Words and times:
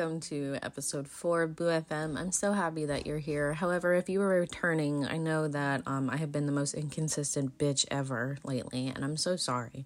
welcome 0.00 0.18
to 0.18 0.56
episode 0.62 1.06
four 1.06 1.42
of 1.42 1.54
Boo 1.54 1.64
FM. 1.64 2.18
I'm 2.18 2.32
so 2.32 2.54
happy 2.54 2.86
that 2.86 3.06
you're 3.06 3.18
here. 3.18 3.52
However, 3.52 3.92
if 3.92 4.08
you 4.08 4.22
are 4.22 4.40
returning, 4.40 5.04
I 5.04 5.18
know 5.18 5.46
that 5.46 5.82
um, 5.84 6.08
I 6.08 6.16
have 6.16 6.32
been 6.32 6.46
the 6.46 6.52
most 6.52 6.72
inconsistent 6.72 7.58
bitch 7.58 7.84
ever 7.90 8.38
lately, 8.42 8.86
and 8.86 9.04
I'm 9.04 9.18
so 9.18 9.36
sorry. 9.36 9.84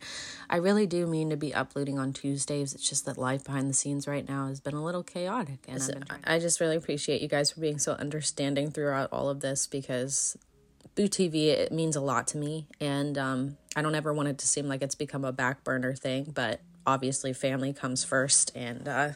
I 0.49 0.59
really 0.59 0.87
do 0.87 1.09
mean 1.09 1.31
to 1.31 1.37
be 1.37 1.53
uploading 1.53 1.99
on 1.99 2.13
Tuesdays. 2.13 2.77
It's 2.77 2.89
just 2.89 3.07
that 3.07 3.19
life 3.19 3.43
behind 3.43 3.69
the 3.69 3.75
scenes 3.75 4.07
right 4.07 4.29
now 4.29 4.47
has 4.47 4.61
been 4.61 4.75
a 4.75 4.85
little 4.85 5.03
chaotic, 5.03 5.65
and 5.67 6.07
I 6.23 6.39
just 6.39 6.61
really 6.61 6.77
appreciate 6.77 7.21
you 7.21 7.27
guys 7.27 7.51
for 7.51 7.61
being 7.61 7.81
so 7.81 7.95
understanding 7.95 8.71
throughout 8.71 9.09
all 9.11 9.29
of 9.29 9.41
this 9.41 9.67
because 9.67 10.39
Boo 10.95 11.09
TV 11.09 11.47
it 11.47 11.73
means 11.73 11.97
a 11.97 12.01
lot 12.01 12.29
to 12.29 12.39
me, 12.39 12.69
and 12.81 13.19
um, 13.19 13.57
I 13.75 13.83
don't 13.83 13.97
ever 13.97 14.15
want 14.15 14.29
it 14.29 14.39
to 14.39 14.47
seem 14.47 14.69
like 14.69 14.81
it's 14.81 14.95
become 14.95 15.25
a 15.25 15.33
back 15.33 15.65
burner 15.65 15.93
thing, 15.93 16.31
but 16.33 16.61
obviously 16.87 17.33
family 17.33 17.73
comes 17.73 18.05
first 18.05 18.51
and 18.55 18.87
uh 18.89 19.11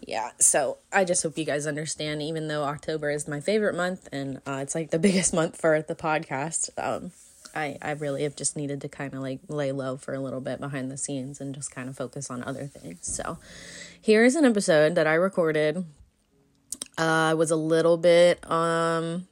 yeah 0.00 0.30
so 0.38 0.78
i 0.92 1.04
just 1.04 1.22
hope 1.22 1.38
you 1.38 1.44
guys 1.44 1.66
understand 1.66 2.20
even 2.22 2.48
though 2.48 2.64
october 2.64 3.10
is 3.10 3.28
my 3.28 3.40
favorite 3.40 3.74
month 3.74 4.08
and 4.12 4.40
uh, 4.46 4.58
it's 4.60 4.74
like 4.74 4.90
the 4.90 4.98
biggest 5.06 5.32
month 5.32 5.60
for 5.60 5.82
the 5.82 5.94
podcast 5.94 6.70
um 6.78 7.12
i 7.54 7.76
i 7.82 7.92
really 7.92 8.22
have 8.22 8.36
just 8.36 8.56
needed 8.56 8.80
to 8.80 8.88
kind 8.88 9.14
of 9.14 9.20
like 9.20 9.40
lay 9.48 9.72
low 9.72 9.96
for 9.96 10.14
a 10.14 10.20
little 10.20 10.40
bit 10.40 10.60
behind 10.60 10.90
the 10.90 10.96
scenes 10.96 11.40
and 11.40 11.54
just 11.54 11.70
kind 11.70 11.88
of 11.88 11.96
focus 11.96 12.30
on 12.30 12.42
other 12.44 12.66
things. 12.66 13.06
So 13.06 13.38
here's 14.00 14.34
an 14.34 14.44
episode 14.44 14.94
that 14.94 15.06
i 15.06 15.14
recorded. 15.14 15.84
Uh, 16.98 17.30
i 17.30 17.34
was 17.34 17.50
a 17.50 17.56
little 17.56 17.96
bit 17.96 18.38
um 18.50 19.26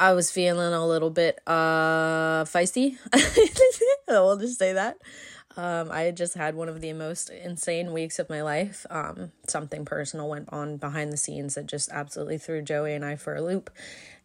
I 0.00 0.14
was 0.14 0.30
feeling 0.30 0.72
a 0.72 0.86
little 0.86 1.10
bit 1.10 1.40
uh 1.46 2.44
feisty. 2.44 2.96
we'll 4.08 4.38
just 4.38 4.58
say 4.58 4.72
that. 4.72 4.96
Um, 5.58 5.90
I 5.90 6.10
just 6.10 6.34
had 6.34 6.54
one 6.54 6.70
of 6.70 6.80
the 6.80 6.94
most 6.94 7.28
insane 7.28 7.92
weeks 7.92 8.18
of 8.18 8.30
my 8.30 8.40
life. 8.40 8.86
Um, 8.88 9.32
something 9.46 9.84
personal 9.84 10.26
went 10.26 10.48
on 10.50 10.78
behind 10.78 11.12
the 11.12 11.18
scenes 11.18 11.54
that 11.56 11.66
just 11.66 11.90
absolutely 11.90 12.38
threw 12.38 12.62
Joey 12.62 12.94
and 12.94 13.04
I 13.04 13.16
for 13.16 13.34
a 13.34 13.42
loop. 13.42 13.68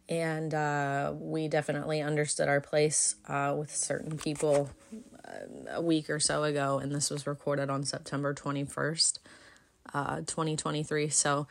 And 0.08 0.54
uh, 0.54 1.12
we 1.18 1.48
definitely 1.48 2.00
understood 2.00 2.48
our 2.48 2.62
place 2.62 3.16
uh, 3.28 3.54
with 3.58 3.74
certain 3.74 4.16
people 4.16 4.70
uh, 5.28 5.74
a 5.74 5.82
week 5.82 6.08
or 6.08 6.20
so 6.20 6.44
ago. 6.44 6.78
And 6.78 6.94
this 6.94 7.10
was 7.10 7.26
recorded 7.26 7.68
on 7.68 7.84
September 7.84 8.32
21st, 8.32 9.18
uh, 9.92 10.16
2023. 10.20 11.10
So 11.10 11.48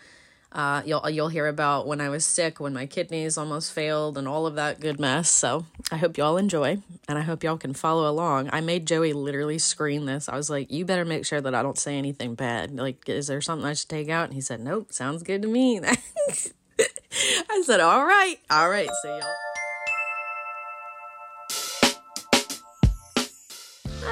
uh, 0.56 0.82
you'll 0.86 1.08
you'll 1.10 1.28
hear 1.28 1.48
about 1.48 1.86
when 1.86 2.00
I 2.00 2.08
was 2.08 2.26
sick, 2.26 2.62
when 2.62 2.74
my 2.74 2.86
kidneys 2.86 3.38
almost 3.38 3.74
failed, 3.74 4.18
and 4.18 4.26
all 4.26 4.48
of 4.48 4.56
that 4.56 4.80
good 4.80 5.02
mess. 5.02 5.30
So 5.30 5.66
I 5.92 5.98
hope 5.98 6.18
y'all 6.18 6.38
enjoy, 6.38 6.80
and 7.10 7.18
I 7.18 7.22
hope 7.22 7.44
y'all 7.44 7.58
can 7.58 7.74
follow 7.74 8.10
along. 8.10 8.50
I 8.54 8.62
made 8.62 8.88
Joey 8.88 9.12
literally 9.12 9.60
screen 9.60 10.06
this. 10.06 10.30
I 10.30 10.38
was 10.38 10.50
like, 10.50 10.72
"You 10.72 10.86
better 10.86 11.04
make 11.04 11.26
sure 11.26 11.42
that 11.42 11.54
I 11.54 11.62
don't 11.62 11.78
say 11.78 11.98
anything 11.98 12.36
bad. 12.36 12.74
Like, 12.74 13.08
is 13.10 13.28
there 13.28 13.42
something 13.42 13.68
I 13.68 13.74
should 13.74 13.90
take 13.90 14.08
out?" 14.08 14.26
And 14.26 14.34
he 14.34 14.40
said, 14.40 14.62
"Nope, 14.62 14.94
sounds 14.94 15.24
good 15.24 15.42
to 15.42 15.48
me." 15.50 15.82
I 15.84 17.62
said, 17.66 17.82
"All 17.82 18.06
right, 18.06 18.38
all 18.50 18.70
right." 18.70 18.90
So 19.02 19.10
y'all. 19.10 19.55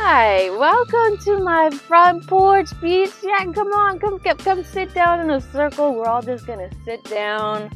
Hi, 0.06 0.50
welcome 0.50 1.18
to 1.20 1.40
my 1.40 1.70
front 1.70 2.28
porch 2.28 2.70
beach. 2.82 3.14
Yeah, 3.24 3.46
come 3.54 3.72
on, 3.72 4.00
come, 4.00 4.20
come, 4.20 4.36
come 4.36 4.64
sit 4.66 4.94
down 4.94 5.22
in 5.22 5.30
a 5.30 5.40
circle. 5.40 5.96
We're 5.96 6.08
all 6.08 6.22
just 6.22 6.46
gonna 6.46 6.70
sit 6.84 7.02
down, 7.06 7.72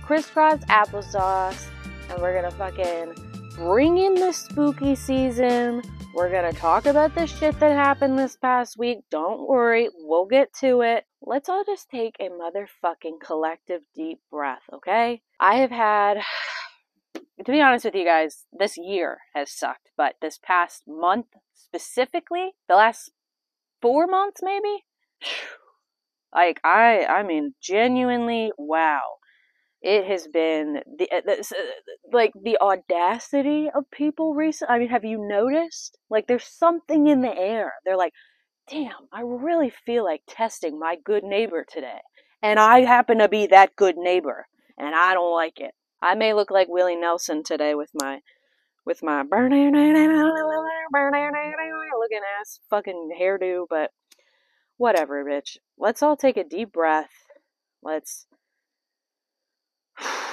crisscross 0.00 0.60
applesauce, 0.66 1.66
and 2.08 2.22
we're 2.22 2.40
gonna 2.40 2.52
fucking 2.52 3.16
bring 3.56 3.98
in 3.98 4.14
the 4.14 4.30
spooky 4.30 4.94
season. 4.94 5.82
We're 6.14 6.30
gonna 6.30 6.52
talk 6.52 6.86
about 6.86 7.16
the 7.16 7.26
shit 7.26 7.58
that 7.58 7.72
happened 7.72 8.16
this 8.16 8.36
past 8.36 8.78
week. 8.78 8.98
Don't 9.10 9.48
worry, 9.48 9.88
we'll 9.92 10.26
get 10.26 10.52
to 10.60 10.82
it. 10.82 11.04
Let's 11.20 11.48
all 11.48 11.64
just 11.64 11.90
take 11.90 12.14
a 12.20 12.28
motherfucking 12.28 13.20
collective 13.20 13.82
deep 13.96 14.20
breath, 14.30 14.62
okay? 14.72 15.20
I 15.40 15.56
have 15.56 15.72
had 15.72 16.18
to 17.44 17.50
be 17.50 17.60
honest 17.60 17.84
with 17.84 17.94
you 17.94 18.04
guys, 18.04 18.44
this 18.52 18.76
year 18.76 19.18
has 19.34 19.50
sucked, 19.50 19.90
but 19.96 20.16
this 20.20 20.38
past 20.38 20.82
month 20.86 21.26
specifically, 21.54 22.52
the 22.68 22.74
last 22.74 23.10
four 23.80 24.06
months 24.06 24.40
maybe, 24.42 24.84
like 26.34 26.60
I, 26.64 27.04
I 27.04 27.22
mean, 27.22 27.54
genuinely, 27.60 28.52
wow. 28.58 29.00
It 29.80 30.06
has 30.06 30.28
been 30.28 30.80
the, 30.96 31.10
uh, 31.10 31.22
uh, 31.28 31.42
like 32.12 32.32
the 32.40 32.56
audacity 32.60 33.68
of 33.74 33.90
people 33.90 34.32
recent. 34.32 34.70
I 34.70 34.78
mean, 34.78 34.88
have 34.90 35.04
you 35.04 35.26
noticed? 35.26 35.98
Like, 36.08 36.28
there's 36.28 36.46
something 36.46 37.08
in 37.08 37.20
the 37.20 37.36
air. 37.36 37.72
They're 37.84 37.96
like, 37.96 38.12
"Damn, 38.70 39.08
I 39.12 39.22
really 39.22 39.70
feel 39.70 40.04
like 40.04 40.22
testing 40.28 40.78
my 40.78 40.96
good 41.02 41.24
neighbor 41.24 41.64
today," 41.68 41.98
and 42.42 42.60
I 42.60 42.82
happen 42.82 43.18
to 43.18 43.28
be 43.28 43.48
that 43.48 43.74
good 43.74 43.96
neighbor, 43.96 44.46
and 44.78 44.94
I 44.94 45.14
don't 45.14 45.34
like 45.34 45.58
it. 45.58 45.74
I 46.02 46.16
may 46.16 46.34
look 46.34 46.50
like 46.50 46.68
Willie 46.68 46.96
Nelson 46.96 47.44
today 47.44 47.74
with 47.74 47.90
my 47.94 48.20
with 48.84 49.02
my 49.02 49.22
burning 49.22 49.72
looking 51.98 52.20
ass 52.40 52.58
fucking 52.68 53.10
hairdo, 53.20 53.66
but 53.70 53.92
whatever, 54.76 55.24
bitch. 55.24 55.58
Let's 55.78 56.02
all 56.02 56.16
take 56.16 56.36
a 56.36 56.42
deep 56.42 56.72
breath. 56.72 57.12
Let's 57.82 58.26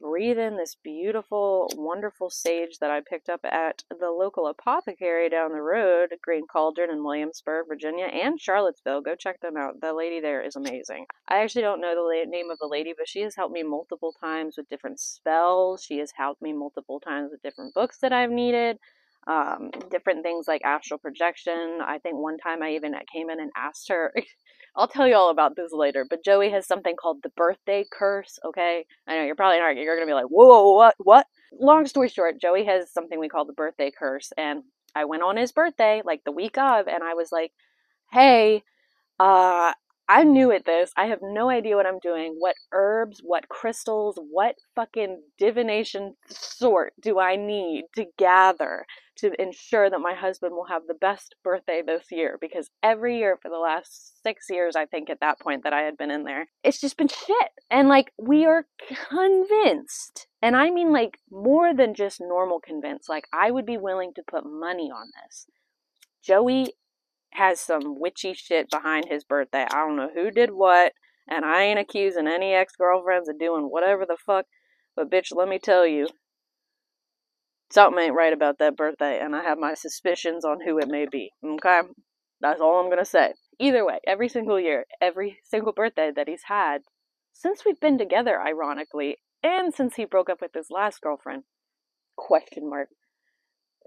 breathe 0.00 0.38
in 0.38 0.56
this 0.56 0.76
beautiful, 0.82 1.70
wonderful 1.76 2.30
sage 2.30 2.78
that 2.80 2.90
I 2.90 3.00
picked 3.00 3.28
up 3.28 3.40
at 3.44 3.82
the 3.90 4.10
local 4.10 4.46
apothecary 4.46 5.28
down 5.28 5.52
the 5.52 5.62
road, 5.62 6.10
Green 6.22 6.46
Cauldron 6.46 6.90
in 6.90 7.04
Williamsburg, 7.04 7.66
Virginia, 7.68 8.06
and 8.06 8.40
Charlottesville. 8.40 9.00
Go 9.00 9.14
check 9.14 9.40
them 9.40 9.56
out. 9.56 9.80
The 9.80 9.92
lady 9.92 10.20
there 10.20 10.42
is 10.42 10.56
amazing. 10.56 11.06
I 11.28 11.38
actually 11.38 11.62
don't 11.62 11.80
know 11.80 11.94
the 11.94 12.02
la- 12.02 12.30
name 12.30 12.50
of 12.50 12.58
the 12.58 12.68
lady, 12.68 12.94
but 12.96 13.08
she 13.08 13.20
has 13.22 13.36
helped 13.36 13.52
me 13.52 13.62
multiple 13.62 14.14
times 14.20 14.56
with 14.56 14.68
different 14.68 15.00
spells. 15.00 15.82
She 15.82 15.98
has 15.98 16.12
helped 16.16 16.42
me 16.42 16.52
multiple 16.52 17.00
times 17.00 17.30
with 17.32 17.42
different 17.42 17.74
books 17.74 17.98
that 17.98 18.12
I've 18.12 18.30
needed. 18.30 18.78
Um, 19.26 19.70
different 19.90 20.22
things 20.22 20.48
like 20.48 20.62
astral 20.64 20.98
projection. 20.98 21.80
I 21.82 21.98
think 21.98 22.16
one 22.16 22.38
time 22.38 22.62
I 22.62 22.70
even 22.70 22.94
came 23.12 23.28
in 23.28 23.40
and 23.40 23.50
asked 23.56 23.88
her 23.90 24.12
I'll 24.76 24.88
tell 24.88 25.08
you 25.08 25.14
all 25.14 25.30
about 25.30 25.56
this 25.56 25.72
later. 25.72 26.06
But 26.08 26.24
Joey 26.24 26.50
has 26.50 26.66
something 26.66 26.94
called 27.00 27.18
the 27.22 27.30
birthday 27.30 27.84
curse. 27.90 28.38
Okay, 28.44 28.86
I 29.06 29.16
know 29.16 29.24
you're 29.24 29.34
probably 29.34 29.58
not. 29.58 29.76
You're 29.76 29.96
gonna 29.96 30.06
be 30.06 30.14
like, 30.14 30.26
whoa, 30.26 30.72
what, 30.72 30.94
what? 30.98 31.26
Long 31.58 31.86
story 31.86 32.08
short, 32.08 32.40
Joey 32.40 32.64
has 32.66 32.92
something 32.92 33.18
we 33.18 33.28
call 33.28 33.44
the 33.46 33.52
birthday 33.52 33.90
curse, 33.96 34.32
and 34.36 34.62
I 34.94 35.04
went 35.06 35.22
on 35.22 35.36
his 35.36 35.52
birthday 35.52 36.02
like 36.04 36.22
the 36.24 36.32
week 36.32 36.58
of, 36.58 36.88
and 36.88 37.02
I 37.02 37.14
was 37.14 37.32
like, 37.32 37.52
hey, 38.12 38.62
uh, 39.18 39.72
I'm 40.08 40.32
new 40.32 40.50
at 40.52 40.64
this. 40.64 40.90
I 40.96 41.06
have 41.06 41.18
no 41.20 41.50
idea 41.50 41.76
what 41.76 41.86
I'm 41.86 41.98
doing. 41.98 42.36
What 42.38 42.56
herbs, 42.72 43.20
what 43.22 43.48
crystals, 43.48 44.18
what 44.30 44.56
fucking 44.74 45.20
divination 45.38 46.14
sort 46.28 46.94
do 47.00 47.18
I 47.18 47.36
need 47.36 47.84
to 47.96 48.06
gather 48.16 48.86
to 49.18 49.40
ensure 49.40 49.90
that 49.90 50.00
my 50.00 50.14
husband 50.14 50.54
will 50.54 50.66
have 50.66 50.82
the 50.86 50.94
best 50.94 51.34
birthday 51.42 51.82
this 51.84 52.06
year? 52.10 52.38
Because 52.40 52.70
every 52.82 53.18
year 53.18 53.38
for 53.40 53.48
the 53.50 53.58
last 53.58 54.22
six 54.22 54.46
years, 54.48 54.76
I 54.76 54.86
think 54.86 55.10
at 55.10 55.20
that 55.20 55.40
point 55.40 55.64
that 55.64 55.72
I 55.72 55.82
had 55.82 55.96
been 55.96 56.10
in 56.10 56.24
there, 56.24 56.48
it's 56.62 56.80
just 56.80 56.96
been 56.96 57.08
shit. 57.08 57.50
And 57.70 57.88
like, 57.88 58.12
we 58.18 58.46
are 58.46 58.66
convinced, 59.10 60.26
and 60.40 60.56
I 60.56 60.70
mean 60.70 60.92
like 60.92 61.18
more 61.30 61.74
than 61.74 61.94
just 61.94 62.20
normal 62.20 62.60
convinced, 62.60 63.08
like, 63.08 63.24
I 63.32 63.50
would 63.50 63.66
be 63.66 63.76
willing 63.76 64.12
to 64.14 64.22
put 64.28 64.44
money 64.44 64.90
on 64.90 65.08
this. 65.24 65.46
Joey 66.22 66.74
has 67.30 67.60
some 67.60 68.00
witchy 68.00 68.34
shit 68.34 68.70
behind 68.70 69.06
his 69.08 69.24
birthday. 69.24 69.66
I 69.70 69.86
don't 69.86 69.96
know 69.96 70.10
who 70.12 70.30
did 70.30 70.50
what, 70.50 70.92
and 71.28 71.44
I 71.44 71.62
ain't 71.64 71.78
accusing 71.78 72.26
any 72.26 72.54
ex 72.54 72.74
girlfriends 72.76 73.28
of 73.28 73.38
doing 73.38 73.64
whatever 73.64 74.06
the 74.06 74.16
fuck, 74.24 74.46
but 74.96 75.10
bitch, 75.10 75.34
let 75.34 75.48
me 75.48 75.58
tell 75.58 75.86
you, 75.86 76.08
something 77.70 78.02
ain't 78.02 78.14
right 78.14 78.32
about 78.32 78.58
that 78.58 78.76
birthday, 78.76 79.20
and 79.20 79.34
I 79.34 79.42
have 79.42 79.58
my 79.58 79.74
suspicions 79.74 80.44
on 80.44 80.60
who 80.64 80.78
it 80.78 80.88
may 80.88 81.06
be. 81.10 81.30
Okay? 81.44 81.80
That's 82.40 82.60
all 82.60 82.80
I'm 82.80 82.90
gonna 82.90 83.04
say. 83.04 83.34
Either 83.58 83.84
way, 83.84 83.98
every 84.06 84.28
single 84.28 84.60
year, 84.60 84.84
every 85.00 85.38
single 85.44 85.72
birthday 85.72 86.12
that 86.14 86.28
he's 86.28 86.44
had 86.44 86.82
since 87.32 87.64
we've 87.64 87.78
been 87.78 87.98
together, 87.98 88.40
ironically, 88.40 89.18
and 89.44 89.72
since 89.72 89.94
he 89.94 90.04
broke 90.04 90.28
up 90.28 90.40
with 90.40 90.54
his 90.54 90.70
last 90.70 91.00
girlfriend, 91.00 91.44
question 92.16 92.68
mark. 92.68 92.88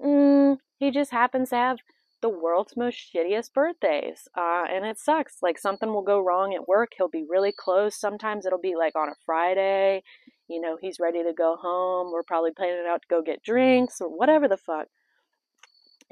Mm, 0.01 0.57
he 0.79 0.89
just 0.89 1.11
happens 1.11 1.49
to 1.49 1.55
have 1.55 1.79
the 2.21 2.29
world's 2.29 2.77
most 2.77 2.97
shittiest 3.13 3.51
birthdays. 3.53 4.27
Uh, 4.37 4.63
and 4.71 4.85
it 4.85 4.97
sucks. 4.97 5.37
Like 5.41 5.57
something 5.57 5.91
will 5.91 6.03
go 6.03 6.19
wrong 6.19 6.53
at 6.53 6.67
work. 6.67 6.91
He'll 6.95 7.09
be 7.09 7.25
really 7.27 7.51
close. 7.57 7.99
Sometimes 7.99 8.45
it'll 8.45 8.59
be 8.59 8.75
like 8.77 8.95
on 8.95 9.09
a 9.09 9.15
Friday. 9.25 10.03
You 10.51 10.59
know, 10.59 10.77
he's 10.79 10.99
ready 10.99 11.23
to 11.23 11.31
go 11.33 11.55
home. 11.55 12.11
We're 12.11 12.23
probably 12.23 12.51
planning 12.51 12.85
out 12.87 13.01
to 13.03 13.07
go 13.09 13.21
get 13.21 13.41
drinks 13.41 14.01
or 14.01 14.09
whatever 14.09 14.47
the 14.49 14.57
fuck. 14.57 14.87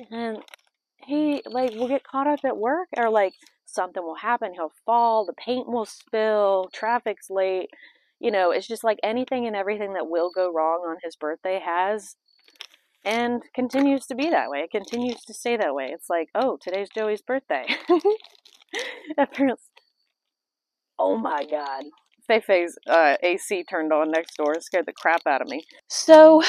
And 0.10 0.38
he, 1.06 1.42
like, 1.46 1.72
will 1.72 1.90
get 1.90 2.04
caught 2.04 2.28
up 2.28 2.40
at 2.46 2.58
work 2.58 2.88
or 2.98 3.10
like 3.10 3.34
something 3.66 4.02
will 4.02 4.16
happen. 4.16 4.54
He'll 4.54 4.72
fall. 4.86 5.26
The 5.26 5.34
paint 5.34 5.68
will 5.68 5.86
spill. 5.86 6.70
Traffic's 6.74 7.30
late. 7.30 7.70
You 8.20 8.32
know, 8.32 8.52
it's 8.52 8.68
just 8.68 8.84
like 8.84 9.00
anything 9.04 9.46
and 9.46 9.56
everything 9.56 9.94
that 9.94 10.10
will 10.10 10.32
go 10.34 10.52
wrong 10.54 10.86
on 10.88 10.98
his 11.04 11.16
birthday 11.18 11.60
has 11.64 12.16
and 13.06 13.42
continues 13.54 14.06
to 14.08 14.16
be 14.16 14.30
that 14.30 14.50
way. 14.50 14.60
It 14.60 14.72
continues 14.72 15.22
to 15.26 15.34
stay 15.34 15.58
that 15.58 15.76
way. 15.76 15.92
It's 15.94 16.10
like, 16.10 16.30
oh, 16.36 16.58
today's 16.62 16.90
Joey's 16.90 17.22
birthday. 17.22 17.66
oh 21.00 21.18
my 21.18 21.46
god. 21.46 21.86
Feifei's 22.30 22.78
uh, 22.88 23.16
AC 23.24 23.64
turned 23.64 23.92
on 23.92 24.12
next 24.12 24.38
door. 24.38 24.54
It 24.54 24.64
scared 24.64 24.86
the 24.86 24.94
crap 24.94 25.26
out 25.26 25.42
of 25.42 25.48
me. 25.48 25.64
So, 25.88 26.44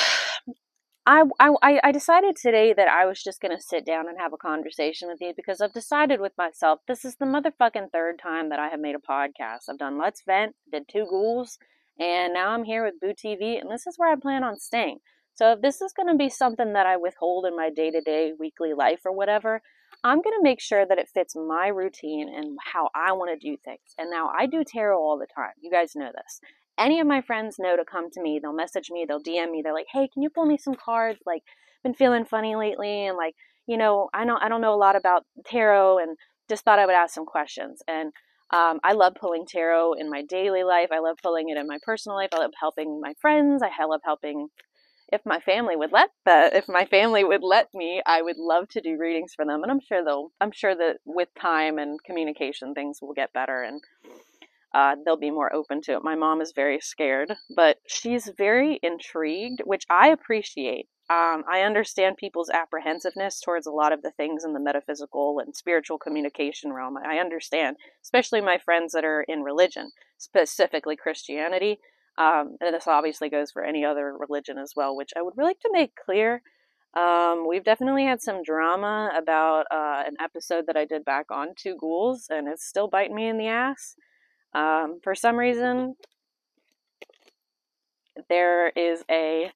I, 1.06 1.24
I, 1.40 1.80
I 1.82 1.92
decided 1.92 2.36
today 2.36 2.74
that 2.74 2.88
I 2.88 3.06
was 3.06 3.22
just 3.22 3.40
going 3.40 3.56
to 3.56 3.62
sit 3.62 3.86
down 3.86 4.08
and 4.08 4.18
have 4.18 4.32
a 4.32 4.36
conversation 4.36 5.08
with 5.08 5.20
you 5.20 5.32
because 5.34 5.60
I've 5.60 5.72
decided 5.72 6.20
with 6.20 6.32
myself 6.36 6.80
this 6.86 7.04
is 7.04 7.16
the 7.16 7.24
motherfucking 7.24 7.90
third 7.90 8.18
time 8.22 8.50
that 8.50 8.58
I 8.58 8.68
have 8.68 8.80
made 8.80 8.94
a 8.94 8.98
podcast. 8.98 9.68
I've 9.68 9.78
done 9.78 9.98
Let's 9.98 10.22
Vent, 10.26 10.54
did 10.70 10.84
Two 10.88 11.06
Ghouls, 11.06 11.58
and 11.98 12.34
now 12.34 12.50
I'm 12.50 12.64
here 12.64 12.84
with 12.84 13.00
Boo 13.00 13.14
TV, 13.14 13.60
and 13.60 13.70
this 13.70 13.86
is 13.86 13.94
where 13.96 14.12
I 14.12 14.16
plan 14.16 14.44
on 14.44 14.58
staying. 14.58 14.98
So 15.34 15.52
if 15.52 15.62
this 15.62 15.80
is 15.80 15.92
going 15.92 16.08
to 16.08 16.14
be 16.14 16.28
something 16.28 16.74
that 16.74 16.86
I 16.86 16.98
withhold 16.98 17.46
in 17.46 17.56
my 17.56 17.70
day 17.70 17.90
to 17.90 18.00
day, 18.02 18.32
weekly 18.38 18.74
life 18.74 19.00
or 19.06 19.12
whatever, 19.12 19.62
I'm 20.02 20.22
going 20.22 20.36
to 20.38 20.42
make 20.42 20.60
sure 20.60 20.86
that 20.86 20.98
it 20.98 21.10
fits 21.12 21.34
my 21.36 21.68
routine 21.68 22.28
and 22.34 22.58
how 22.72 22.88
I 22.94 23.12
want 23.12 23.38
to 23.38 23.48
do 23.50 23.56
things. 23.64 23.94
And 23.98 24.10
now 24.10 24.30
I 24.36 24.46
do 24.46 24.64
tarot 24.64 24.98
all 24.98 25.18
the 25.18 25.26
time. 25.26 25.52
You 25.60 25.70
guys 25.70 25.92
know 25.94 26.10
this. 26.14 26.40
Any 26.78 27.00
of 27.00 27.06
my 27.06 27.20
friends 27.20 27.56
know 27.58 27.76
to 27.76 27.84
come 27.84 28.10
to 28.12 28.22
me. 28.22 28.38
They'll 28.40 28.54
message 28.54 28.88
me, 28.90 29.04
they'll 29.06 29.22
DM 29.22 29.50
me. 29.50 29.60
They're 29.62 29.74
like, 29.74 29.88
"Hey, 29.92 30.08
can 30.08 30.22
you 30.22 30.30
pull 30.30 30.46
me 30.46 30.56
some 30.56 30.74
cards? 30.74 31.20
Like, 31.26 31.42
been 31.82 31.94
feeling 31.94 32.24
funny 32.24 32.56
lately 32.56 33.06
and 33.06 33.16
like, 33.16 33.34
you 33.66 33.76
know, 33.76 34.08
I 34.14 34.24
don't 34.24 34.42
I 34.42 34.48
don't 34.48 34.62
know 34.62 34.74
a 34.74 34.76
lot 34.76 34.96
about 34.96 35.24
tarot 35.44 35.98
and 35.98 36.16
just 36.48 36.64
thought 36.64 36.78
I 36.78 36.86
would 36.86 36.94
ask 36.94 37.14
some 37.14 37.26
questions." 37.26 37.82
And 37.86 38.12
um, 38.52 38.80
I 38.82 38.94
love 38.94 39.14
pulling 39.20 39.44
tarot 39.46 39.94
in 39.94 40.10
my 40.10 40.22
daily 40.22 40.64
life. 40.64 40.88
I 40.90 40.98
love 41.00 41.18
pulling 41.22 41.50
it 41.50 41.58
in 41.58 41.66
my 41.66 41.78
personal 41.82 42.16
life. 42.16 42.30
I 42.32 42.38
love 42.38 42.52
helping 42.58 43.00
my 43.00 43.14
friends. 43.20 43.62
I 43.62 43.84
love 43.84 44.00
helping 44.04 44.48
if 45.12 45.20
my 45.24 45.40
family 45.40 45.76
would 45.76 45.92
let 45.92 46.10
that 46.24 46.54
if 46.54 46.68
my 46.68 46.84
family 46.84 47.24
would 47.24 47.42
let 47.42 47.68
me 47.74 48.02
i 48.06 48.22
would 48.22 48.36
love 48.38 48.68
to 48.68 48.80
do 48.80 48.98
readings 48.98 49.34
for 49.34 49.44
them 49.44 49.62
and 49.62 49.70
i'm 49.70 49.80
sure 49.80 50.04
they'll 50.04 50.30
i'm 50.40 50.52
sure 50.52 50.74
that 50.74 50.98
with 51.04 51.28
time 51.40 51.78
and 51.78 52.02
communication 52.04 52.74
things 52.74 53.00
will 53.00 53.14
get 53.14 53.32
better 53.32 53.62
and 53.62 53.80
uh, 54.72 54.94
they'll 55.04 55.16
be 55.16 55.32
more 55.32 55.52
open 55.52 55.82
to 55.82 55.94
it. 55.94 56.04
My 56.04 56.14
mom 56.14 56.40
is 56.40 56.52
very 56.54 56.80
scared 56.80 57.34
but 57.54 57.78
she's 57.88 58.30
very 58.36 58.78
intrigued 58.82 59.60
which 59.64 59.84
i 59.90 60.08
appreciate. 60.08 60.88
Um, 61.10 61.42
i 61.50 61.62
understand 61.62 62.16
people's 62.16 62.50
apprehensiveness 62.50 63.40
towards 63.40 63.66
a 63.66 63.72
lot 63.72 63.92
of 63.92 64.02
the 64.02 64.12
things 64.12 64.44
in 64.44 64.52
the 64.52 64.60
metaphysical 64.60 65.40
and 65.40 65.56
spiritual 65.56 65.98
communication 65.98 66.72
realm 66.72 66.96
i 67.04 67.18
understand 67.18 67.76
especially 68.04 68.40
my 68.40 68.58
friends 68.58 68.92
that 68.92 69.04
are 69.04 69.22
in 69.22 69.42
religion 69.42 69.90
specifically 70.18 70.94
christianity 70.94 71.80
um, 72.18 72.56
and 72.60 72.74
this 72.74 72.86
obviously 72.86 73.28
goes 73.28 73.50
for 73.50 73.64
any 73.64 73.84
other 73.84 74.14
religion 74.16 74.58
as 74.58 74.72
well, 74.76 74.96
which 74.96 75.12
I 75.16 75.22
would 75.22 75.34
really 75.36 75.50
like 75.50 75.60
to 75.60 75.70
make 75.72 75.92
clear. 75.96 76.42
Um, 76.94 77.46
we've 77.48 77.64
definitely 77.64 78.04
had 78.04 78.20
some 78.20 78.42
drama 78.42 79.10
about 79.16 79.66
uh, 79.70 80.02
an 80.06 80.16
episode 80.20 80.66
that 80.66 80.76
I 80.76 80.84
did 80.84 81.04
back 81.04 81.26
on 81.30 81.54
Two 81.56 81.76
Ghouls, 81.76 82.26
and 82.30 82.48
it's 82.48 82.66
still 82.66 82.88
biting 82.88 83.14
me 83.14 83.28
in 83.28 83.38
the 83.38 83.46
ass. 83.46 83.94
Um, 84.54 84.98
for 85.02 85.14
some 85.14 85.36
reason, 85.36 85.94
there 88.28 88.70
is 88.70 89.04
a 89.10 89.52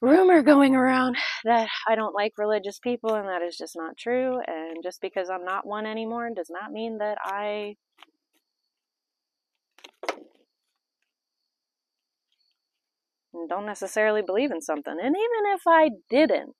rumor 0.00 0.42
going 0.42 0.74
around 0.74 1.16
that 1.44 1.68
I 1.88 1.94
don't 1.94 2.14
like 2.14 2.38
religious 2.38 2.78
people, 2.78 3.14
and 3.14 3.28
that 3.28 3.42
is 3.42 3.56
just 3.56 3.76
not 3.76 3.96
true. 3.96 4.40
And 4.46 4.82
just 4.82 5.00
because 5.00 5.30
I'm 5.30 5.44
not 5.44 5.66
one 5.66 5.86
anymore 5.86 6.28
does 6.34 6.50
not 6.50 6.72
mean 6.72 6.98
that 6.98 7.18
I 7.22 7.76
don't 13.48 13.66
necessarily 13.66 14.22
believe 14.22 14.50
in 14.50 14.60
something. 14.60 14.96
And 15.00 15.14
even 15.16 15.52
if 15.54 15.62
I 15.66 15.90
didn't, 16.10 16.54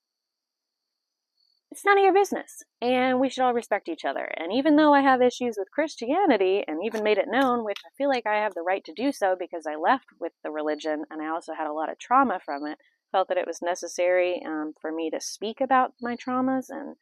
it's 1.70 1.84
none 1.84 1.98
of 1.98 2.04
your 2.04 2.14
business. 2.14 2.62
And 2.80 3.18
we 3.18 3.28
should 3.28 3.42
all 3.42 3.52
respect 3.52 3.88
each 3.88 4.04
other. 4.04 4.30
And 4.36 4.52
even 4.52 4.76
though 4.76 4.94
I 4.94 5.00
have 5.00 5.20
issues 5.20 5.56
with 5.58 5.72
Christianity 5.72 6.62
and 6.68 6.84
even 6.84 7.02
made 7.02 7.18
it 7.18 7.26
known, 7.28 7.64
which 7.64 7.80
I 7.84 7.90
feel 7.98 8.08
like 8.08 8.26
I 8.26 8.36
have 8.36 8.54
the 8.54 8.62
right 8.62 8.84
to 8.84 8.92
do 8.92 9.10
so 9.10 9.34
because 9.36 9.66
I 9.66 9.74
left 9.74 10.06
with 10.20 10.32
the 10.44 10.52
religion 10.52 11.04
and 11.10 11.20
I 11.20 11.28
also 11.28 11.52
had 11.52 11.66
a 11.66 11.72
lot 11.72 11.90
of 11.90 11.98
trauma 11.98 12.38
from 12.44 12.64
it, 12.66 12.78
felt 13.10 13.26
that 13.28 13.38
it 13.38 13.46
was 13.46 13.60
necessary 13.60 14.40
um, 14.46 14.74
for 14.80 14.92
me 14.92 15.10
to 15.10 15.20
speak 15.20 15.60
about 15.60 15.94
my 16.00 16.14
traumas 16.14 16.66
and 16.68 16.94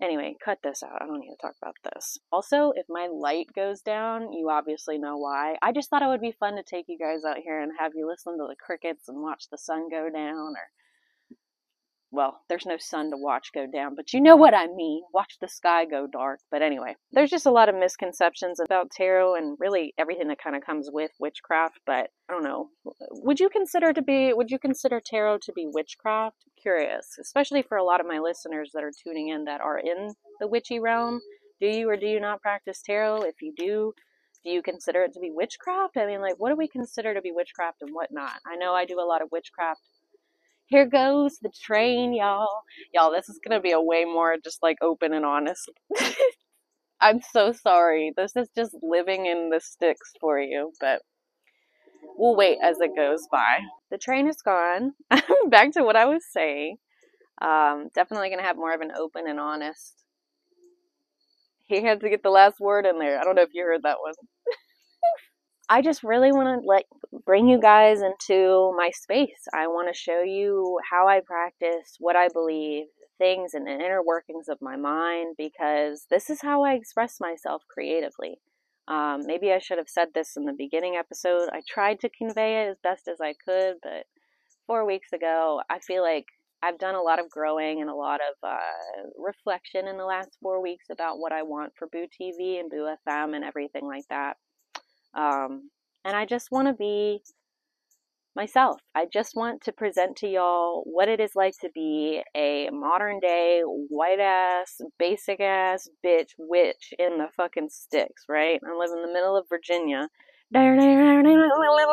Anyway, 0.00 0.34
cut 0.42 0.58
this 0.62 0.82
out. 0.82 1.02
I 1.02 1.06
don't 1.06 1.20
need 1.20 1.30
to 1.30 1.36
talk 1.40 1.56
about 1.60 1.76
this. 1.94 2.18
Also, 2.32 2.72
if 2.74 2.86
my 2.88 3.06
light 3.06 3.48
goes 3.54 3.82
down, 3.82 4.32
you 4.32 4.48
obviously 4.48 4.96
know 4.96 5.18
why. 5.18 5.56
I 5.60 5.72
just 5.72 5.90
thought 5.90 6.02
it 6.02 6.08
would 6.08 6.22
be 6.22 6.32
fun 6.32 6.56
to 6.56 6.62
take 6.62 6.86
you 6.88 6.96
guys 6.98 7.22
out 7.24 7.38
here 7.38 7.60
and 7.60 7.72
have 7.78 7.92
you 7.94 8.08
listen 8.08 8.38
to 8.38 8.46
the 8.48 8.56
crickets 8.56 9.08
and 9.08 9.22
watch 9.22 9.44
the 9.50 9.58
sun 9.58 9.90
go 9.90 10.08
down 10.08 10.54
or 10.56 10.70
well, 12.12 12.40
there's 12.48 12.66
no 12.66 12.76
sun 12.76 13.10
to 13.10 13.16
watch 13.16 13.50
go 13.54 13.66
down, 13.66 13.94
but 13.94 14.12
you 14.12 14.20
know 14.20 14.34
what 14.34 14.54
I 14.54 14.66
mean. 14.66 15.02
Watch 15.14 15.36
the 15.40 15.48
sky 15.48 15.84
go 15.84 16.06
dark. 16.06 16.40
But 16.50 16.62
anyway, 16.62 16.96
there's 17.12 17.30
just 17.30 17.46
a 17.46 17.52
lot 17.52 17.68
of 17.68 17.76
misconceptions 17.76 18.58
about 18.58 18.90
tarot 18.90 19.36
and 19.36 19.56
really 19.60 19.94
everything 19.96 20.28
that 20.28 20.42
kind 20.42 20.56
of 20.56 20.64
comes 20.64 20.90
with 20.92 21.12
witchcraft. 21.20 21.78
But 21.86 22.10
I 22.28 22.32
don't 22.32 22.42
know. 22.42 22.70
Would 23.12 23.38
you 23.38 23.48
consider 23.48 23.92
to 23.92 24.02
be? 24.02 24.32
Would 24.32 24.50
you 24.50 24.58
consider 24.58 25.00
tarot 25.00 25.38
to 25.42 25.52
be 25.52 25.68
witchcraft? 25.72 26.36
Curious, 26.60 27.16
especially 27.20 27.62
for 27.62 27.76
a 27.76 27.84
lot 27.84 28.00
of 28.00 28.06
my 28.06 28.18
listeners 28.18 28.70
that 28.74 28.82
are 28.82 28.92
tuning 29.04 29.28
in 29.28 29.44
that 29.44 29.60
are 29.60 29.78
in 29.78 30.14
the 30.40 30.48
witchy 30.48 30.80
realm. 30.80 31.20
Do 31.60 31.68
you 31.68 31.88
or 31.88 31.96
do 31.96 32.06
you 32.06 32.20
not 32.20 32.42
practice 32.42 32.82
tarot? 32.84 33.22
If 33.22 33.42
you 33.42 33.52
do, 33.56 33.92
do 34.42 34.50
you 34.50 34.62
consider 34.62 35.02
it 35.02 35.12
to 35.12 35.20
be 35.20 35.30
witchcraft? 35.30 35.96
I 35.96 36.06
mean, 36.06 36.20
like, 36.20 36.36
what 36.38 36.48
do 36.48 36.56
we 36.56 36.68
consider 36.68 37.14
to 37.14 37.20
be 37.20 37.32
witchcraft 37.32 37.82
and 37.82 37.90
what 37.92 38.08
not? 38.10 38.40
I 38.46 38.56
know 38.56 38.72
I 38.72 38.86
do 38.86 38.98
a 38.98 39.06
lot 39.06 39.22
of 39.22 39.28
witchcraft 39.30 39.80
here 40.70 40.86
goes 40.86 41.38
the 41.42 41.50
train, 41.50 42.14
y'all. 42.14 42.48
Y'all, 42.94 43.12
this 43.12 43.28
is 43.28 43.40
gonna 43.46 43.60
be 43.60 43.72
a 43.72 43.80
way 43.80 44.04
more 44.04 44.36
just 44.42 44.62
like 44.62 44.78
open 44.80 45.12
and 45.12 45.26
honest. 45.26 45.68
I'm 47.00 47.20
so 47.32 47.52
sorry. 47.52 48.12
This 48.16 48.36
is 48.36 48.48
just 48.56 48.76
living 48.82 49.26
in 49.26 49.50
the 49.50 49.60
sticks 49.60 50.12
for 50.20 50.38
you, 50.40 50.72
but 50.80 51.02
we'll 52.16 52.36
wait 52.36 52.58
as 52.62 52.80
it 52.80 52.96
goes 52.96 53.26
by. 53.32 53.60
The 53.90 53.98
train 53.98 54.28
is 54.28 54.42
gone. 54.42 54.92
Back 55.48 55.72
to 55.72 55.82
what 55.82 55.96
I 55.96 56.06
was 56.06 56.24
saying. 56.32 56.76
Um, 57.42 57.88
definitely 57.94 58.30
gonna 58.30 58.42
have 58.42 58.56
more 58.56 58.74
of 58.74 58.80
an 58.80 58.92
open 58.96 59.26
and 59.28 59.40
honest. 59.40 59.94
He 61.66 61.82
had 61.82 62.00
to 62.00 62.10
get 62.10 62.22
the 62.22 62.30
last 62.30 62.60
word 62.60 62.86
in 62.86 62.98
there. 62.98 63.20
I 63.20 63.24
don't 63.24 63.36
know 63.36 63.42
if 63.42 63.54
you 63.54 63.64
heard 63.64 63.82
that 63.84 63.98
one. 64.00 64.14
I 65.72 65.82
just 65.82 66.02
really 66.02 66.32
want 66.32 66.60
to 66.60 66.66
like 66.66 66.86
bring 67.24 67.48
you 67.48 67.60
guys 67.60 68.02
into 68.02 68.74
my 68.76 68.90
space. 68.90 69.46
I 69.54 69.68
want 69.68 69.86
to 69.86 69.94
show 69.94 70.20
you 70.20 70.80
how 70.90 71.06
I 71.06 71.20
practice, 71.20 71.94
what 72.00 72.16
I 72.16 72.28
believe, 72.28 72.86
things 73.18 73.54
and 73.54 73.68
the 73.68 73.72
inner 73.72 74.02
workings 74.02 74.48
of 74.48 74.60
my 74.60 74.74
mind 74.74 75.36
because 75.38 76.06
this 76.10 76.28
is 76.28 76.42
how 76.42 76.64
I 76.64 76.72
express 76.72 77.20
myself 77.20 77.62
creatively. 77.68 78.40
Um, 78.88 79.20
maybe 79.24 79.52
I 79.52 79.60
should 79.60 79.78
have 79.78 79.88
said 79.88 80.08
this 80.12 80.36
in 80.36 80.44
the 80.44 80.52
beginning 80.52 80.96
episode. 80.96 81.48
I 81.52 81.60
tried 81.68 82.00
to 82.00 82.08
convey 82.08 82.62
it 82.62 82.70
as 82.70 82.78
best 82.82 83.06
as 83.06 83.20
I 83.20 83.34
could, 83.34 83.76
but 83.80 84.06
four 84.66 84.84
weeks 84.84 85.12
ago, 85.12 85.60
I 85.70 85.78
feel 85.78 86.02
like 86.02 86.26
I've 86.64 86.78
done 86.78 86.96
a 86.96 87.02
lot 87.02 87.20
of 87.20 87.30
growing 87.30 87.80
and 87.80 87.88
a 87.88 87.94
lot 87.94 88.20
of 88.20 88.34
uh, 88.42 88.58
reflection 89.16 89.86
in 89.86 89.98
the 89.98 90.04
last 90.04 90.30
four 90.42 90.60
weeks 90.60 90.86
about 90.90 91.20
what 91.20 91.30
I 91.30 91.44
want 91.44 91.74
for 91.76 91.86
Boo 91.86 92.06
TV 92.20 92.58
and 92.58 92.68
Boo 92.68 92.92
FM 93.06 93.36
and 93.36 93.44
everything 93.44 93.86
like 93.86 94.08
that. 94.10 94.36
Um, 95.14 95.70
and 96.04 96.16
I 96.16 96.26
just 96.26 96.50
want 96.50 96.68
to 96.68 96.74
be 96.74 97.22
myself. 98.36 98.80
I 98.94 99.06
just 99.12 99.34
want 99.34 99.62
to 99.64 99.72
present 99.72 100.16
to 100.18 100.28
y'all 100.28 100.82
what 100.86 101.08
it 101.08 101.20
is 101.20 101.32
like 101.34 101.54
to 101.62 101.70
be 101.74 102.22
a 102.36 102.70
modern 102.70 103.20
day 103.20 103.62
white 103.64 104.20
ass, 104.20 104.80
basic 104.98 105.40
ass 105.40 105.88
bitch 106.04 106.30
witch 106.38 106.94
in 106.98 107.18
the 107.18 107.28
fucking 107.36 107.68
sticks, 107.70 108.24
right? 108.28 108.60
I 108.66 108.76
live 108.78 108.90
in 108.96 109.02
the 109.02 109.12
middle 109.12 109.36
of 109.36 109.46
Virginia. 109.48 110.08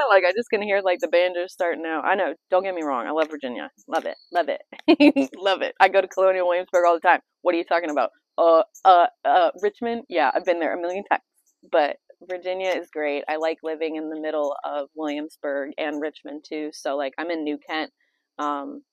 Like 0.09 0.23
I 0.25 0.33
just 0.35 0.49
can 0.49 0.61
hear 0.63 0.81
like 0.83 0.99
the 0.99 1.07
banjos 1.09 1.53
starting 1.53 1.85
out. 1.85 2.05
I 2.05 2.15
know, 2.15 2.33
don't 2.49 2.63
get 2.63 2.73
me 2.75 2.83
wrong, 2.83 3.05
I 3.07 3.11
love 3.11 3.29
Virginia. 3.29 3.69
Love 3.87 4.05
it. 4.05 4.17
Love 4.33 4.49
it. 4.49 4.61
love 5.37 5.61
it. 5.61 5.75
I 5.79 5.89
go 5.89 6.01
to 6.01 6.07
Colonial 6.07 6.47
Williamsburg 6.47 6.83
all 6.87 6.95
the 6.95 7.01
time. 7.07 7.19
What 7.43 7.53
are 7.55 7.57
you 7.59 7.65
talking 7.65 7.91
about? 7.91 8.11
Uh 8.37 8.63
uh 8.85 9.07
uh 9.25 9.51
Richmond? 9.61 10.03
Yeah, 10.09 10.31
I've 10.33 10.45
been 10.45 10.59
there 10.59 10.75
a 10.77 10.81
million 10.81 11.03
times. 11.11 11.21
But 11.71 11.97
Virginia 12.21 12.69
is 12.69 12.89
great. 12.89 13.23
I 13.27 13.37
like 13.37 13.59
living 13.63 13.95
in 13.95 14.09
the 14.09 14.19
middle 14.19 14.55
of 14.63 14.89
Williamsburg 14.95 15.71
and 15.77 16.01
Richmond 16.01 16.45
too. 16.47 16.71
So 16.73 16.95
like 16.97 17.13
I'm 17.17 17.31
in 17.31 17.43
New 17.43 17.57
Kent. 17.57 17.91
Um, 18.39 18.83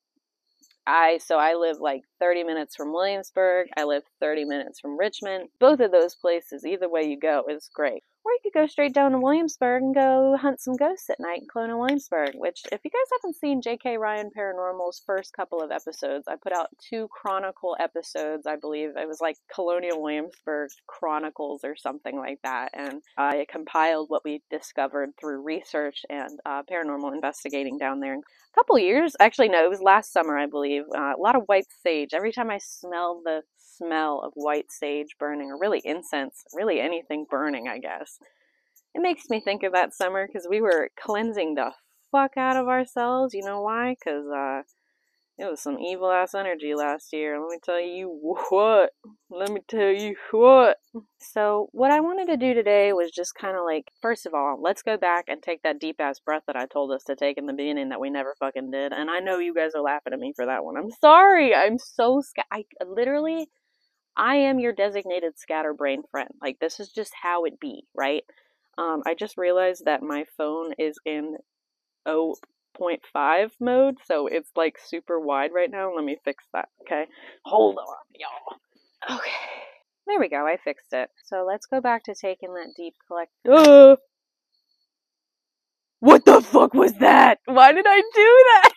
I 0.87 1.19
so 1.19 1.39
I 1.39 1.55
live 1.55 1.79
like 1.81 2.03
30 2.21 2.45
minutes 2.45 2.77
from 2.77 2.93
Williamsburg. 2.93 3.69
I 3.77 3.85
live 3.85 4.03
30 4.21 4.45
minutes 4.45 4.81
from 4.81 4.99
Richmond. 4.99 5.49
Both 5.59 5.81
of 5.81 5.93
those 5.93 6.15
places, 6.15 6.67
either 6.67 6.89
way 6.89 7.05
you 7.05 7.19
go, 7.19 7.45
is 7.49 7.71
great. 7.75 8.03
Or 8.25 8.33
you 8.33 8.39
could 8.43 8.59
go 8.59 8.67
straight 8.67 8.95
down 8.95 9.13
to 9.13 9.19
Williamsburg 9.19 9.83
and 9.83 9.95
go 9.95 10.35
hunt 10.41 10.59
some 10.59 10.77
ghosts 10.77 11.11
at 11.11 11.21
night 11.21 11.43
in 11.43 11.49
Colonial 11.49 11.79
Williamsburg, 11.79 12.31
which, 12.35 12.63
if 12.73 12.81
you 12.83 12.91
guys 12.91 13.19
haven't 13.21 13.37
seen 13.37 13.61
J.K. 13.61 13.99
Ryan 13.99 14.31
Paranormal's 14.37 15.03
first 15.05 15.35
couple 15.35 15.61
of 15.61 15.71
episodes, 15.71 16.27
I 16.27 16.37
put 16.37 16.55
out 16.55 16.71
two 16.81 17.09
Chronicle 17.09 17.77
episodes, 17.79 18.47
I 18.47 18.57
believe. 18.57 18.97
It 18.97 19.07
was 19.07 19.21
like 19.21 19.37
Colonial 19.55 20.01
Williamsburg 20.01 20.71
Chronicles 20.87 21.65
or 21.65 21.77
something 21.77 22.17
like 22.17 22.39
that. 22.43 22.71
And 22.73 23.03
I 23.19 23.45
compiled 23.47 24.09
what 24.09 24.25
we 24.25 24.43
discovered 24.51 25.11
through 25.21 25.43
research 25.43 26.01
and 26.09 26.41
uh, 26.47 26.63
paranormal 26.63 27.13
investigating 27.13 27.77
down 27.77 28.01
there. 28.01 28.15
A 28.15 28.55
couple 28.55 28.79
years, 28.79 29.15
actually, 29.21 29.51
no, 29.51 29.65
it 29.65 29.71
was 29.71 29.83
last 29.83 30.15
summer, 30.15 30.39
I 30.39 30.47
believe. 30.47 30.85
Uh, 30.97 31.13
a 31.15 31.21
lot 31.21 31.37
of 31.37 31.43
white 31.45 31.67
sage. 31.83 32.15
Every 32.15 32.33
time 32.33 32.49
I 32.49 32.59
smell 32.59 33.21
the 33.23 33.43
smell 33.77 34.21
of 34.25 34.33
white 34.35 34.71
sage 34.71 35.17
burning, 35.19 35.51
or 35.51 35.59
really 35.59 35.81
incense, 35.85 36.45
really 36.55 36.81
anything 36.81 37.27
burning, 37.29 37.69
I 37.69 37.79
guess. 37.79 38.19
It 38.95 39.03
makes 39.03 39.29
me 39.29 39.41
think 39.41 39.63
of 39.63 39.73
that 39.73 39.95
summer 39.95 40.27
because 40.27 40.47
we 40.49 40.61
were 40.61 40.91
cleansing 40.97 41.55
the 41.55 41.73
fuck 42.13 42.37
out 42.37 42.57
of 42.57 42.69
ourselves. 42.69 43.35
You 43.35 43.45
know 43.45 43.61
why? 43.63 43.97
Because 43.99 44.27
uh, 44.27 44.63
it 45.37 45.51
was 45.51 45.61
some 45.61 45.81
evil 45.81 46.13
ass 46.13 46.33
energy 46.35 46.75
last 46.77 47.13
year. 47.13 47.41
Let 47.41 47.51
me 47.51 47.59
tell 47.63 47.81
you 47.81 48.09
what. 48.23 48.91
Let 49.31 49.51
me 49.51 49.63
tell 49.69 49.91
you 49.91 50.15
what. 50.31 50.77
So, 51.19 51.69
what 51.73 51.91
I 51.91 51.99
wanted 52.01 52.27
to 52.29 52.37
do 52.37 52.55
today 52.55 52.93
was 52.93 53.11
just 53.11 53.35
kind 53.35 53.57
of 53.57 53.65
like, 53.65 53.91
first 54.01 54.27
of 54.27 54.35
all, 54.35 54.61
let's 54.63 54.83
go 54.83 54.97
back 54.97 55.25
and 55.27 55.43
take 55.43 55.63
that 55.63 55.81
deep 55.81 55.97
ass 55.99 56.21
breath 56.21 56.45
that 56.47 56.57
I 56.57 56.67
told 56.67 56.93
us 56.93 57.03
to 57.05 57.17
take 57.17 57.37
in 57.37 57.47
the 57.47 57.53
beginning 57.53 57.89
that 57.89 58.01
we 58.01 58.11
never 58.11 58.37
fucking 58.39 58.71
did. 58.71 58.93
And 58.93 59.11
I 59.11 59.19
know 59.19 59.39
you 59.39 59.53
guys 59.53 59.73
are 59.75 59.83
laughing 59.83 60.13
at 60.13 60.21
me 60.21 60.33
for 60.37 60.47
that 60.47 60.65
one. 60.65 60.77
I'm 60.77 60.93
sorry. 61.01 61.53
I'm 61.53 61.79
so 61.79 62.21
scared. 62.21 62.47
I 62.53 62.65
literally, 62.87 63.49
I 64.17 64.37
am 64.37 64.59
your 64.59 64.73
designated 64.73 65.39
scatterbrain 65.39 66.03
friend. 66.11 66.31
Like, 66.41 66.59
this 66.61 66.81
is 66.81 66.91
just 66.91 67.13
how 67.21 67.45
it 67.45 67.61
be, 67.61 67.85
right? 67.95 68.25
Um, 68.79 69.03
I 69.07 69.15
just 69.15 69.37
realized 69.37 69.85
that 69.87 70.03
my 70.03 70.25
phone 70.37 70.73
is 70.79 70.99
in 71.05 71.37
oh 72.07 72.37
0.5 72.79 73.51
mode, 73.61 73.97
so 74.05 74.27
it's 74.27 74.51
like 74.57 74.79
super 74.85 75.19
wide 75.21 75.51
right 75.55 75.71
now. 75.71 75.95
Let 75.95 76.05
me 76.05 76.17
fix 76.25 76.45
that, 76.53 76.69
okay? 76.83 77.05
Hold 77.45 77.79
on, 77.79 77.97
y'all. 78.19 79.17
Okay. 79.19 79.31
There 80.07 80.21
we 80.21 80.29
go, 80.29 80.47
I 80.47 80.59
fixed 80.63 80.93
it. 80.93 81.09
So 81.25 81.45
let's 81.47 81.67
go 81.67 81.81
back 81.81 82.05
to 82.05 82.15
taking 82.15 82.55
that 82.55 82.75
deep 82.77 82.95
collect. 83.07 83.33
Uh, 83.49 83.97
what 86.01 86.25
the 86.25 86.41
fuck 86.43 86.75
was 86.75 86.95
that? 86.95 87.39
Why 87.47 87.73
did 87.73 87.87
I 87.89 88.01
do 88.01 88.45
that? 88.55 88.74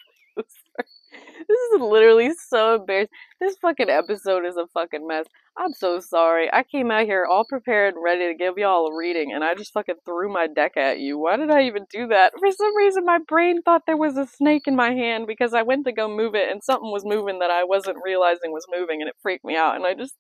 This 1.47 1.59
is 1.73 1.81
literally 1.81 2.31
so 2.47 2.75
embarrassing. 2.75 3.09
This 3.39 3.57
fucking 3.61 3.89
episode 3.89 4.45
is 4.45 4.57
a 4.57 4.67
fucking 4.67 5.07
mess. 5.07 5.25
I'm 5.57 5.73
so 5.73 5.99
sorry. 5.99 6.51
I 6.53 6.63
came 6.63 6.91
out 6.91 7.05
here 7.05 7.25
all 7.25 7.45
prepared 7.45 7.95
and 7.95 8.03
ready 8.03 8.27
to 8.27 8.35
give 8.35 8.57
y'all 8.57 8.87
a 8.87 8.95
reading, 8.95 9.31
and 9.33 9.43
I 9.43 9.55
just 9.55 9.73
fucking 9.73 9.95
threw 10.05 10.31
my 10.31 10.47
deck 10.47 10.77
at 10.77 10.99
you. 10.99 11.17
Why 11.17 11.37
did 11.37 11.49
I 11.49 11.63
even 11.63 11.85
do 11.91 12.07
that? 12.07 12.33
For 12.39 12.51
some 12.51 12.75
reason, 12.75 13.05
my 13.05 13.19
brain 13.27 13.61
thought 13.61 13.83
there 13.87 13.97
was 13.97 14.17
a 14.17 14.27
snake 14.27 14.67
in 14.67 14.75
my 14.75 14.91
hand 14.91 15.25
because 15.27 15.53
I 15.53 15.63
went 15.63 15.85
to 15.85 15.91
go 15.91 16.07
move 16.07 16.35
it, 16.35 16.51
and 16.51 16.63
something 16.63 16.91
was 16.91 17.05
moving 17.05 17.39
that 17.39 17.51
I 17.51 17.63
wasn't 17.63 17.97
realizing 18.03 18.51
was 18.51 18.67
moving, 18.73 19.01
and 19.01 19.09
it 19.09 19.15
freaked 19.21 19.45
me 19.45 19.55
out, 19.55 19.75
and 19.75 19.85
I 19.85 19.93
just. 19.93 20.15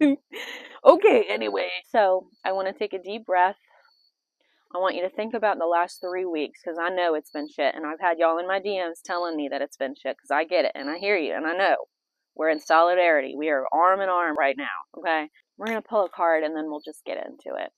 okay, 0.84 1.24
anyway. 1.28 1.68
So, 1.90 2.28
I 2.44 2.52
want 2.52 2.68
to 2.68 2.74
take 2.74 2.92
a 2.92 3.02
deep 3.02 3.26
breath. 3.26 3.56
I 4.74 4.78
want 4.78 4.96
you 4.96 5.02
to 5.02 5.10
think 5.10 5.34
about 5.34 5.58
the 5.58 5.66
last 5.66 6.00
three 6.00 6.24
weeks 6.24 6.60
because 6.62 6.78
I 6.78 6.90
know 6.90 7.14
it's 7.14 7.30
been 7.30 7.48
shit, 7.48 7.74
and 7.74 7.86
I've 7.86 8.00
had 8.00 8.18
y'all 8.18 8.38
in 8.38 8.46
my 8.46 8.60
DMs 8.60 9.00
telling 9.04 9.36
me 9.36 9.48
that 9.50 9.62
it's 9.62 9.76
been 9.76 9.94
shit 9.94 10.16
because 10.16 10.30
I 10.30 10.44
get 10.44 10.64
it, 10.64 10.72
and 10.74 10.90
I 10.90 10.98
hear 10.98 11.16
you, 11.16 11.34
and 11.34 11.46
I 11.46 11.56
know. 11.56 11.76
We're 12.36 12.50
in 12.50 12.60
solidarity. 12.60 13.34
We 13.34 13.48
are 13.48 13.64
arm 13.72 14.00
in 14.02 14.10
arm 14.10 14.36
right 14.38 14.56
now. 14.56 14.98
Okay. 14.98 15.28
We're 15.56 15.66
going 15.66 15.82
to 15.82 15.88
pull 15.88 16.04
a 16.04 16.10
card 16.10 16.44
and 16.44 16.54
then 16.54 16.66
we'll 16.66 16.82
just 16.84 17.02
get 17.06 17.16
into 17.16 17.56
it. 17.58 17.72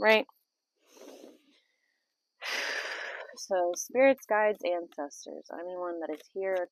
Right? 0.00 0.26
So, 3.38 3.72
spirits, 3.76 4.24
guides, 4.26 4.62
ancestors, 4.64 5.44
anyone 5.52 6.00
that 6.00 6.08
is 6.10 6.22
here, 6.32 6.68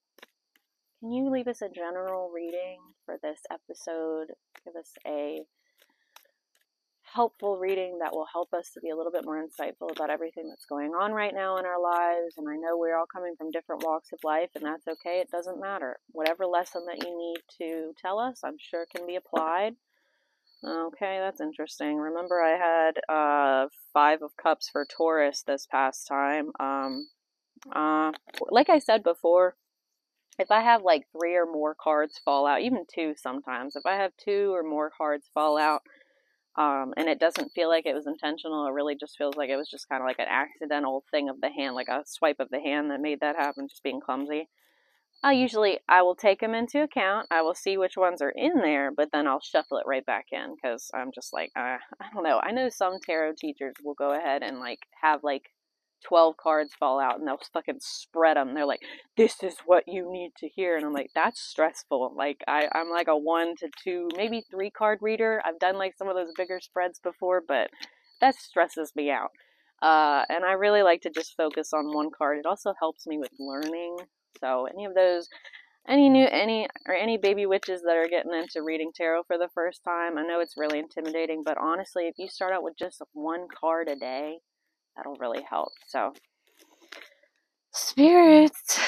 can 0.99 1.13
you 1.13 1.31
leave 1.31 1.47
us 1.47 1.61
a 1.61 1.69
general 1.69 2.33
reading 2.35 2.79
for 3.05 3.19
this 3.23 3.39
episode? 3.53 4.29
Give 4.65 4.75
us 4.75 4.91
a 5.07 5.43
helpful 7.15 7.57
reading 7.57 7.99
that 8.01 8.13
will 8.13 8.27
help 8.33 8.53
us 8.53 8.71
to 8.75 8.81
be 8.81 8.91
a 8.91 8.97
little 8.97 9.13
bit 9.13 9.25
more 9.25 9.43
insightful 9.43 9.91
about 9.95 10.11
everything 10.11 10.49
that's 10.49 10.67
going 10.67 10.91
on 10.91 11.13
right 11.13 11.35
now 11.35 11.57
in 11.59 11.65
our 11.65 11.81
lives. 11.81 12.35
And 12.37 12.49
I 12.49 12.57
know 12.57 12.77
we're 12.77 12.97
all 12.97 13.07
coming 13.07 13.35
from 13.39 13.53
different 13.53 13.85
walks 13.85 14.13
of 14.13 14.19
life, 14.25 14.51
and 14.55 14.65
that's 14.65 14.89
okay. 14.89 15.21
It 15.21 15.31
doesn't 15.31 15.61
matter. 15.61 15.99
Whatever 16.11 16.47
lesson 16.47 16.85
that 16.87 17.07
you 17.07 17.17
need 17.17 17.37
to 17.59 17.93
tell 18.01 18.19
us, 18.19 18.41
I'm 18.45 18.57
sure 18.59 18.87
can 18.95 19.07
be 19.07 19.17
applied. 19.17 19.75
Okay, 20.67 21.19
that's 21.21 21.41
interesting. 21.41 21.99
Remember, 21.99 22.43
I 22.43 22.57
had 22.57 23.15
uh, 23.15 23.69
Five 23.93 24.23
of 24.23 24.37
Cups 24.37 24.69
for 24.73 24.85
Taurus 24.85 25.45
this 25.47 25.67
past 25.71 26.09
time. 26.09 26.51
Um, 26.59 27.09
uh, 27.75 28.13
like 28.51 28.71
I 28.71 28.79
said 28.79 29.03
before, 29.05 29.57
if 30.39 30.51
I 30.51 30.63
have 30.63 30.83
like 30.83 31.07
three 31.13 31.37
or 31.37 31.47
more 31.47 31.77
cards 31.79 32.21
fall 32.25 32.47
out, 32.47 32.63
even 32.63 32.87
two 32.93 33.15
sometimes, 33.17 33.77
if 33.77 33.87
I 33.87 33.97
have 33.97 34.13
two 34.17 34.53
or 34.55 34.63
more 34.63 34.91
cards 34.97 35.29
fall 35.33 35.59
out, 35.59 35.83
um, 36.57 36.95
and 36.97 37.09
it 37.09 37.19
doesn't 37.19 37.53
feel 37.53 37.69
like 37.69 37.87
it 37.87 37.95
was 37.95 38.07
intentional. 38.07 38.67
It 38.67 38.73
really 38.73 38.95
just 38.95 39.17
feels 39.19 39.37
like 39.37 39.51
it 39.51 39.57
was 39.57 39.69
just 39.69 39.89
kind 39.89 40.03
of 40.03 40.07
like 40.07 40.19
an 40.19 40.29
accidental 40.29 41.05
thing 41.11 41.29
of 41.29 41.41
the 41.41 41.51
hand, 41.51 41.75
like 41.75 41.89
a 41.89 42.03
swipe 42.07 42.39
of 42.39 42.51
the 42.51 42.61
hand 42.61 42.91
that 42.91 43.01
made 43.01 43.21
that 43.21 43.37
happen, 43.37 43.69
just 43.69 43.83
being 43.83 44.01
clumsy. 44.01 44.49
I 45.25 45.33
usually 45.33 45.79
I 45.89 46.03
will 46.03 46.15
take 46.15 46.41
them 46.41 46.55
into 46.55 46.83
account. 46.83 47.29
I 47.31 47.41
will 47.41 47.55
see 47.55 47.79
which 47.79 47.97
ones 47.97 48.21
are 48.21 48.31
in 48.31 48.61
there, 48.61 48.91
but 48.93 49.11
then 49.11 49.27
I'll 49.27 49.41
shuffle 49.41 49.79
it 49.79 49.87
right 49.87 50.05
back 50.05 50.27
in 50.33 50.55
because 50.55 50.91
I'm 50.93 51.13
just 51.13 51.33
like 51.33 51.51
uh, 51.57 51.79
I 52.01 52.07
don't 52.13 52.25
know. 52.25 52.41
I 52.43 52.53
know 52.53 52.69
some 52.69 52.99
tarot 53.01 53.35
teachers 53.39 53.75
will 53.83 53.95
go 53.95 54.13
ahead 54.13 54.43
and 54.43 54.61
like 54.61 54.81
have 55.01 55.25
like 55.25 55.51
12 56.05 56.37
cards 56.37 56.75
fall 56.79 57.01
out 57.01 57.19
and 57.19 57.27
they'll 57.27 57.41
fucking 57.53 57.79
spread 57.81 58.37
them. 58.37 58.55
They're 58.55 58.67
like, 58.67 58.83
this 59.17 59.43
is 59.43 59.57
what 59.67 59.85
you 59.87 60.11
need 60.11 60.33
to 60.39 60.49
hear. 60.49 60.77
And 60.77 60.85
I'm 60.85 60.93
like, 60.93 61.11
that's 61.15 61.41
stressful. 61.41 62.15
Like, 62.17 62.43
I, 62.47 62.69
I'm 62.73 62.91
like 62.91 63.09
a 63.09 63.17
one 63.17 63.57
to 63.57 63.69
two, 63.83 64.09
maybe 64.17 64.45
three 64.51 64.71
card 64.71 64.99
reader. 65.01 65.43
I've 65.45 65.59
done 65.59 65.77
like 65.77 65.97
some 65.97 66.09
of 66.09 66.15
those 66.15 66.33
bigger 66.37 66.61
spreads 66.61 66.99
before, 66.99 67.43
but 67.47 67.71
that 68.21 68.37
stresses 68.37 68.93
me 68.95 69.11
out. 69.11 69.31
Uh, 69.83 70.25
and 70.29 70.45
I 70.45 70.53
really 70.53 70.83
like 70.83 71.03
to 71.03 71.11
just 71.11 71.37
focus 71.37 71.73
on 71.73 71.95
one 71.95 72.11
card. 72.17 72.39
It 72.39 72.47
also 72.47 72.75
helps 72.79 73.07
me 73.07 73.19
with 73.19 73.33
learning. 73.39 73.99
So, 74.41 74.67
any 74.67 74.85
of 74.85 74.95
those 74.95 75.29
any 75.87 76.09
new 76.09 76.27
any 76.31 76.67
or 76.87 76.95
any 76.95 77.19
baby 77.19 77.47
witches 77.47 77.83
that 77.83 77.97
are 77.97 78.09
getting 78.09 78.33
into 78.33 78.63
reading 78.63 78.91
tarot 78.95 79.23
for 79.25 79.37
the 79.37 79.49
first 79.55 79.85
time 79.85 80.17
i 80.17 80.23
know 80.23 80.41
it's 80.41 80.57
really 80.57 80.79
intimidating 80.79 81.43
but 81.45 81.59
honestly 81.59 82.07
if 82.09 82.15
you 82.19 82.27
start 82.27 82.53
out 82.53 82.63
with 82.63 82.75
just 82.79 83.03
one 83.13 83.47
card 83.55 83.89
a 83.89 83.97
day 83.97 84.39
that'll 84.97 85.17
really 85.17 85.43
help. 85.43 85.73
So, 85.89 86.13
spirits, 87.73 88.79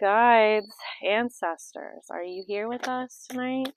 guides, 0.00 0.74
ancestors, 1.06 2.06
are 2.10 2.22
you 2.22 2.44
here 2.46 2.68
with 2.68 2.88
us 2.88 3.26
tonight? 3.28 3.72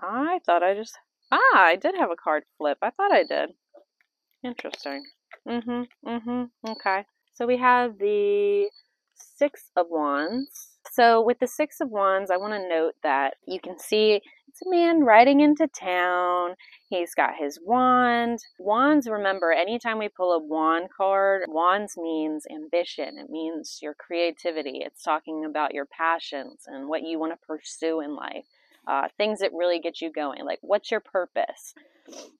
I 0.00 0.40
thought 0.46 0.62
I 0.62 0.74
just. 0.74 0.96
Ah, 1.30 1.40
I 1.54 1.76
did 1.76 1.94
have 1.98 2.10
a 2.10 2.16
card 2.16 2.44
flip. 2.56 2.78
I 2.80 2.90
thought 2.90 3.12
I 3.12 3.24
did. 3.24 3.50
Interesting. 4.44 5.04
Mm 5.46 5.64
hmm. 5.64 6.08
Mm 6.08 6.22
hmm. 6.22 6.70
Okay. 6.70 7.04
So 7.34 7.46
we 7.46 7.56
have 7.58 7.98
the 7.98 8.70
Six 9.14 9.70
of 9.76 9.86
Wands. 9.90 10.77
So 10.92 11.20
with 11.20 11.38
the 11.38 11.46
Six 11.46 11.80
of 11.80 11.90
Wands, 11.90 12.30
I 12.30 12.36
want 12.36 12.54
to 12.54 12.68
note 12.68 12.94
that 13.02 13.34
you 13.46 13.60
can 13.60 13.78
see 13.78 14.20
it's 14.48 14.66
a 14.66 14.70
man 14.70 15.04
riding 15.04 15.40
into 15.40 15.68
town. 15.68 16.54
He's 16.88 17.14
got 17.14 17.36
his 17.38 17.60
wand. 17.62 18.40
Wands, 18.58 19.08
remember, 19.08 19.52
anytime 19.52 19.98
we 19.98 20.08
pull 20.08 20.32
a 20.32 20.38
wand 20.38 20.88
card, 20.96 21.42
wands 21.46 21.96
means 21.96 22.44
ambition. 22.50 23.18
It 23.18 23.30
means 23.30 23.78
your 23.80 23.94
creativity. 23.94 24.80
It's 24.84 25.02
talking 25.02 25.44
about 25.44 25.74
your 25.74 25.86
passions 25.86 26.64
and 26.66 26.88
what 26.88 27.02
you 27.02 27.18
want 27.20 27.32
to 27.32 27.46
pursue 27.46 28.00
in 28.00 28.16
life. 28.16 28.46
Uh, 28.86 29.08
things 29.16 29.40
that 29.40 29.52
really 29.52 29.78
get 29.78 30.00
you 30.00 30.10
going. 30.10 30.44
Like, 30.44 30.58
what's 30.62 30.90
your 30.90 31.00
purpose, 31.00 31.74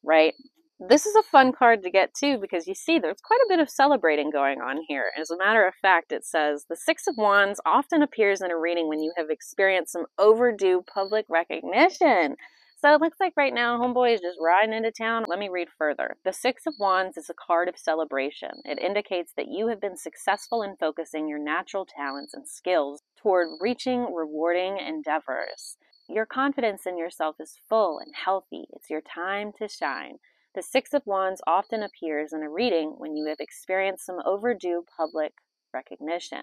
right? 0.03 0.35
This 0.81 1.07
is 1.07 1.17
a 1.17 1.23
fun 1.23 1.53
card 1.53 1.83
to 1.83 1.91
get 1.91 2.15
too 2.15 2.39
because 2.39 2.69
you 2.69 2.75
see 2.75 2.99
there's 2.99 3.21
quite 3.21 3.41
a 3.41 3.49
bit 3.49 3.59
of 3.59 3.69
celebrating 3.69 4.31
going 4.31 4.61
on 4.61 4.83
here. 4.87 5.07
As 5.19 5.31
a 5.31 5.37
matter 5.37 5.67
of 5.67 5.75
fact, 5.75 6.13
it 6.13 6.25
says 6.25 6.67
the 6.69 6.77
Six 6.77 7.09
of 7.09 7.17
Wands 7.17 7.61
often 7.67 8.01
appears 8.01 8.41
in 8.41 8.51
a 8.51 8.57
reading 8.57 8.89
when 8.89 9.01
you 9.01 9.13
have 9.17 9.29
experienced 9.29 9.93
some 9.93 10.07
overdue 10.19 10.85
public 10.93 11.27
recognition. 11.29 12.37
So 12.81 12.95
it 12.95 13.01
looks 13.01 13.19
like 13.19 13.33
right 13.37 13.53
now 13.53 13.77
Homeboy 13.77 14.15
is 14.15 14.21
just 14.21 14.39
riding 14.41 14.73
into 14.73 14.93
town. 14.93 15.25
Let 15.27 15.41
me 15.41 15.49
read 15.49 15.67
further. 15.77 16.17
The 16.25 16.33
Six 16.33 16.65
of 16.65 16.75
Wands 16.79 17.17
is 17.17 17.29
a 17.29 17.35
card 17.35 17.69
of 17.69 17.77
celebration. 17.77 18.51
It 18.65 18.79
indicates 18.79 19.33
that 19.37 19.49
you 19.49 19.67
have 19.67 19.81
been 19.81 19.97
successful 19.97 20.63
in 20.63 20.77
focusing 20.77 21.29
your 21.29 21.41
natural 21.41 21.87
talents 21.87 22.35
and 22.35 22.47
skills 22.47 23.03
toward 23.21 23.49
reaching 23.61 24.15
rewarding 24.15 24.79
endeavors. 24.79 25.77
Your 26.09 26.25
confidence 26.25 26.87
in 26.87 26.97
yourself 26.97 27.35
is 27.41 27.59
full 27.69 27.99
and 27.99 28.15
healthy. 28.15 28.69
It's 28.73 28.89
your 28.89 29.03
time 29.03 29.51
to 29.59 29.67
shine. 29.67 30.19
The 30.59 30.65
Six 30.65 30.93
of 30.93 31.07
Wands 31.07 31.41
often 31.47 31.85
appears 31.85 32.33
in 32.33 32.43
a 32.43 32.51
reading 32.51 32.95
when 32.99 33.15
you 33.15 33.27
have 33.27 33.39
experienced 33.39 34.05
some 34.05 34.21
overdue 34.27 34.85
public 34.97 35.35
recognition. 35.73 36.43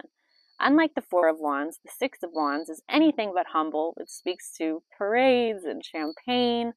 Unlike 0.57 0.95
the 0.95 1.01
Four 1.01 1.27
of 1.27 1.41
Wands, 1.41 1.81
the 1.83 1.91
Six 1.91 2.23
of 2.23 2.31
Wands 2.31 2.69
is 2.69 2.81
anything 2.87 3.33
but 3.35 3.47
humble. 3.47 3.93
It 3.97 4.09
speaks 4.09 4.53
to 4.53 4.83
parades 4.97 5.65
and 5.65 5.83
champagne 5.83 6.71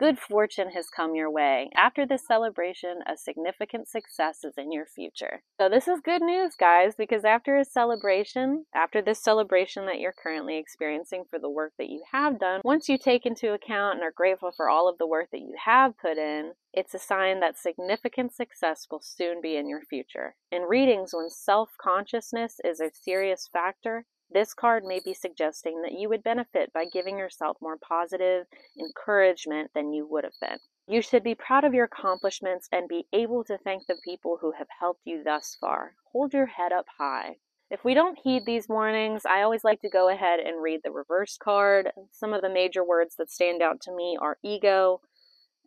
Good 0.00 0.18
fortune 0.18 0.70
has 0.70 0.88
come 0.88 1.14
your 1.14 1.30
way. 1.30 1.68
After 1.76 2.06
this 2.06 2.26
celebration, 2.26 3.00
a 3.06 3.18
significant 3.18 3.86
success 3.86 4.44
is 4.44 4.54
in 4.56 4.72
your 4.72 4.86
future. 4.86 5.42
So, 5.60 5.68
this 5.68 5.86
is 5.86 6.00
good 6.00 6.22
news, 6.22 6.54
guys, 6.58 6.94
because 6.96 7.22
after 7.22 7.58
a 7.58 7.66
celebration, 7.66 8.64
after 8.74 9.02
this 9.02 9.22
celebration 9.22 9.84
that 9.84 10.00
you're 10.00 10.14
currently 10.14 10.56
experiencing 10.56 11.24
for 11.28 11.38
the 11.38 11.50
work 11.50 11.74
that 11.76 11.90
you 11.90 12.02
have 12.12 12.40
done, 12.40 12.62
once 12.64 12.88
you 12.88 12.96
take 12.96 13.26
into 13.26 13.52
account 13.52 13.96
and 13.96 14.02
are 14.02 14.10
grateful 14.10 14.52
for 14.56 14.70
all 14.70 14.88
of 14.88 14.96
the 14.96 15.06
work 15.06 15.28
that 15.32 15.42
you 15.42 15.54
have 15.66 15.98
put 15.98 16.16
in, 16.16 16.52
it's 16.72 16.94
a 16.94 16.98
sign 16.98 17.40
that 17.40 17.58
significant 17.58 18.32
success 18.32 18.86
will 18.90 19.02
soon 19.02 19.42
be 19.42 19.54
in 19.54 19.68
your 19.68 19.82
future. 19.82 20.34
In 20.50 20.62
readings, 20.62 21.10
when 21.12 21.28
self 21.28 21.72
consciousness 21.78 22.58
is 22.64 22.80
a 22.80 22.90
serious 22.90 23.50
factor, 23.52 24.06
This 24.32 24.54
card 24.54 24.84
may 24.84 25.00
be 25.04 25.12
suggesting 25.12 25.82
that 25.82 25.98
you 25.98 26.08
would 26.08 26.22
benefit 26.22 26.72
by 26.72 26.84
giving 26.84 27.18
yourself 27.18 27.56
more 27.60 27.76
positive 27.76 28.46
encouragement 28.78 29.72
than 29.74 29.92
you 29.92 30.06
would 30.06 30.24
have 30.24 30.38
been. 30.40 30.58
You 30.86 31.02
should 31.02 31.24
be 31.24 31.34
proud 31.34 31.64
of 31.64 31.74
your 31.74 31.84
accomplishments 31.84 32.68
and 32.70 32.88
be 32.88 33.06
able 33.12 33.44
to 33.44 33.58
thank 33.58 33.86
the 33.86 34.00
people 34.04 34.38
who 34.40 34.52
have 34.52 34.68
helped 34.78 35.02
you 35.04 35.22
thus 35.24 35.56
far. 35.60 35.94
Hold 36.12 36.32
your 36.32 36.46
head 36.46 36.72
up 36.72 36.86
high. 36.98 37.36
If 37.70 37.84
we 37.84 37.94
don't 37.94 38.18
heed 38.22 38.44
these 38.46 38.68
warnings, 38.68 39.22
I 39.24 39.42
always 39.42 39.62
like 39.62 39.80
to 39.82 39.88
go 39.88 40.08
ahead 40.08 40.40
and 40.40 40.60
read 40.60 40.80
the 40.82 40.90
reverse 40.90 41.36
card. 41.36 41.92
Some 42.10 42.32
of 42.32 42.42
the 42.42 42.48
major 42.48 42.84
words 42.84 43.14
that 43.16 43.30
stand 43.30 43.62
out 43.62 43.80
to 43.82 43.94
me 43.94 44.18
are 44.20 44.38
ego. 44.42 45.00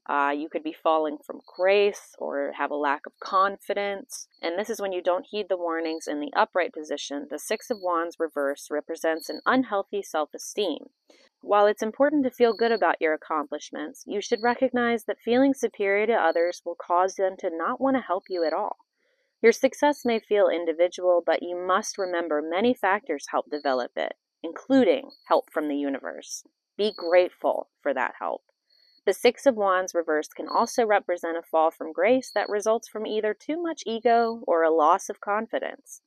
Uh, 0.10 0.33
you 0.36 0.50
could 0.50 0.63
be 0.63 0.75
falling 0.83 1.17
from 1.25 1.39
grace 1.55 2.13
or 2.19 2.51
have 2.57 2.72
a 2.72 2.75
lack 2.75 3.05
of 3.05 3.13
confidence. 3.22 4.27
And 4.41 4.60
this 4.60 4.69
is 4.69 4.81
when 4.81 4.91
you 4.91 5.01
don't 5.01 5.25
heed 5.29 5.48
the 5.50 5.57
warnings 5.57 6.07
in 6.07 6.19
the 6.19 6.33
upright 6.36 6.74
position. 6.74 7.27
The 7.29 7.39
Six 7.39 7.69
of 7.69 7.77
Wands 7.81 8.17
reverse 8.19 8.67
represents 8.69 9.29
an 9.29 9.39
unhealthy 9.45 10.01
self 10.01 10.33
esteem. 10.33 10.88
While 11.41 11.67
it's 11.67 11.83
important 11.83 12.24
to 12.24 12.31
feel 12.31 12.53
good 12.53 12.72
about 12.72 13.01
your 13.01 13.13
accomplishments, 13.13 14.03
you 14.07 14.22
should 14.22 14.41
recognize 14.41 15.05
that 15.05 15.19
feeling 15.19 15.53
superior 15.53 16.07
to 16.07 16.13
others 16.13 16.62
will 16.65 16.75
cause 16.75 17.15
them 17.15 17.36
to 17.39 17.50
not 17.50 17.81
want 17.81 17.98
to 17.98 18.01
help 18.01 18.24
you 18.29 18.45
at 18.45 18.53
all. 18.53 18.77
Your 19.41 19.51
success 19.51 20.05
may 20.05 20.19
feel 20.19 20.48
individual, 20.48 21.22
but 21.25 21.43
you 21.43 21.57
must 21.57 21.98
remember 21.98 22.41
many 22.41 22.74
factors 22.74 23.27
help 23.29 23.50
develop 23.51 23.91
it, 23.98 24.13
including 24.41 25.12
help 25.27 25.51
from 25.51 25.67
the 25.67 25.75
universe. 25.75 26.45
Be 26.77 26.93
grateful 26.95 27.69
for 27.81 27.93
that 27.93 28.13
help. 28.19 28.43
The 29.05 29.13
Six 29.13 29.45
of 29.45 29.55
Wands 29.55 29.93
reversed 29.93 30.36
can 30.36 30.48
also 30.48 30.86
represent 30.86 31.38
a 31.38 31.41
fall 31.41 31.72
from 31.72 31.91
grace 31.91 32.31
that 32.33 32.50
results 32.50 32.88
from 32.88 33.05
either 33.05 33.33
too 33.33 33.62
much 33.62 33.83
ego 33.86 34.43
or 34.48 34.63
a 34.63 34.72
loss 34.72 35.10
of 35.10 35.19
confidence. 35.19 36.01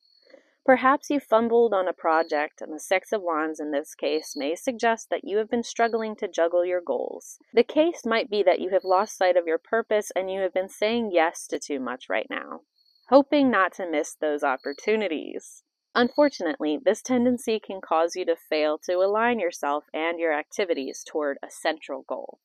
Perhaps 0.64 1.10
you 1.10 1.20
fumbled 1.20 1.72
on 1.72 1.86
a 1.86 1.92
project, 1.92 2.60
and 2.60 2.72
the 2.72 2.80
Six 2.80 3.12
of 3.12 3.22
Wands 3.22 3.60
in 3.60 3.70
this 3.70 3.94
case 3.94 4.34
may 4.34 4.54
suggest 4.54 5.10
that 5.10 5.24
you 5.24 5.36
have 5.36 5.50
been 5.50 5.62
struggling 5.62 6.16
to 6.16 6.26
juggle 6.26 6.64
your 6.64 6.80
goals. 6.80 7.38
The 7.52 7.62
case 7.62 8.04
might 8.04 8.28
be 8.28 8.42
that 8.42 8.60
you 8.60 8.70
have 8.70 8.84
lost 8.84 9.16
sight 9.16 9.36
of 9.36 9.46
your 9.46 9.58
purpose 9.58 10.10
and 10.16 10.30
you 10.30 10.40
have 10.40 10.54
been 10.54 10.68
saying 10.68 11.10
yes 11.12 11.46
to 11.48 11.58
too 11.58 11.78
much 11.78 12.08
right 12.08 12.26
now 12.28 12.62
hoping 13.08 13.50
not 13.50 13.72
to 13.72 13.88
miss 13.88 14.14
those 14.14 14.42
opportunities. 14.42 15.62
Unfortunately, 15.94 16.78
this 16.82 17.00
tendency 17.00 17.60
can 17.64 17.80
cause 17.80 18.16
you 18.16 18.24
to 18.26 18.36
fail 18.36 18.78
to 18.78 18.94
align 18.94 19.38
yourself 19.38 19.84
and 19.94 20.18
your 20.18 20.32
activities 20.32 21.04
toward 21.06 21.38
a 21.42 21.50
central 21.50 22.04
goal. 22.06 22.40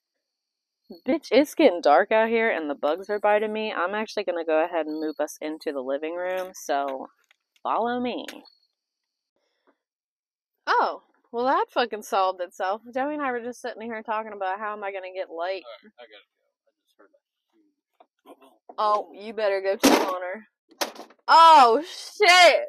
Bitch, 1.08 1.30
it's 1.32 1.56
getting 1.56 1.80
dark 1.80 2.12
out 2.12 2.28
here 2.28 2.50
and 2.50 2.70
the 2.70 2.76
bugs 2.76 3.10
are 3.10 3.20
biting 3.20 3.54
me. 3.54 3.72
I'm 3.72 3.96
actually 3.96 4.26
going 4.26 4.38
to 4.38 4.46
go 4.46 4.64
ahead 4.64 4.86
and 4.88 5.00
move 5.00 5.16
us 5.20 5.38
into 5.42 5.72
the 5.72 5.80
living 5.82 6.16
room, 6.16 6.52
so 6.54 7.08
follow 7.64 8.00
me. 8.00 8.26
Oh, 10.68 11.04
well, 11.32 11.46
that 11.46 11.68
fucking 11.72 12.04
solved 12.04 12.42
itself. 12.42 12.82
Joey 12.94 13.14
and 13.14 13.24
I 13.24 13.32
were 13.32 13.40
just 13.40 13.62
sitting 13.62 13.82
here 13.84 14.04
talking 14.04 14.34
about 14.34 14.60
how 14.60 14.74
am 14.74 14.84
I 14.84 14.92
going 14.92 15.04
to 15.04 15.18
get 15.18 15.30
light. 15.30 15.64
Right, 15.64 15.92
I 16.00 16.04
gotta 16.04 16.12
go. 16.12 16.18
I 16.68 16.72
just 16.84 16.98
heard 16.98 17.10
that. 17.14 18.76
Oh, 18.78 19.12
you 19.14 19.34
better 19.34 19.62
go 19.62 19.78
check 19.78 20.08
on 20.08 20.22
her. 20.22 20.48
Oh 21.28 21.82
shit! 21.84 22.66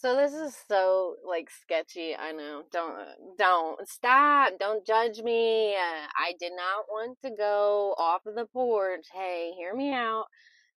So 0.00 0.14
this 0.14 0.32
is 0.32 0.56
so 0.68 1.16
like 1.26 1.50
sketchy. 1.50 2.14
I 2.14 2.30
know. 2.30 2.62
Don't 2.70 2.94
don't 3.36 3.88
stop. 3.88 4.52
Don't 4.60 4.86
judge 4.86 5.18
me. 5.22 5.74
Uh, 5.74 6.06
I 6.16 6.34
did 6.38 6.52
not 6.54 6.84
want 6.88 7.18
to 7.22 7.30
go 7.36 7.96
off 7.98 8.24
of 8.24 8.36
the 8.36 8.46
porch. 8.46 9.06
Hey, 9.12 9.50
hear 9.58 9.74
me 9.74 9.92
out. 9.92 10.26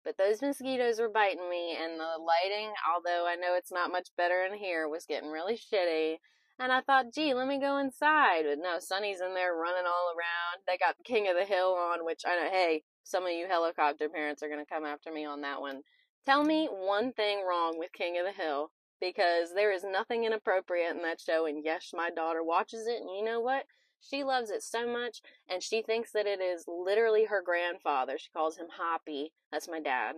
But 0.05 0.17
those 0.17 0.41
mosquitoes 0.41 1.01
were 1.01 1.09
biting 1.09 1.49
me, 1.49 1.75
and 1.75 1.99
the 1.99 2.15
lighting, 2.17 2.71
although 2.89 3.27
I 3.27 3.35
know 3.35 3.55
it's 3.57 3.73
not 3.73 3.91
much 3.91 4.07
better 4.15 4.45
in 4.49 4.57
here, 4.57 4.87
was 4.87 5.05
getting 5.05 5.29
really 5.29 5.57
shitty. 5.57 6.19
And 6.57 6.71
I 6.71 6.79
thought, 6.79 7.13
gee, 7.13 7.33
let 7.33 7.49
me 7.49 7.59
go 7.59 7.77
inside. 7.77 8.43
But 8.47 8.59
no, 8.59 8.79
Sunny's 8.79 9.19
in 9.19 9.33
there 9.33 9.53
running 9.53 9.85
all 9.85 10.13
around. 10.15 10.63
They 10.65 10.77
got 10.77 10.95
King 11.03 11.27
of 11.27 11.35
the 11.35 11.43
Hill 11.43 11.75
on, 11.75 12.05
which 12.05 12.21
I 12.25 12.37
know, 12.37 12.49
hey, 12.49 12.83
some 13.03 13.25
of 13.25 13.33
you 13.33 13.47
helicopter 13.49 14.07
parents 14.07 14.41
are 14.41 14.49
going 14.49 14.63
to 14.63 14.73
come 14.73 14.85
after 14.85 15.11
me 15.11 15.25
on 15.25 15.41
that 15.41 15.59
one. 15.59 15.81
Tell 16.25 16.45
me 16.45 16.69
one 16.71 17.11
thing 17.11 17.43
wrong 17.45 17.77
with 17.77 17.91
King 17.91 18.17
of 18.17 18.25
the 18.25 18.41
Hill 18.41 18.71
because 18.99 19.53
there 19.53 19.71
is 19.71 19.83
nothing 19.83 20.25
inappropriate 20.25 20.95
in 20.95 21.01
that 21.03 21.21
show. 21.21 21.45
And 21.45 21.63
yes, 21.63 21.91
my 21.93 22.09
daughter 22.09 22.43
watches 22.43 22.87
it, 22.87 23.01
and 23.01 23.09
you 23.09 23.23
know 23.23 23.39
what? 23.39 23.65
She 24.01 24.23
loves 24.23 24.49
it 24.49 24.63
so 24.63 24.87
much, 24.87 25.21
and 25.49 25.61
she 25.61 25.81
thinks 25.81 26.11
that 26.13 26.25
it 26.25 26.39
is 26.39 26.65
literally 26.67 27.25
her 27.25 27.41
grandfather. 27.43 28.17
She 28.17 28.29
calls 28.31 28.57
him 28.57 28.67
Hoppy. 28.77 29.33
That's 29.51 29.67
my 29.67 29.81
dad. 29.81 30.15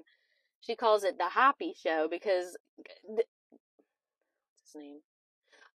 She 0.60 0.76
calls 0.76 1.04
it 1.04 1.18
the 1.18 1.30
Hoppy 1.30 1.74
Show 1.82 2.08
because. 2.10 2.58
What's 3.04 3.28
his 4.66 4.76
name? 4.76 5.00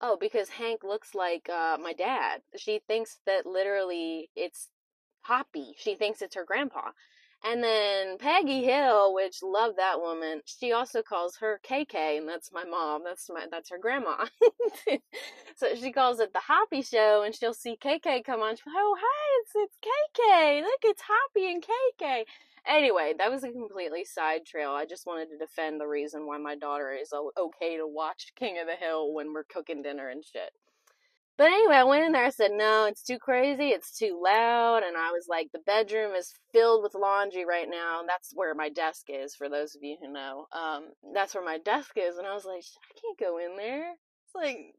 Oh, 0.01 0.17
because 0.19 0.49
Hank 0.49 0.83
looks 0.83 1.15
like 1.15 1.49
uh, 1.49 1.77
my 1.81 1.93
dad. 1.93 2.41
She 2.55 2.81
thinks 2.87 3.19
that 3.25 3.45
literally 3.45 4.29
it's 4.35 4.69
Hoppy. 5.21 5.73
She 5.77 5.95
thinks 5.95 6.21
it's 6.21 6.35
her 6.35 6.45
grandpa. 6.45 6.91
And 7.47 7.63
then 7.63 8.17
Peggy 8.17 8.63
Hill, 8.63 9.13
which 9.13 9.43
loved 9.43 9.77
that 9.77 10.01
woman, 10.01 10.41
she 10.45 10.71
also 10.71 11.03
calls 11.03 11.37
her 11.37 11.61
KK, 11.63 12.17
and 12.17 12.27
that's 12.27 12.51
my 12.51 12.65
mom. 12.65 13.03
That's 13.03 13.29
my 13.29 13.45
that's 13.51 13.69
her 13.69 13.77
grandma. 13.77 14.25
so 15.55 15.75
she 15.75 15.91
calls 15.91 16.19
it 16.19 16.33
the 16.33 16.39
Hoppy 16.39 16.81
Show, 16.81 17.21
and 17.21 17.35
she'll 17.35 17.53
see 17.53 17.77
KK 17.77 18.25
come 18.25 18.41
on. 18.41 18.55
She's 18.55 18.65
like, 18.65 18.75
"Oh, 18.75 18.97
hi, 18.99 19.41
it's 19.41 19.51
it's 19.55 19.77
KK. 19.77 20.61
Look, 20.63 20.79
it's 20.85 21.03
Hoppy 21.07 21.51
and 21.51 21.63
KK." 21.63 22.23
Anyway, 22.67 23.13
that 23.15 23.29
was 23.29 23.43
a 23.43 23.51
completely 23.51 24.05
side 24.05 24.43
trail. 24.43 24.71
I 24.71 24.87
just 24.87 25.05
wanted 25.05 25.29
to 25.29 25.37
defend 25.37 25.79
the 25.79 25.87
reason 25.87 26.25
why 26.25 26.39
my 26.39 26.55
daughter 26.55 26.91
is 26.99 27.13
okay 27.13 27.77
to 27.77 27.85
watch 27.85 28.33
King 28.35 28.57
of 28.59 28.65
the 28.65 28.75
Hill 28.75 29.13
when 29.13 29.33
we're 29.33 29.43
cooking 29.43 29.83
dinner 29.83 30.09
and 30.09 30.25
shit. 30.25 30.49
But 31.37 31.47
anyway, 31.47 31.75
I 31.75 31.83
went 31.83 32.05
in 32.05 32.13
there. 32.13 32.23
I 32.23 32.29
said, 32.29 32.51
no, 32.53 32.85
it's 32.85 33.03
too 33.03 33.19
crazy. 33.19 33.69
It's 33.69 33.97
too 33.97 34.21
loud. 34.23 34.83
And 34.83 34.95
I 34.95 35.11
was 35.11 35.27
like, 35.29 35.49
the 35.51 35.59
bedroom 35.65 36.13
is 36.15 36.33
filled 36.53 36.81
with 36.83 36.95
laundry 36.95 37.45
right 37.45 37.67
now. 37.69 38.01
That's 38.07 38.31
where 38.33 38.55
my 38.55 38.69
desk 38.69 39.07
is, 39.09 39.35
for 39.35 39.49
those 39.49 39.75
of 39.75 39.83
you 39.83 39.97
who 40.01 40.11
know. 40.13 40.47
Um, 40.53 40.91
that's 41.13 41.35
where 41.35 41.43
my 41.43 41.57
desk 41.57 41.91
is. 41.97 42.17
And 42.17 42.25
I 42.25 42.33
was 42.33 42.45
like, 42.45 42.63
I 42.63 42.93
can't 43.01 43.19
go 43.19 43.37
in 43.37 43.57
there. 43.57 43.91
It's 43.91 44.35
like, 44.35 44.75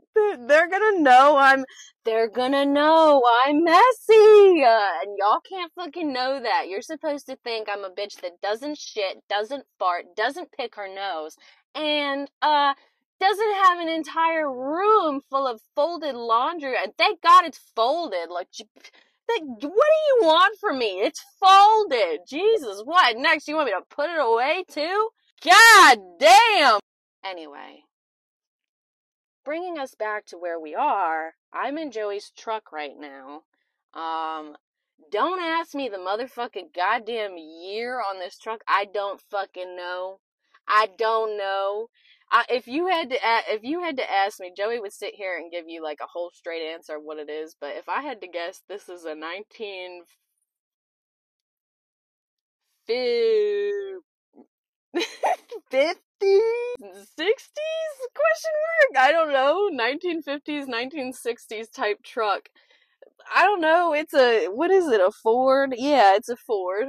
they're 0.48 0.68
gonna 0.68 1.00
know 1.00 1.36
I'm, 1.36 1.64
they're 2.04 2.28
gonna 2.28 2.64
know 2.64 3.22
I'm 3.46 3.62
messy. 3.62 4.64
Uh, 4.64 4.90
and 5.02 5.16
y'all 5.18 5.40
can't 5.48 5.72
fucking 5.76 6.12
know 6.12 6.40
that. 6.42 6.68
You're 6.68 6.80
supposed 6.80 7.26
to 7.26 7.36
think 7.44 7.68
I'm 7.68 7.84
a 7.84 7.90
bitch 7.90 8.20
that 8.22 8.40
doesn't 8.42 8.78
shit, 8.78 9.18
doesn't 9.28 9.64
fart, 9.78 10.04
doesn't 10.16 10.52
pick 10.52 10.74
her 10.76 10.88
nose, 10.92 11.36
and, 11.74 12.30
uh, 12.42 12.74
doesn't 13.20 13.54
have 13.64 13.78
an 13.78 13.88
entire 13.88 14.50
room 14.50 15.20
full 15.30 15.46
of 15.46 15.60
folded 15.74 16.14
laundry. 16.14 16.74
Thank 16.98 17.22
God 17.22 17.44
it's 17.44 17.60
folded. 17.74 18.28
Like, 18.30 18.48
what 19.28 19.60
do 19.60 19.66
you 19.66 20.18
want 20.20 20.58
from 20.60 20.78
me? 20.78 21.00
It's 21.00 21.24
folded. 21.40 22.20
Jesus, 22.28 22.82
what 22.84 23.16
next? 23.16 23.48
You 23.48 23.56
want 23.56 23.66
me 23.66 23.72
to 23.72 23.94
put 23.94 24.10
it 24.10 24.20
away 24.20 24.64
too? 24.68 25.08
God 25.44 25.98
damn! 26.18 26.80
Anyway, 27.24 27.84
bringing 29.44 29.78
us 29.78 29.94
back 29.94 30.26
to 30.26 30.38
where 30.38 30.58
we 30.58 30.74
are, 30.74 31.34
I'm 31.52 31.78
in 31.78 31.90
Joey's 31.90 32.32
truck 32.36 32.72
right 32.72 32.94
now. 32.98 33.42
Um, 33.94 34.56
don't 35.10 35.40
ask 35.40 35.74
me 35.74 35.88
the 35.88 35.98
motherfucking 35.98 36.74
goddamn 36.74 37.36
year 37.36 38.00
on 38.00 38.18
this 38.18 38.38
truck. 38.38 38.62
I 38.66 38.86
don't 38.92 39.20
fucking 39.30 39.76
know. 39.76 40.20
I 40.68 40.88
don't 40.98 41.36
know. 41.36 41.88
I, 42.30 42.44
if 42.50 42.66
you 42.66 42.88
had 42.88 43.10
to 43.10 43.18
if 43.50 43.62
you 43.62 43.80
had 43.82 43.96
to 43.98 44.10
ask 44.10 44.40
me, 44.40 44.52
Joey 44.56 44.80
would 44.80 44.92
sit 44.92 45.14
here 45.14 45.36
and 45.36 45.50
give 45.50 45.66
you 45.68 45.82
like 45.82 45.98
a 46.02 46.06
whole 46.12 46.30
straight 46.34 46.62
answer 46.66 46.96
of 46.96 47.02
what 47.04 47.18
it 47.18 47.30
is. 47.30 47.56
But 47.60 47.76
if 47.76 47.88
I 47.88 48.02
had 48.02 48.20
to 48.22 48.28
guess, 48.28 48.62
this 48.68 48.88
is 48.88 49.04
a 49.04 49.14
nineteen 49.14 50.02
fifties, 52.86 53.94
sixties 57.16 57.96
question 58.14 58.52
mark? 58.92 58.98
I 58.98 59.12
don't 59.12 59.32
know. 59.32 59.68
Nineteen 59.72 60.22
fifties, 60.22 60.66
nineteen 60.66 61.12
sixties 61.12 61.68
type 61.68 61.98
truck. 62.04 62.48
I 63.34 63.44
don't 63.44 63.60
know. 63.60 63.92
It's 63.94 64.14
a 64.14 64.48
what 64.48 64.70
is 64.70 64.88
it? 64.88 65.00
A 65.00 65.10
Ford? 65.12 65.74
Yeah, 65.76 66.14
it's 66.16 66.28
a 66.28 66.36
Ford. 66.36 66.88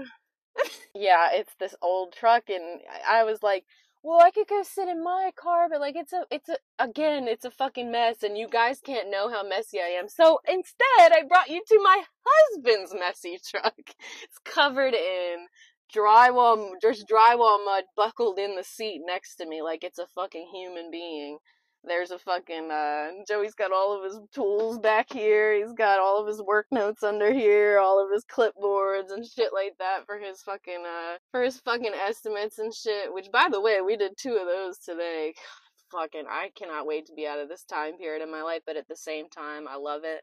yeah, 0.96 1.30
it's 1.34 1.54
this 1.60 1.76
old 1.82 2.14
truck, 2.14 2.44
and 2.50 2.82
I 3.08 3.24
was 3.24 3.44
like 3.44 3.66
well, 4.04 4.22
I 4.22 4.32
could 4.32 4.48
go 4.48 4.64
sit 4.64 4.88
in 4.88 5.04
my 5.04 5.32
car, 5.36 5.68
but 5.70 5.82
like 5.82 5.96
it's 5.96 6.14
a, 6.14 6.24
it's 6.32 6.50
a, 6.50 6.58
again, 6.80 7.28
it's 7.28 7.46
a 7.46 7.52
fucking 7.52 7.92
mess, 7.92 8.24
and 8.24 8.38
you 8.38 8.48
guys 8.48 8.80
can't 8.80 9.10
know 9.12 9.30
how 9.30 9.44
messy 9.48 9.80
I 9.80 9.98
am. 10.00 10.08
So 10.08 10.40
instead, 10.48 11.12
I 11.12 11.24
brought 11.28 11.50
you 11.50 11.62
to 11.68 11.80
my 11.84 12.04
husband's 12.26 12.94
messy 12.98 13.40
truck. 13.50 13.74
It's 13.78 14.40
covered 14.46 14.94
in 14.94 15.48
drywall, 15.94 16.74
just 16.82 17.08
drywall 17.08 17.64
mud 17.66 17.86
buckled 17.96 18.40
in 18.40 18.56
the 18.56 18.64
seat 18.64 19.02
next 19.06 19.36
to 19.38 19.46
me, 19.46 19.62
like 19.62 19.84
it's 19.84 20.00
a 20.00 20.08
fucking 20.08 20.50
human 20.54 20.90
being. 20.92 21.40
There's 21.88 22.12
a 22.12 22.20
fucking 22.20 22.70
uh 22.70 23.10
Joey's 23.28 23.56
got 23.56 23.72
all 23.72 23.98
of 23.98 24.04
his 24.04 24.20
tools 24.34 24.78
back 24.80 25.12
here. 25.12 25.56
He's 25.56 25.74
got 25.74 26.00
all 26.00 26.20
of 26.20 26.28
his 26.28 26.42
work 26.42 26.68
notes 26.72 27.04
under 27.04 27.34
here, 27.34 27.80
all 27.80 28.04
of 28.04 28.12
his 28.12 28.26
clipboards 28.26 29.12
and 29.12 29.26
shit 29.26 29.52
like 29.54 29.74
that 29.80 30.06
for 30.06 30.18
his 30.20 30.42
fucking 30.42 30.84
uh 30.86 31.18
for 31.32 31.44
his 31.44 31.60
fucking 31.60 31.94
estimates 31.94 32.60
and 32.60 32.74
shit. 32.74 33.14
Which 33.14 33.32
by 33.32 33.48
the 33.50 33.62
way, 33.62 33.82
we 33.82 33.96
did 33.96 34.14
two 34.18 34.36
of 34.36 34.48
those 34.48 34.78
today. 34.78 35.34
fucking, 35.92 36.26
I 36.30 36.50
cannot 36.56 36.86
wait 36.86 37.06
to 37.08 37.14
be 37.14 37.28
out 37.28 37.40
of 37.40 37.50
this 37.50 37.64
time 37.64 37.98
period 37.98 38.22
in 38.22 38.32
my 38.32 38.42
life, 38.42 38.62
but 38.66 38.76
at 38.76 38.88
the 38.88 38.96
same 38.96 39.30
time, 39.30 39.68
I 39.70 39.78
love 39.78 40.02
it. 40.04 40.22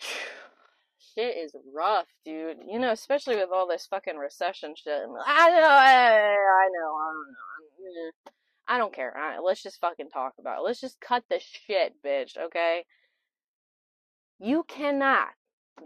shit 1.14 1.36
is 1.36 1.54
rough, 1.72 2.08
dude. 2.24 2.58
You 2.68 2.78
know, 2.78 2.90
especially 2.90 3.36
with 3.36 3.50
all 3.52 3.68
this 3.68 3.86
fucking 3.86 4.16
recession 4.16 4.74
shit. 4.76 5.02
I 5.26 5.50
know, 5.50 5.66
I, 5.66 6.34
I 6.34 6.68
know, 6.72 6.96
I 6.96 7.12
don't 7.12 7.28
know. 7.94 8.10
I 8.66 8.78
don't 8.78 8.94
care. 8.94 9.12
Right, 9.14 9.38
let's 9.38 9.62
just 9.62 9.80
fucking 9.80 10.10
talk 10.10 10.34
about 10.38 10.58
it. 10.58 10.64
Let's 10.64 10.80
just 10.80 11.00
cut 11.00 11.24
the 11.28 11.40
shit, 11.40 11.94
bitch, 12.04 12.36
okay? 12.36 12.84
You 14.38 14.64
cannot 14.66 15.28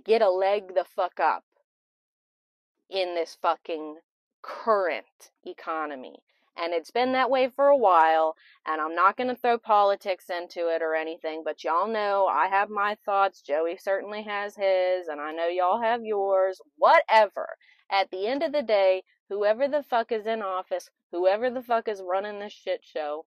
get 0.05 0.23
a 0.23 0.31
leg 0.31 0.75
the 0.75 0.85
fuck 0.85 1.21
up 1.21 1.45
in 2.91 3.15
this 3.15 3.37
fucking 3.41 3.97
current 4.43 5.31
economy. 5.45 6.17
And 6.61 6.73
it's 6.75 6.91
been 6.91 7.13
that 7.13 7.31
way 7.31 7.51
for 7.55 7.69
a 7.69 7.77
while, 7.77 8.35
and 8.67 8.81
I'm 8.81 8.95
not 8.95 9.17
going 9.17 9.29
to 9.29 9.37
throw 9.41 9.59
politics 9.59 10.25
into 10.29 10.75
it 10.75 10.83
or 10.83 10.97
anything, 10.97 11.43
but 11.45 11.63
y'all 11.63 11.87
know 11.87 12.27
I 12.27 12.49
have 12.49 12.69
my 12.69 12.97
thoughts. 13.05 13.43
Joey 13.43 13.79
certainly 13.81 14.25
has 14.25 14.57
his, 14.57 15.07
and 15.07 15.21
I 15.21 15.31
know 15.31 15.47
y'all 15.47 15.81
have 15.81 16.05
yours. 16.05 16.61
Whatever. 16.77 17.49
At 17.91 18.11
the 18.11 18.27
end 18.27 18.43
of 18.43 18.53
the 18.53 18.63
day, 18.63 19.05
whoever 19.29 19.69
the 19.69 19.83
fuck 19.83 20.13
is 20.13 20.27
in 20.27 20.43
office, 20.43 20.91
whoever 21.11 21.51
the 21.51 21.63
fuck 21.63 21.89
is 21.89 22.03
running 22.03 22.39
this 22.39 22.53
shit 22.53 22.85
show, 22.85 23.25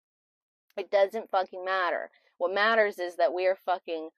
it 0.78 0.92
doesn't 0.92 1.30
fucking 1.30 1.64
matter. 1.64 2.12
What 2.38 2.54
matters 2.54 3.00
is 3.00 3.16
that 3.18 3.34
we 3.34 3.48
are 3.48 3.58
fucking 3.66 4.10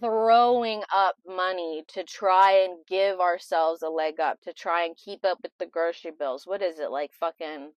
throwing 0.00 0.82
up 0.94 1.16
money 1.26 1.84
to 1.88 2.04
try 2.04 2.52
and 2.64 2.84
give 2.86 3.20
ourselves 3.20 3.82
a 3.82 3.88
leg 3.88 4.20
up, 4.20 4.40
to 4.42 4.52
try 4.52 4.84
and 4.84 4.96
keep 4.96 5.24
up 5.24 5.38
with 5.42 5.52
the 5.58 5.66
grocery 5.66 6.10
bills. 6.10 6.46
What 6.46 6.62
is 6.62 6.78
it, 6.78 6.90
like 6.90 7.12
fucking 7.12 7.72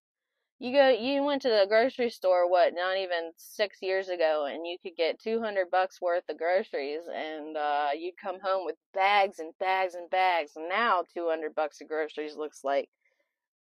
you 0.60 0.72
go 0.72 0.88
you 0.88 1.22
went 1.22 1.42
to 1.42 1.48
the 1.48 1.66
grocery 1.68 2.10
store 2.10 2.50
what 2.50 2.74
not 2.74 2.96
even 2.96 3.30
six 3.36 3.78
years 3.80 4.08
ago 4.08 4.48
and 4.50 4.66
you 4.66 4.76
could 4.82 4.96
get 4.96 5.20
200 5.20 5.70
bucks 5.70 6.00
worth 6.00 6.24
of 6.28 6.36
groceries 6.36 7.02
and 7.14 7.56
uh, 7.56 7.88
you'd 7.96 8.16
come 8.16 8.38
home 8.42 8.64
with 8.64 8.74
bags 8.92 9.38
and 9.38 9.52
bags 9.60 9.94
and 9.94 10.10
bags. 10.10 10.52
And 10.56 10.68
now 10.68 11.04
200 11.14 11.54
bucks 11.54 11.80
of 11.80 11.88
groceries 11.88 12.36
looks 12.36 12.64
like 12.64 12.88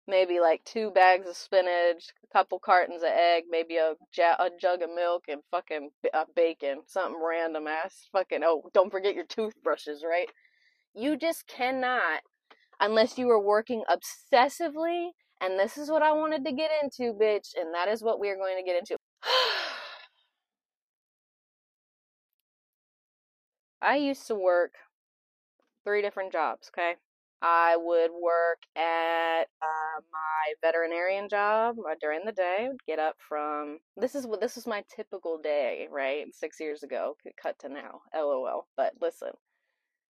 maybe 0.07 0.41
like 0.41 0.61
two 0.65 0.91
bags 0.91 1.29
of 1.29 1.37
spinach 1.37 2.09
a 2.25 2.37
couple 2.37 2.59
cartons 2.59 3.03
of 3.03 3.09
egg 3.09 3.43
maybe 3.49 3.77
a, 3.77 3.93
a 4.39 4.49
jug 4.59 4.81
of 4.81 4.89
milk 4.93 5.23
and 5.29 5.39
fucking 5.49 5.89
uh, 6.13 6.25
bacon 6.35 6.81
something 6.85 7.21
random 7.23 7.67
ass 7.67 8.09
fucking 8.11 8.41
oh 8.43 8.69
don't 8.73 8.91
forget 8.91 9.15
your 9.15 9.25
toothbrushes 9.25 10.03
right? 10.05 10.27
You 10.93 11.15
just 11.15 11.47
cannot 11.47 12.19
unless 12.81 13.17
you 13.17 13.29
are 13.29 13.39
working 13.39 13.83
obsessively 13.89 15.11
and 15.43 15.59
this 15.59 15.77
is 15.77 15.91
what 15.91 16.01
I 16.01 16.13
wanted 16.13 16.45
to 16.45 16.53
get 16.53 16.71
into, 16.81 17.13
bitch, 17.13 17.49
and 17.59 17.73
that 17.73 17.89
is 17.89 18.01
what 18.01 18.19
we 18.19 18.29
are 18.29 18.37
going 18.37 18.55
to 18.57 18.63
get 18.63 18.77
into. 18.77 18.95
I 23.81 23.97
used 23.97 24.25
to 24.27 24.35
work 24.35 24.75
three 25.83 26.01
different 26.01 26.31
jobs, 26.31 26.71
okay? 26.73 26.95
I 27.41 27.75
would 27.75 28.11
work 28.11 28.59
at 28.77 29.41
uh, 29.61 29.99
my 30.13 30.53
veterinarian 30.61 31.27
job 31.27 31.75
uh, 31.77 31.95
during 31.99 32.21
the 32.25 32.31
day. 32.31 32.67
Would 32.69 32.85
get 32.87 32.99
up 32.99 33.17
from 33.27 33.79
this 33.97 34.15
is 34.15 34.25
what 34.25 34.39
this 34.39 34.55
was 34.55 34.65
my 34.65 34.85
typical 34.95 35.37
day, 35.37 35.89
right? 35.91 36.33
Six 36.33 36.61
years 36.61 36.83
ago, 36.83 37.17
cut 37.41 37.59
to 37.59 37.67
now, 37.67 37.99
lol. 38.15 38.67
But 38.77 38.93
listen, 39.01 39.31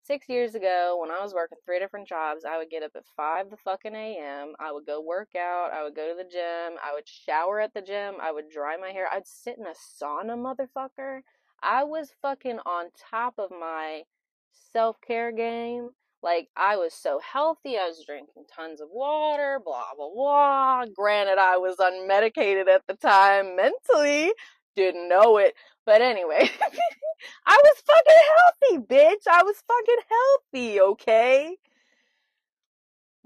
six 0.09 0.27
years 0.27 0.55
ago 0.55 0.97
when 0.99 1.11
I 1.11 1.21
was 1.21 1.35
working 1.35 1.59
three 1.63 1.77
different 1.77 2.07
jobs, 2.07 2.43
I 2.43 2.57
would 2.57 2.71
get 2.71 2.81
up 2.81 2.93
at 2.95 3.03
five 3.15 3.51
the 3.51 3.57
fucking 3.57 3.93
a.m. 3.93 4.53
I 4.59 4.71
would 4.71 4.87
go 4.87 4.99
work 4.99 5.35
out. 5.37 5.69
I 5.71 5.83
would 5.83 5.95
go 5.95 6.09
to 6.09 6.15
the 6.15 6.27
gym. 6.27 6.79
I 6.83 6.95
would 6.95 7.07
shower 7.07 7.59
at 7.59 7.75
the 7.75 7.81
gym. 7.81 8.15
I 8.19 8.31
would 8.31 8.49
dry 8.49 8.75
my 8.77 8.89
hair. 8.89 9.07
I'd 9.11 9.27
sit 9.27 9.57
in 9.59 9.65
a 9.65 9.75
sauna, 10.03 10.35
motherfucker. 10.35 11.19
I 11.61 11.83
was 11.83 12.09
fucking 12.23 12.57
on 12.65 12.85
top 13.11 13.35
of 13.37 13.51
my 13.51 14.01
self 14.73 14.97
care 15.05 15.31
game. 15.31 15.89
Like, 16.23 16.49
I 16.57 16.75
was 16.75 16.93
so 16.93 17.19
healthy. 17.19 17.77
I 17.77 17.87
was 17.87 18.03
drinking 18.03 18.45
tons 18.53 18.81
of 18.81 18.89
water, 18.91 19.61
blah, 19.63 19.93
blah, 19.95 20.09
blah. 20.13 20.85
Granted, 20.93 21.37
I 21.37 21.57
was 21.57 21.77
unmedicated 21.77 22.67
at 22.67 22.81
the 22.87 22.95
time 22.95 23.55
mentally. 23.55 24.33
Didn't 24.79 25.09
know 25.09 25.35
it. 25.35 25.55
But 25.85 26.01
anyway, 26.01 26.49
I 27.45 27.61
was 27.61 27.83
fucking 27.85 28.23
healthy, 28.37 28.85
bitch. 28.87 29.27
I 29.29 29.43
was 29.43 29.61
fucking 29.67 30.05
healthy, 30.09 30.79
okay? 30.79 31.57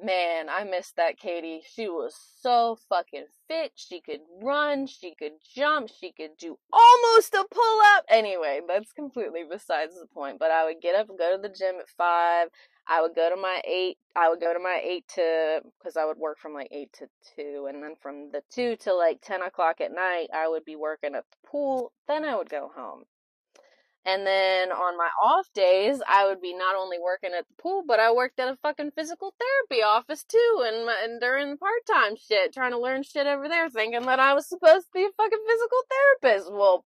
Man, 0.02 0.50
I 0.50 0.64
missed 0.64 0.96
that 0.96 1.20
Katie. 1.20 1.62
She 1.72 1.88
was 1.90 2.16
so 2.42 2.80
fucking 2.90 3.28
fit. 3.48 3.74
She 3.76 4.02
could 4.02 4.22
run, 4.42 4.88
she 4.88 5.14
could 5.14 5.34
jump, 5.56 5.92
she 6.00 6.12
could 6.12 6.36
do 6.40 6.58
almost 6.72 7.36
a 7.36 7.46
pull 7.52 7.82
up. 7.96 8.06
Anyway, 8.10 8.62
that's 8.68 8.92
completely 8.92 9.44
besides 9.48 9.94
the 9.94 10.08
point. 10.08 10.40
But 10.40 10.50
I 10.50 10.66
would 10.66 10.82
get 10.82 10.96
up 10.96 11.10
and 11.10 11.20
go 11.20 11.36
to 11.36 11.42
the 11.42 11.54
gym 11.54 11.76
at 11.80 11.88
five. 11.88 12.48
I 12.88 13.02
would 13.02 13.16
go 13.16 13.30
to 13.30 13.36
my 13.36 13.62
eight. 13.66 13.98
I 14.16 14.30
would 14.30 14.42
go 14.42 14.54
to 14.54 14.60
my 14.60 14.82
eight 14.84 15.08
to 15.16 15.62
because 15.80 15.98
I 15.98 16.06
would 16.06 16.18
work 16.18 16.38
from 16.40 16.54
like 16.54 16.70
eight 16.72 16.92
to 17.00 17.08
two, 17.36 17.68
and 17.70 17.84
then 17.84 17.96
from 18.02 18.32
the 18.32 18.42
two 18.52 18.76
to 18.78 18.94
like 18.94 19.22
ten 19.22 19.42
o'clock 19.42 19.82
at 19.82 19.92
night, 19.94 20.30
I 20.34 20.48
would 20.48 20.66
be 20.66 20.76
working 20.76 21.16
at 21.16 21.24
the 21.32 21.48
pool. 21.48 21.94
Then 22.08 22.26
I 22.26 22.36
would 22.36 22.50
go 22.50 22.72
home. 22.76 23.04
And 24.06 24.28
then 24.28 24.72
on 24.74 24.98
my 24.98 25.10
off 25.24 25.48
days, 25.54 26.02
I 26.08 26.26
would 26.26 26.42
be 26.42 26.54
not 26.54 26.76
only 26.76 26.98
working 27.00 27.32
at 27.38 27.48
the 27.48 27.54
pool, 27.62 27.84
but 27.88 28.02
I 28.02 28.12
worked 28.12 28.38
at 28.38 28.50
a 28.50 28.58
fucking 28.58 28.92
physical 28.92 29.34
therapy 29.40 29.82
office 29.82 30.26
too, 30.26 30.64
and, 30.66 30.90
and 31.04 31.22
during 31.22 31.58
part 31.58 31.86
time 31.90 32.16
shit, 32.18 32.54
trying 32.54 32.72
to 32.72 32.80
learn 32.80 33.04
shit 33.04 33.28
over 33.28 33.48
there, 33.48 33.70
thinking 33.70 34.02
that 34.02 34.20
I 34.20 34.34
was 34.34 34.48
supposed 34.48 34.88
to 34.88 34.92
be 34.94 35.06
a 35.06 35.10
fucking 35.16 35.40
physical 35.48 35.78
therapist. 36.22 36.52
Well, 36.52 36.86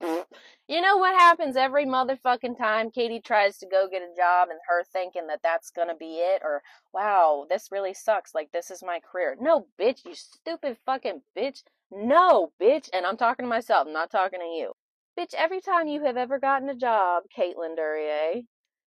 you 0.68 0.82
know 0.82 0.98
what 0.98 1.14
happens 1.14 1.56
every 1.56 1.86
motherfucking 1.86 2.58
time 2.58 2.90
Katie 2.90 3.22
tries 3.22 3.60
to 3.60 3.68
go 3.68 3.88
get 3.92 4.02
a 4.02 4.16
job 4.18 4.50
and 4.50 4.60
her 4.68 4.84
thinking 4.92 5.28
that 5.28 5.42
that's 5.44 5.70
gonna 5.70 5.96
be 5.96 6.16
it, 6.16 6.42
or 6.44 6.64
wow, 6.96 7.46
this 7.48 7.72
really 7.72 7.94
sucks, 7.94 8.34
like 8.34 8.52
this 8.52 8.72
is 8.72 8.82
my 8.82 9.00
career. 9.00 9.38
No, 9.40 9.68
bitch, 9.80 10.04
you 10.04 10.16
stupid 10.16 10.78
fucking 10.86 11.22
bitch. 11.38 11.62
No, 11.92 12.52
bitch, 12.60 12.90
and 12.92 13.06
I'm 13.06 13.18
talking 13.18 13.46
to 13.46 13.50
myself, 13.50 13.86
I'm 13.86 13.94
not 13.94 14.10
talking 14.10 14.40
to 14.40 14.46
you. 14.46 14.74
Bitch, 15.18 15.36
every 15.38 15.62
time 15.62 15.88
you 15.88 16.04
have 16.06 16.18
ever 16.18 16.40
gotten 16.40 16.70
a 16.70 16.76
job, 16.76 17.24
Caitlin 17.38 17.76
Duryea, 17.76 18.44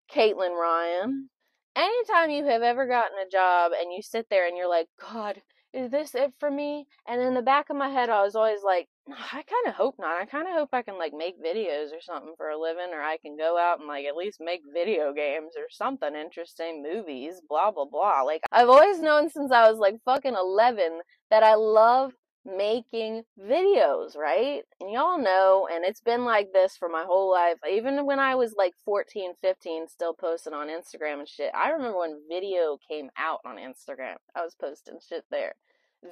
Caitlin 0.09 0.57
Ryan, 0.57 1.29
anytime 1.75 2.29
you 2.29 2.45
have 2.45 2.61
ever 2.61 2.87
gotten 2.87 3.17
a 3.17 3.29
job 3.29 3.73
and 3.77 3.91
you 3.91 4.01
sit 4.01 4.27
there 4.29 4.47
and 4.47 4.55
you're 4.55 4.69
like, 4.69 4.87
God, 5.01 5.41
is 5.73 5.91
this 5.91 6.15
it 6.15 6.31
for 6.39 6.49
me? 6.49 6.85
And 7.07 7.19
in 7.21 7.33
the 7.33 7.41
back 7.41 7.69
of 7.69 7.75
my 7.75 7.89
head, 7.89 8.09
I 8.09 8.23
was 8.23 8.35
always 8.35 8.63
like, 8.63 8.87
I 9.09 9.43
kind 9.43 9.67
of 9.67 9.73
hope 9.73 9.95
not. 9.99 10.21
I 10.21 10.25
kind 10.25 10.47
of 10.47 10.53
hope 10.53 10.69
I 10.71 10.81
can 10.81 10.97
like 10.97 11.13
make 11.13 11.43
videos 11.43 11.87
or 11.91 11.99
something 11.99 12.35
for 12.37 12.49
a 12.49 12.59
living, 12.59 12.93
or 12.93 13.01
I 13.01 13.17
can 13.17 13.35
go 13.35 13.57
out 13.57 13.79
and 13.79 13.87
like 13.87 14.05
at 14.05 14.15
least 14.15 14.37
make 14.39 14.61
video 14.73 15.11
games 15.13 15.55
or 15.57 15.65
something 15.69 16.15
interesting, 16.15 16.83
movies, 16.83 17.41
blah, 17.49 17.71
blah, 17.71 17.85
blah. 17.85 18.21
Like, 18.21 18.43
I've 18.49 18.69
always 18.69 19.01
known 19.01 19.29
since 19.29 19.51
I 19.51 19.69
was 19.69 19.77
like 19.77 19.95
fucking 20.05 20.35
11 20.39 21.01
that 21.31 21.43
I 21.43 21.55
love 21.55 22.13
making 22.45 23.23
videos, 23.39 24.17
right? 24.17 24.63
And 24.81 24.91
y'all 24.91 25.17
know, 25.17 25.67
and 25.71 25.85
it's 25.85 26.01
been 26.01 26.25
like 26.25 26.51
this 26.51 26.75
for 26.75 26.89
my 26.89 27.03
whole 27.05 27.31
life. 27.31 27.57
Even 27.69 28.05
when 28.05 28.19
I 28.19 28.35
was 28.35 28.55
like 28.57 28.73
14, 28.85 29.33
15, 29.41 29.87
still 29.87 30.13
posting 30.13 30.53
on 30.53 30.67
Instagram 30.67 31.19
and 31.19 31.27
shit. 31.27 31.51
I 31.55 31.69
remember 31.69 31.99
when 31.99 32.21
video 32.29 32.77
came 32.87 33.09
out 33.17 33.39
on 33.45 33.55
Instagram, 33.55 34.15
I 34.35 34.43
was 34.43 34.55
posting 34.59 34.99
shit 35.07 35.23
there. 35.31 35.53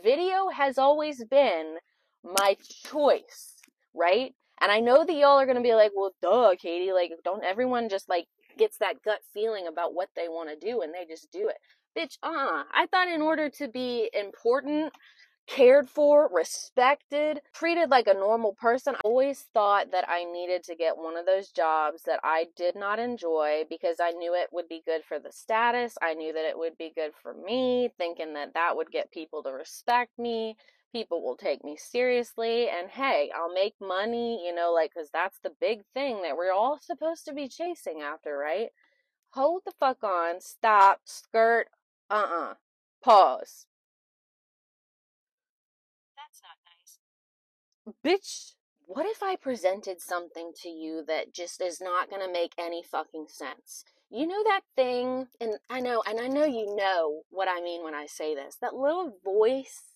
Video 0.03 0.49
has 0.49 0.77
always 0.77 1.23
been 1.25 1.77
my 2.23 2.55
choice, 2.85 3.55
right? 3.93 4.33
And 4.61 4.71
I 4.71 4.79
know 4.79 5.03
that 5.03 5.13
y'all 5.13 5.39
are 5.39 5.45
gonna 5.45 5.61
be 5.61 5.73
like, 5.73 5.91
well, 5.95 6.13
duh, 6.21 6.55
Katie, 6.57 6.93
like, 6.93 7.11
don't 7.25 7.43
everyone 7.43 7.89
just 7.89 8.07
like 8.07 8.27
gets 8.57 8.77
that 8.77 9.01
gut 9.03 9.19
feeling 9.33 9.67
about 9.67 9.93
what 9.93 10.09
they 10.15 10.27
want 10.27 10.49
to 10.49 10.67
do 10.67 10.81
and 10.81 10.93
they 10.93 11.05
just 11.05 11.31
do 11.31 11.49
it. 11.49 11.57
Bitch, 11.97 12.17
uh, 12.23 12.63
I 12.71 12.87
thought 12.89 13.09
in 13.09 13.21
order 13.21 13.49
to 13.49 13.67
be 13.67 14.09
important, 14.13 14.93
cared 15.47 15.89
for, 15.89 16.29
respected, 16.33 17.41
treated 17.53 17.89
like 17.89 18.07
a 18.07 18.13
normal 18.13 18.53
person. 18.53 18.95
I 18.95 18.99
always 19.03 19.41
thought 19.53 19.91
that 19.91 20.05
I 20.07 20.23
needed 20.23 20.63
to 20.65 20.75
get 20.75 20.97
one 20.97 21.17
of 21.17 21.25
those 21.25 21.49
jobs 21.49 22.03
that 22.03 22.19
I 22.23 22.47
did 22.55 22.75
not 22.75 22.99
enjoy 22.99 23.63
because 23.69 23.97
I 23.99 24.11
knew 24.11 24.33
it 24.33 24.49
would 24.51 24.69
be 24.69 24.81
good 24.85 25.03
for 25.03 25.19
the 25.19 25.31
status. 25.31 25.97
I 26.01 26.13
knew 26.13 26.33
that 26.33 26.45
it 26.45 26.57
would 26.57 26.77
be 26.77 26.93
good 26.95 27.11
for 27.21 27.33
me, 27.33 27.89
thinking 27.97 28.33
that 28.33 28.53
that 28.53 28.75
would 28.75 28.91
get 28.91 29.11
people 29.11 29.43
to 29.43 29.51
respect 29.51 30.17
me. 30.17 30.55
People 30.93 31.23
will 31.23 31.37
take 31.37 31.63
me 31.63 31.77
seriously, 31.77 32.67
and 32.69 32.89
hey, 32.89 33.31
I'll 33.33 33.53
make 33.53 33.75
money, 33.79 34.45
you 34.45 34.53
know, 34.53 34.73
like, 34.73 34.91
because 34.93 35.09
that's 35.13 35.39
the 35.41 35.53
big 35.61 35.83
thing 35.93 36.21
that 36.23 36.35
we're 36.35 36.51
all 36.51 36.79
supposed 36.81 37.25
to 37.25 37.33
be 37.33 37.47
chasing 37.47 38.01
after, 38.01 38.37
right? 38.37 38.69
Hold 39.29 39.61
the 39.65 39.71
fuck 39.79 40.03
on, 40.03 40.41
stop, 40.41 40.99
skirt, 41.05 41.67
uh 42.09 42.13
uh-uh. 42.13 42.51
uh, 42.51 42.53
pause 43.01 43.65
bitch, 48.05 48.53
what 48.85 49.05
if 49.05 49.23
I 49.23 49.35
presented 49.35 50.01
something 50.01 50.51
to 50.61 50.69
you 50.69 51.03
that 51.07 51.33
just 51.33 51.61
is 51.61 51.79
not 51.81 52.09
going 52.09 52.25
to 52.25 52.31
make 52.31 52.53
any 52.57 52.83
fucking 52.83 53.27
sense? 53.29 53.83
You 54.09 54.27
know 54.27 54.43
that 54.43 54.61
thing, 54.75 55.27
and 55.39 55.53
I 55.69 55.79
know, 55.79 56.03
and 56.05 56.19
I 56.19 56.27
know 56.27 56.45
you 56.45 56.75
know 56.75 57.21
what 57.29 57.47
I 57.47 57.61
mean 57.61 57.83
when 57.83 57.95
I 57.95 58.05
say 58.07 58.35
this. 58.35 58.57
That 58.61 58.75
little 58.75 59.13
voice 59.23 59.91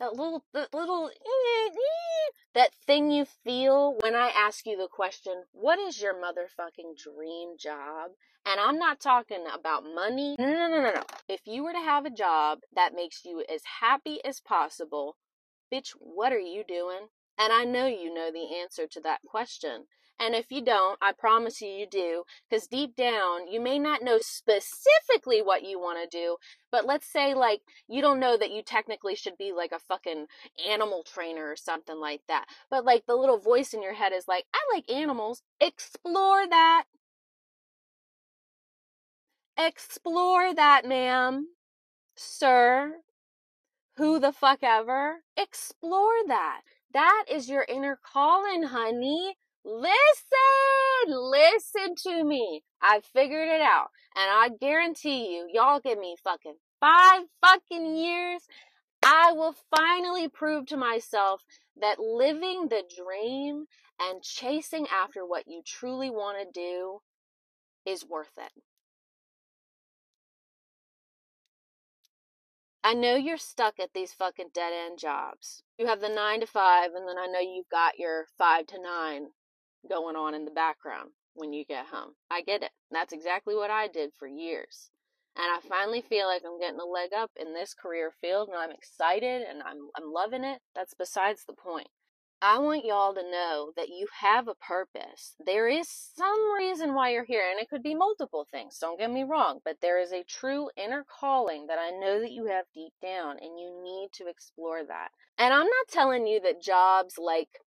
that 0.00 0.16
little, 0.16 0.42
that 0.54 0.74
little, 0.74 1.10
that 2.54 2.70
thing 2.86 3.10
you 3.10 3.26
feel 3.44 3.96
when 4.00 4.14
I 4.14 4.30
ask 4.30 4.66
you 4.66 4.76
the 4.76 4.88
question, 4.90 5.44
what 5.52 5.78
is 5.78 6.00
your 6.00 6.14
motherfucking 6.14 6.96
dream 6.96 7.56
job? 7.58 8.12
And 8.46 8.58
I'm 8.58 8.78
not 8.78 9.00
talking 9.00 9.44
about 9.54 9.84
money. 9.84 10.34
No, 10.38 10.46
no, 10.46 10.68
no, 10.68 10.82
no, 10.82 10.92
no. 10.94 11.02
If 11.28 11.42
you 11.44 11.62
were 11.62 11.72
to 11.72 11.78
have 11.78 12.06
a 12.06 12.10
job 12.10 12.60
that 12.74 12.94
makes 12.96 13.24
you 13.24 13.44
as 13.54 13.60
happy 13.80 14.18
as 14.24 14.40
possible, 14.40 15.16
bitch, 15.72 15.90
what 15.98 16.32
are 16.32 16.38
you 16.38 16.64
doing? 16.66 17.08
And 17.40 17.54
I 17.54 17.64
know 17.64 17.86
you 17.86 18.12
know 18.12 18.30
the 18.30 18.54
answer 18.60 18.86
to 18.86 19.00
that 19.00 19.20
question. 19.26 19.86
And 20.20 20.34
if 20.34 20.52
you 20.52 20.62
don't, 20.62 20.98
I 21.00 21.12
promise 21.12 21.62
you 21.62 21.68
you 21.68 21.86
do, 21.90 22.24
because 22.50 22.66
deep 22.66 22.94
down, 22.94 23.50
you 23.50 23.58
may 23.58 23.78
not 23.78 24.02
know 24.02 24.18
specifically 24.20 25.40
what 25.40 25.64
you 25.64 25.80
want 25.80 25.98
to 26.02 26.18
do, 26.18 26.36
but 26.70 26.84
let's 26.84 27.10
say, 27.10 27.32
like, 27.32 27.62
you 27.88 28.02
don't 28.02 28.20
know 28.20 28.36
that 28.36 28.50
you 28.50 28.62
technically 28.62 29.14
should 29.14 29.38
be 29.38 29.52
like 29.56 29.72
a 29.72 29.78
fucking 29.78 30.26
animal 30.68 31.02
trainer 31.02 31.50
or 31.50 31.56
something 31.56 31.98
like 31.98 32.20
that. 32.28 32.44
But, 32.70 32.84
like, 32.84 33.06
the 33.06 33.16
little 33.16 33.38
voice 33.38 33.72
in 33.72 33.82
your 33.82 33.94
head 33.94 34.12
is 34.12 34.28
like, 34.28 34.44
I 34.52 34.58
like 34.74 34.90
animals. 34.90 35.42
Explore 35.58 36.46
that. 36.46 36.84
Explore 39.56 40.54
that, 40.54 40.86
ma'am, 40.86 41.48
sir, 42.14 42.96
who 43.96 44.18
the 44.18 44.32
fuck 44.32 44.58
ever. 44.62 45.22
Explore 45.36 46.26
that. 46.28 46.60
That 46.92 47.24
is 47.30 47.48
your 47.48 47.64
inner 47.68 47.98
calling, 48.02 48.64
honey. 48.64 49.36
Listen, 49.64 49.90
listen 51.08 51.94
to 52.04 52.24
me. 52.24 52.62
I 52.82 53.00
figured 53.12 53.48
it 53.48 53.60
out. 53.60 53.90
And 54.16 54.28
I 54.28 54.50
guarantee 54.60 55.34
you, 55.34 55.48
y'all 55.52 55.80
give 55.80 55.98
me 55.98 56.16
fucking 56.24 56.56
five 56.80 57.22
fucking 57.40 57.94
years. 57.94 58.42
I 59.04 59.32
will 59.32 59.54
finally 59.74 60.28
prove 60.28 60.66
to 60.66 60.76
myself 60.76 61.42
that 61.80 62.00
living 62.00 62.68
the 62.68 62.82
dream 62.96 63.66
and 64.00 64.22
chasing 64.22 64.86
after 64.88 65.24
what 65.24 65.44
you 65.46 65.62
truly 65.64 66.10
want 66.10 66.38
to 66.38 66.60
do 66.60 67.00
is 67.86 68.06
worth 68.06 68.36
it. 68.38 68.52
I 72.82 72.94
know 72.94 73.14
you're 73.16 73.36
stuck 73.36 73.78
at 73.78 73.92
these 73.92 74.14
fucking 74.14 74.50
dead 74.54 74.72
end 74.72 74.98
jobs. 74.98 75.62
You 75.78 75.86
have 75.86 76.00
the 76.00 76.08
nine 76.08 76.40
to 76.40 76.46
five, 76.46 76.92
and 76.94 77.06
then 77.06 77.18
I 77.18 77.26
know 77.26 77.40
you've 77.40 77.68
got 77.70 77.98
your 77.98 78.26
five 78.38 78.66
to 78.68 78.82
nine 78.82 79.28
going 79.88 80.16
on 80.16 80.34
in 80.34 80.44
the 80.44 80.50
background 80.50 81.10
when 81.34 81.52
you 81.52 81.64
get 81.64 81.86
home. 81.86 82.12
I 82.30 82.42
get 82.42 82.62
it. 82.62 82.70
That's 82.90 83.12
exactly 83.12 83.54
what 83.54 83.70
I 83.70 83.88
did 83.88 84.12
for 84.18 84.26
years. 84.26 84.90
And 85.36 85.46
I 85.46 85.60
finally 85.68 86.00
feel 86.00 86.26
like 86.26 86.42
I'm 86.44 86.58
getting 86.58 86.80
a 86.80 86.84
leg 86.84 87.10
up 87.16 87.30
in 87.36 87.54
this 87.54 87.74
career 87.74 88.12
field 88.20 88.48
and 88.48 88.56
I'm 88.56 88.72
excited 88.72 89.42
and 89.42 89.62
I'm 89.62 89.88
I'm 89.96 90.12
loving 90.12 90.44
it. 90.44 90.60
That's 90.74 90.94
besides 90.94 91.44
the 91.46 91.54
point. 91.54 91.88
I 92.42 92.58
want 92.58 92.86
y'all 92.86 93.12
to 93.12 93.22
know 93.22 93.72
that 93.76 93.90
you 93.90 94.06
have 94.18 94.48
a 94.48 94.54
purpose. 94.54 95.34
There 95.44 95.68
is 95.68 95.88
some 95.88 96.54
reason 96.56 96.94
why 96.94 97.10
you're 97.10 97.24
here, 97.24 97.42
and 97.50 97.60
it 97.60 97.68
could 97.68 97.82
be 97.82 97.94
multiple 97.94 98.46
things, 98.50 98.78
don't 98.78 98.98
get 98.98 99.10
me 99.10 99.24
wrong, 99.24 99.60
but 99.62 99.76
there 99.82 100.00
is 100.00 100.12
a 100.12 100.24
true 100.24 100.70
inner 100.74 101.04
calling 101.04 101.66
that 101.66 101.78
I 101.78 101.90
know 101.90 102.18
that 102.18 102.32
you 102.32 102.46
have 102.46 102.64
deep 102.74 102.94
down, 103.02 103.36
and 103.42 103.60
you 103.60 103.82
need 103.84 104.08
to 104.14 104.26
explore 104.26 104.82
that. 104.84 105.08
And 105.38 105.52
I'm 105.52 105.66
not 105.66 105.88
telling 105.90 106.26
you 106.26 106.40
that 106.40 106.62
jobs 106.62 107.18
like 107.18 107.60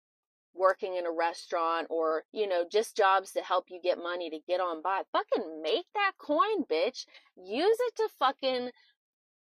working 0.55 0.97
in 0.97 1.07
a 1.07 1.13
restaurant 1.13 1.87
or, 1.91 2.25
you 2.33 2.47
know, 2.47 2.65
just 2.71 2.97
jobs 2.97 3.33
to 3.33 3.41
help 3.41 3.67
you 3.69 3.81
get 3.83 3.99
money 3.99 4.31
to 4.31 4.39
get 4.47 4.61
on 4.61 4.83
by. 4.83 5.03
Fucking 5.13 5.63
make 5.63 5.87
that 5.95 6.13
coin, 6.19 6.65
bitch. 6.71 7.07
Use 7.37 7.77
it 7.79 7.97
to 7.97 8.09
fucking 8.19 8.71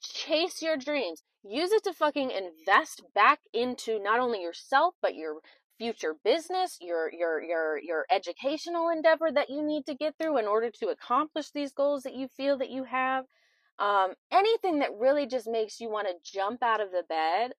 chase 0.01 0.63
your 0.63 0.77
dreams. 0.77 1.23
Use 1.43 1.73
it 1.73 1.85
to 1.85 1.93
fucking 1.93 2.31
invest 2.31 3.03
back 3.15 3.41
into 3.53 3.99
not 3.99 4.21
only 4.21 4.43
yourself, 4.43 4.95
but 5.01 5.15
your 5.15 5.37
future 5.79 6.15
business, 6.25 6.79
your 6.81 7.11
your 7.13 7.43
your 7.43 7.79
your 7.79 8.07
educational 8.11 8.89
endeavor 8.89 9.31
that 9.33 9.49
you 9.49 9.63
need 9.63 9.87
to 9.87 9.95
get 9.95 10.15
through 10.19 10.39
in 10.39 10.47
order 10.47 10.71
to 10.71 10.89
accomplish 10.89 11.51
these 11.51 11.73
goals 11.73 12.03
that 12.03 12.17
you 12.17 12.29
feel 12.29 12.59
that 12.59 12.71
you 12.71 12.85
have. 12.85 13.25
Um, 13.79 14.15
anything 14.33 14.81
that 14.81 14.99
really 14.99 15.27
just 15.27 15.47
makes 15.47 15.81
you 15.81 15.89
want 15.89 16.09
to 16.09 16.33
jump 16.33 16.63
out 16.63 16.81
of 16.81 16.91
the 16.91 17.05
bed, 17.09 17.53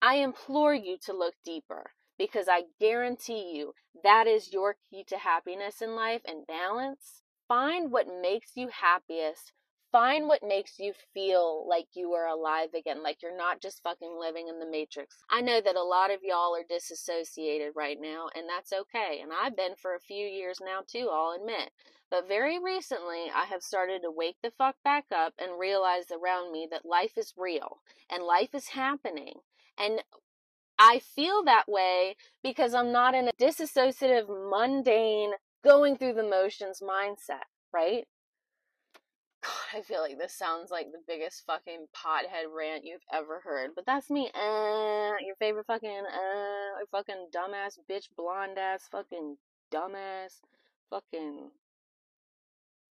I 0.00 0.16
implore 0.16 0.74
you 0.74 0.96
to 1.04 1.12
look 1.12 1.34
deeper 1.44 1.90
because 2.18 2.48
I 2.48 2.62
guarantee 2.80 3.52
you 3.54 3.74
that 4.02 4.26
is 4.26 4.52
your 4.52 4.76
key 4.90 5.04
to 5.08 5.18
happiness 5.18 5.82
in 5.82 5.94
life 5.94 6.22
and 6.26 6.46
balance. 6.46 7.22
Find 7.48 7.92
what 7.92 8.06
makes 8.06 8.52
you 8.54 8.68
happiest. 8.68 9.52
Find 9.92 10.28
what 10.28 10.42
makes 10.46 10.78
you 10.78 10.92
feel 11.12 11.66
like 11.68 11.86
you 11.94 12.12
are 12.12 12.28
alive 12.28 12.68
again, 12.74 13.02
like 13.02 13.22
you're 13.22 13.36
not 13.36 13.60
just 13.60 13.82
fucking 13.82 14.16
living 14.18 14.46
in 14.48 14.60
the 14.60 14.70
matrix. 14.70 15.16
I 15.28 15.40
know 15.40 15.60
that 15.60 15.74
a 15.74 15.82
lot 15.82 16.12
of 16.12 16.20
y'all 16.22 16.54
are 16.54 16.62
disassociated 16.68 17.72
right 17.74 17.98
now, 18.00 18.28
and 18.36 18.48
that's 18.48 18.72
okay. 18.72 19.20
And 19.20 19.32
I've 19.32 19.56
been 19.56 19.74
for 19.74 19.94
a 19.94 20.00
few 20.00 20.26
years 20.26 20.58
now 20.64 20.80
too, 20.86 21.08
I'll 21.12 21.36
admit. 21.36 21.70
But 22.10 22.28
very 22.28 22.58
recently, 22.58 23.30
I 23.34 23.46
have 23.46 23.62
started 23.62 24.02
to 24.02 24.10
wake 24.10 24.36
the 24.42 24.52
fuck 24.56 24.76
back 24.84 25.06
up 25.14 25.34
and 25.38 25.58
realize 25.58 26.06
around 26.10 26.52
me 26.52 26.68
that 26.70 26.84
life 26.84 27.16
is 27.16 27.34
real 27.36 27.80
and 28.10 28.22
life 28.22 28.54
is 28.54 28.68
happening. 28.68 29.34
And 29.78 30.02
I 30.78 31.00
feel 31.00 31.44
that 31.44 31.68
way 31.68 32.16
because 32.42 32.74
I'm 32.74 32.90
not 32.92 33.14
in 33.14 33.28
a 33.28 33.32
disassociative, 33.40 34.26
mundane, 34.50 35.32
going 35.62 35.96
through 35.96 36.14
the 36.14 36.22
motions 36.22 36.80
mindset, 36.80 37.44
right? 37.72 38.06
God, 39.42 39.52
I 39.78 39.82
feel 39.82 40.00
like 40.00 40.18
this 40.18 40.34
sounds 40.34 40.70
like 40.70 40.92
the 40.92 41.02
biggest 41.06 41.44
fucking 41.46 41.86
pothead 41.94 42.54
rant 42.54 42.84
you've 42.84 43.04
ever 43.12 43.40
heard, 43.40 43.70
but 43.74 43.86
that's 43.86 44.10
me. 44.10 44.30
Uh, 44.34 45.12
your 45.24 45.36
favorite 45.38 45.66
fucking, 45.66 46.02
uh, 46.06 46.84
fucking 46.90 47.28
dumbass 47.34 47.78
bitch, 47.88 48.08
blonde 48.16 48.58
ass, 48.58 48.88
fucking 48.90 49.36
dumbass, 49.72 50.40
fucking 50.90 51.50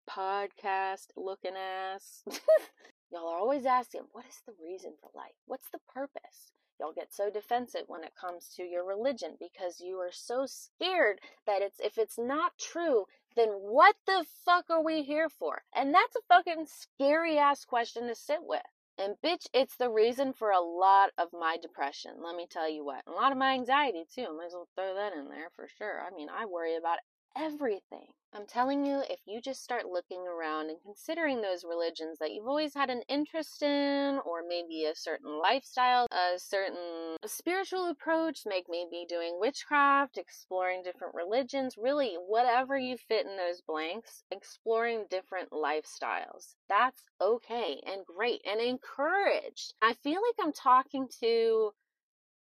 podcast 0.09 1.07
looking 1.15 1.55
ass. 1.55 2.23
Y'all 3.11 3.27
are 3.27 3.37
always 3.37 3.65
asking, 3.65 4.01
what 4.13 4.25
is 4.25 4.41
the 4.45 4.53
reason 4.63 4.93
for 5.01 5.09
life? 5.15 5.35
What's 5.45 5.69
the 5.69 5.79
purpose? 5.93 6.53
Y'all 6.81 6.91
get 6.91 7.13
so 7.13 7.29
defensive 7.29 7.83
when 7.85 8.03
it 8.03 8.15
comes 8.19 8.49
to 8.55 8.63
your 8.63 8.83
religion 8.83 9.37
because 9.39 9.79
you 9.79 9.97
are 9.97 10.11
so 10.11 10.47
scared 10.47 11.21
that 11.45 11.61
it's 11.61 11.79
if 11.79 11.95
it's 11.99 12.17
not 12.17 12.57
true, 12.57 13.05
then 13.35 13.49
what 13.49 13.95
the 14.07 14.25
fuck 14.43 14.65
are 14.71 14.83
we 14.83 15.03
here 15.03 15.29
for? 15.29 15.61
And 15.75 15.93
that's 15.93 16.15
a 16.15 16.21
fucking 16.27 16.65
scary 16.65 17.37
ass 17.37 17.65
question 17.65 18.07
to 18.07 18.15
sit 18.15 18.39
with. 18.41 18.63
And 18.97 19.15
bitch, 19.23 19.45
it's 19.53 19.77
the 19.77 19.91
reason 19.91 20.33
for 20.33 20.49
a 20.49 20.59
lot 20.59 21.11
of 21.19 21.27
my 21.33 21.57
depression. 21.61 22.13
Let 22.23 22.35
me 22.35 22.47
tell 22.49 22.67
you 22.67 22.83
what. 22.83 23.03
A 23.05 23.11
lot 23.11 23.31
of 23.31 23.37
my 23.37 23.53
anxiety 23.53 24.05
too. 24.11 24.35
Might 24.35 24.47
as 24.47 24.53
well 24.53 24.67
throw 24.75 24.95
that 24.95 25.13
in 25.13 25.29
there 25.29 25.49
for 25.55 25.67
sure. 25.77 26.01
I 26.01 26.15
mean, 26.15 26.29
I 26.29 26.47
worry 26.47 26.77
about 26.77 26.97
everything. 27.35 28.07
I'm 28.33 28.45
telling 28.45 28.85
you, 28.85 29.03
if 29.09 29.19
you 29.25 29.41
just 29.41 29.61
start 29.61 29.85
looking 29.85 30.21
around 30.25 30.69
and 30.69 30.77
considering 30.81 31.41
those 31.41 31.65
religions 31.65 32.17
that 32.19 32.31
you've 32.31 32.47
always 32.47 32.73
had 32.73 32.89
an 32.89 33.01
interest 33.09 33.61
in, 33.61 34.19
or 34.25 34.41
maybe 34.47 34.85
a 34.85 34.95
certain 34.95 35.37
lifestyle, 35.37 36.07
a 36.11 36.39
certain 36.39 37.17
spiritual 37.25 37.89
approach, 37.89 38.43
make 38.45 38.67
maybe 38.69 39.05
doing 39.07 39.37
witchcraft, 39.37 40.17
exploring 40.17 40.81
different 40.81 41.13
religions, 41.13 41.75
really 41.77 42.15
whatever 42.25 42.77
you 42.77 42.95
fit 42.95 43.25
in 43.25 43.35
those 43.35 43.61
blanks, 43.67 44.23
exploring 44.31 45.07
different 45.09 45.49
lifestyles. 45.51 46.55
That's 46.69 47.03
okay 47.19 47.81
and 47.85 48.05
great 48.05 48.41
and 48.49 48.61
encouraged. 48.61 49.73
I 49.81 49.93
feel 50.03 50.21
like 50.21 50.45
I'm 50.45 50.53
talking 50.53 51.09
to 51.19 51.71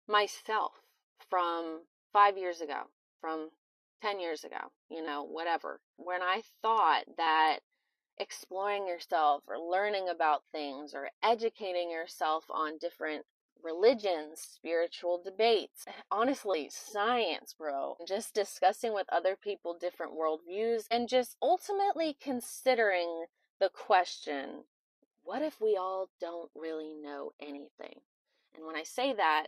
myself 0.07 0.71
from 1.29 1.81
five 2.13 2.35
years 2.35 2.61
ago, 2.61 2.81
from 3.21 3.49
10 4.01 4.19
years 4.19 4.43
ago, 4.43 4.71
you 4.89 5.03
know, 5.03 5.23
whatever, 5.23 5.79
when 5.97 6.21
I 6.21 6.41
thought 6.61 7.03
that 7.17 7.59
exploring 8.17 8.87
yourself 8.87 9.43
or 9.47 9.59
learning 9.59 10.09
about 10.09 10.43
things 10.51 10.93
or 10.93 11.09
educating 11.23 11.91
yourself 11.91 12.45
on 12.49 12.77
different 12.79 13.25
religions, 13.63 14.39
spiritual 14.39 15.21
debates, 15.23 15.83
eh, 15.87 15.91
honestly, 16.11 16.69
science, 16.71 17.53
bro, 17.57 17.97
just 18.07 18.33
discussing 18.33 18.93
with 18.93 19.07
other 19.11 19.35
people 19.35 19.77
different 19.79 20.13
worldviews 20.13 20.85
and 20.91 21.09
just 21.09 21.35
ultimately 21.41 22.15
considering 22.21 23.25
the 23.59 23.69
question 23.69 24.63
what 25.23 25.41
if 25.41 25.59
we 25.59 25.75
all 25.75 26.09
don't 26.21 26.49
really 26.55 26.93
know 26.93 27.33
anything? 27.41 27.99
And 28.55 28.65
when 28.65 28.77
I 28.77 28.83
say 28.83 29.13
that, 29.13 29.47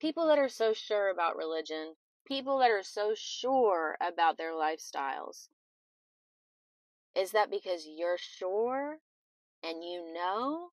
people 0.00 0.28
that 0.28 0.38
are 0.38 0.48
so 0.48 0.72
sure 0.72 1.08
about 1.08 1.36
religion 1.36 1.96
people 2.30 2.58
that 2.60 2.70
are 2.70 2.84
so 2.84 3.12
sure 3.16 3.96
about 4.00 4.38
their 4.38 4.52
lifestyles. 4.52 5.48
Is 7.12 7.32
that 7.32 7.50
because 7.50 7.88
you're 7.88 8.18
sure 8.18 8.98
and 9.64 9.82
you 9.82 10.14
know? 10.14 10.68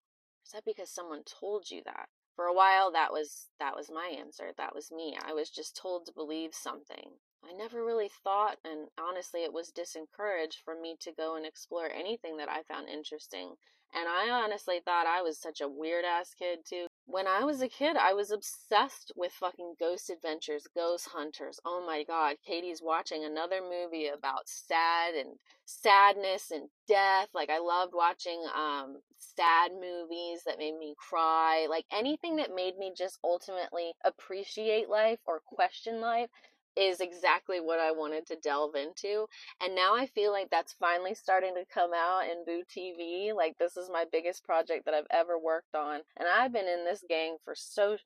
Is 0.46 0.52
that 0.52 0.65
because 0.65 0.91
someone 0.91 1.24
told 1.26 1.72
you 1.72 1.82
that? 1.86 2.10
For 2.36 2.46
a 2.46 2.54
while 2.54 2.91
that 2.91 3.12
was 3.12 3.48
that 3.60 3.76
was 3.76 3.89
my 3.89 4.13
answer. 4.15 4.52
That 4.56 4.76
was 4.76 4.91
me. 4.91 5.17
I 5.20 5.34
was 5.34 5.50
just 5.50 5.76
told 5.76 6.06
to 6.06 6.13
believe 6.13 6.54
something. 6.54 7.13
I 7.43 7.54
never 7.54 7.84
really 7.84 8.12
thought 8.24 8.58
and 8.63 8.89
honestly 9.00 9.43
it 9.43 9.52
was 9.52 9.72
disencouraged 9.72 10.62
for 10.63 10.80
me 10.80 10.96
to 11.00 11.12
go 11.12 11.36
and 11.36 11.43
explore 11.43 11.89
anything 11.89 12.38
that 12.38 12.50
I 12.50 12.62
found 12.62 12.88
interesting. 12.88 13.56
And 13.91 14.08
I 14.08 14.30
honestly 14.30 14.80
thought 14.86 15.08
I 15.08 15.24
was 15.24 15.41
such 15.41 15.60
a 15.60 15.67
weird 15.67 16.06
ass 16.06 16.36
kid 16.38 16.60
too 16.70 16.86
when 17.08 17.26
I 17.26 17.46
was 17.46 17.62
a 17.62 17.70
kid, 17.70 17.96
I 17.96 18.13
was 18.13 18.32
obsessed 18.32 19.13
with 19.15 19.32
fucking 19.32 19.76
Ghost 19.80 20.10
Adventures, 20.10 20.67
Ghost 20.76 21.08
Hunters. 21.13 21.58
Oh 21.65 21.84
my 21.86 22.04
god, 22.04 22.36
Katie's 22.46 22.82
watching 22.84 23.24
another 23.24 23.62
movie 23.62 24.08
about 24.08 24.48
sad 24.50 25.15
and 25.15 25.39
sadness 25.65 26.52
and 26.52 26.67
death. 26.88 27.30
Like 27.34 27.50
I 27.50 27.60
loved 27.60 27.93
watching 27.96 28.43
um 28.54 28.98
sad 29.17 29.72
movies 29.72 30.41
that 30.46 30.60
made 30.60 30.78
me 30.78 30.96
cry. 30.98 31.67
Like 31.70 31.86
anything 31.93 32.36
that 32.36 32.54
made 32.54 32.78
me 32.78 32.91
just 32.96 33.20
ultimately 33.24 33.93
appreciate 34.04 34.89
life 34.89 35.20
or 35.26 35.41
question 35.46 36.02
life 36.02 36.30
is 36.78 37.00
exactly 37.00 37.60
what 37.60 37.80
I 37.80 37.92
wanted 37.92 38.26
to 38.28 38.36
delve 38.36 38.76
into. 38.76 39.26
And 39.62 39.76
now 39.76 39.96
I 39.96 40.06
feel 40.06 40.32
like 40.32 40.50
that's 40.50 40.74
finally 40.74 41.16
starting 41.16 41.56
to 41.56 41.66
come 41.74 41.92
out 41.96 42.24
in 42.26 42.46
Boo 42.46 42.63
TV. 42.70 43.34
Like 43.36 43.58
this 43.58 43.78
is 43.78 43.90
my 43.90 44.06
biggest 44.12 44.44
project 44.44 44.86
that 44.86 44.94
I've 44.94 45.08
ever 45.10 45.38
worked 45.40 45.76
on. 45.76 46.02
And 46.18 46.28
I've 46.28 46.54
been 46.54 46.68
in 46.68 46.86
this 46.86 47.04
gang 47.08 47.38
for 47.44 47.56
so 47.56 47.98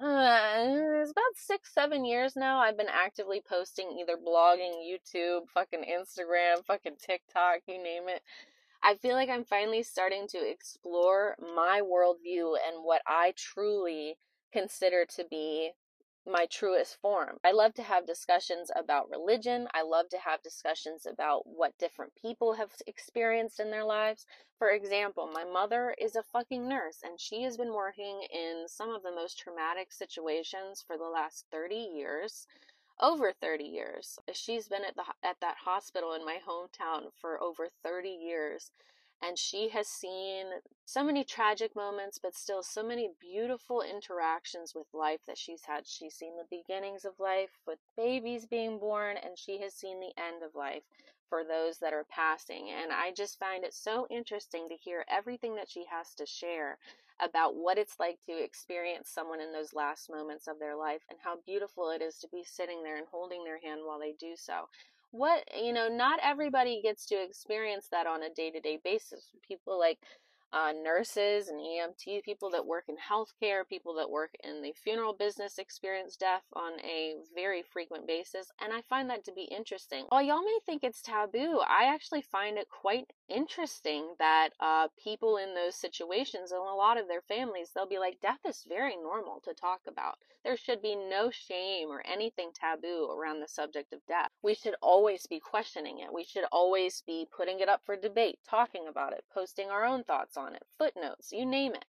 uh, 0.00 0.64
it's 1.00 1.12
about 1.12 1.36
six, 1.36 1.72
seven 1.72 2.04
years 2.04 2.34
now. 2.34 2.58
I've 2.58 2.76
been 2.76 2.88
actively 2.92 3.40
posting 3.48 3.96
either 4.00 4.16
blogging, 4.16 4.72
YouTube, 4.82 5.42
fucking 5.52 5.84
Instagram, 5.84 6.64
fucking 6.66 6.96
TikTok, 6.98 7.60
you 7.68 7.80
name 7.82 8.08
it. 8.08 8.22
I 8.82 8.96
feel 8.96 9.14
like 9.14 9.30
I'm 9.30 9.44
finally 9.44 9.82
starting 9.82 10.26
to 10.28 10.38
explore 10.38 11.36
my 11.40 11.80
worldview 11.80 12.56
and 12.66 12.82
what 12.84 13.02
I 13.06 13.32
truly 13.36 14.18
consider 14.52 15.06
to 15.16 15.24
be 15.30 15.72
my 16.26 16.46
truest 16.46 16.96
form. 17.00 17.38
I 17.44 17.52
love 17.52 17.74
to 17.74 17.82
have 17.82 18.06
discussions 18.06 18.70
about 18.74 19.10
religion. 19.10 19.68
I 19.74 19.82
love 19.82 20.08
to 20.10 20.18
have 20.18 20.42
discussions 20.42 21.06
about 21.06 21.46
what 21.46 21.76
different 21.78 22.12
people 22.14 22.54
have 22.54 22.70
experienced 22.86 23.60
in 23.60 23.70
their 23.70 23.84
lives. 23.84 24.26
For 24.58 24.70
example, 24.70 25.28
my 25.32 25.44
mother 25.44 25.94
is 26.00 26.16
a 26.16 26.22
fucking 26.22 26.66
nurse 26.68 26.98
and 27.04 27.20
she 27.20 27.42
has 27.42 27.56
been 27.56 27.74
working 27.74 28.22
in 28.32 28.64
some 28.68 28.90
of 28.90 29.02
the 29.02 29.12
most 29.12 29.38
traumatic 29.38 29.92
situations 29.92 30.82
for 30.86 30.96
the 30.96 31.04
last 31.04 31.44
30 31.52 31.74
years. 31.74 32.46
Over 33.00 33.32
30 33.32 33.64
years. 33.64 34.18
She's 34.32 34.68
been 34.68 34.84
at 34.84 34.94
the 34.94 35.02
at 35.24 35.36
that 35.40 35.56
hospital 35.64 36.14
in 36.14 36.24
my 36.24 36.38
hometown 36.46 37.10
for 37.20 37.42
over 37.42 37.68
30 37.82 38.08
years 38.08 38.70
and 39.26 39.38
she 39.38 39.70
has 39.70 39.88
seen 39.88 40.46
so 40.84 41.02
many 41.02 41.24
tragic 41.24 41.74
moments, 41.74 42.18
but 42.22 42.34
still 42.34 42.62
so 42.62 42.82
many 42.82 43.10
beautiful 43.20 43.80
interactions 43.80 44.74
with 44.74 44.86
life 44.92 45.20
that 45.26 45.38
she's 45.38 45.62
had. 45.64 45.86
She's 45.86 46.14
seen 46.14 46.34
the 46.36 46.56
beginnings 46.56 47.04
of 47.04 47.18
life 47.18 47.58
with 47.66 47.78
babies 47.96 48.46
being 48.46 48.78
born, 48.78 49.16
and 49.16 49.38
she 49.38 49.60
has 49.60 49.72
seen 49.72 50.00
the 50.00 50.12
end 50.20 50.42
of 50.42 50.54
life 50.54 50.82
for 51.28 51.42
those 51.42 51.78
that 51.78 51.94
are 51.94 52.04
passing. 52.04 52.70
And 52.70 52.92
I 52.92 53.12
just 53.12 53.38
find 53.38 53.64
it 53.64 53.72
so 53.72 54.06
interesting 54.10 54.68
to 54.68 54.76
hear 54.76 55.04
everything 55.08 55.56
that 55.56 55.70
she 55.70 55.84
has 55.90 56.14
to 56.16 56.26
share 56.26 56.78
about 57.20 57.54
what 57.54 57.78
it's 57.78 57.98
like 57.98 58.18
to 58.26 58.32
experience 58.32 59.08
someone 59.08 59.40
in 59.40 59.52
those 59.52 59.72
last 59.72 60.10
moments 60.10 60.48
of 60.48 60.58
their 60.58 60.76
life 60.76 61.02
and 61.08 61.18
how 61.22 61.36
beautiful 61.46 61.90
it 61.90 62.02
is 62.02 62.18
to 62.18 62.28
be 62.28 62.44
sitting 62.44 62.82
there 62.82 62.96
and 62.96 63.06
holding 63.10 63.44
their 63.44 63.60
hand 63.60 63.80
while 63.84 64.00
they 64.00 64.12
do 64.18 64.34
so 64.36 64.68
what 65.14 65.44
you 65.56 65.72
know 65.72 65.88
not 65.88 66.18
everybody 66.24 66.82
gets 66.82 67.06
to 67.06 67.14
experience 67.14 67.86
that 67.92 68.04
on 68.04 68.24
a 68.24 68.30
day-to-day 68.30 68.80
basis. 68.82 69.30
People 69.46 69.78
like 69.78 70.00
uh, 70.52 70.72
nurses 70.72 71.48
and 71.48 71.58
EMT 71.58 72.22
people 72.22 72.50
that 72.50 72.66
work 72.66 72.84
in 72.88 72.96
healthcare, 72.96 73.66
people 73.68 73.94
that 73.94 74.10
work 74.10 74.30
in 74.44 74.62
the 74.62 74.72
funeral 74.72 75.12
business 75.12 75.58
experience 75.58 76.16
death 76.16 76.42
on 76.54 76.72
a 76.84 77.14
very 77.34 77.62
frequent 77.62 78.06
basis. 78.06 78.50
And 78.62 78.72
I 78.72 78.82
find 78.82 79.10
that 79.10 79.24
to 79.24 79.32
be 79.32 79.42
interesting. 79.44 80.06
While 80.08 80.22
y'all 80.22 80.42
may 80.42 80.58
think 80.64 80.84
it's 80.84 81.02
taboo, 81.02 81.60
I 81.68 81.84
actually 81.84 82.22
find 82.22 82.58
it 82.58 82.68
quite 82.68 83.06
interesting 83.28 84.14
that 84.18 84.50
uh, 84.60 84.88
people 85.02 85.38
in 85.38 85.54
those 85.54 85.74
situations 85.74 86.52
and 86.52 86.60
a 86.60 86.74
lot 86.74 86.98
of 86.98 87.08
their 87.08 87.22
families, 87.22 87.70
they'll 87.74 87.88
be 87.88 87.98
like, 87.98 88.20
death 88.20 88.40
is 88.46 88.64
very 88.68 88.96
normal 88.96 89.40
to 89.44 89.54
talk 89.54 89.80
about. 89.88 90.18
There 90.44 90.56
should 90.58 90.82
be 90.82 90.94
no 90.94 91.30
shame 91.30 91.88
or 91.88 92.02
anything 92.06 92.50
taboo 92.52 93.08
around 93.10 93.40
the 93.40 93.48
subject 93.48 93.94
of 93.94 94.04
death. 94.06 94.30
We 94.42 94.54
should 94.54 94.74
always 94.82 95.26
be 95.26 95.40
questioning 95.40 96.00
it. 96.00 96.12
We 96.12 96.24
should 96.24 96.44
always 96.52 97.02
be 97.06 97.26
putting 97.34 97.60
it 97.60 97.68
up 97.68 97.80
for 97.86 97.96
debate, 97.96 98.38
talking 98.46 98.86
about 98.86 99.14
it, 99.14 99.24
posting 99.32 99.70
our 99.70 99.86
own 99.86 100.04
thoughts 100.04 100.33
on 100.36 100.44
on 100.44 100.54
it, 100.54 100.62
footnotes, 100.78 101.32
you 101.32 101.46
name 101.46 101.74
it. 101.74 101.84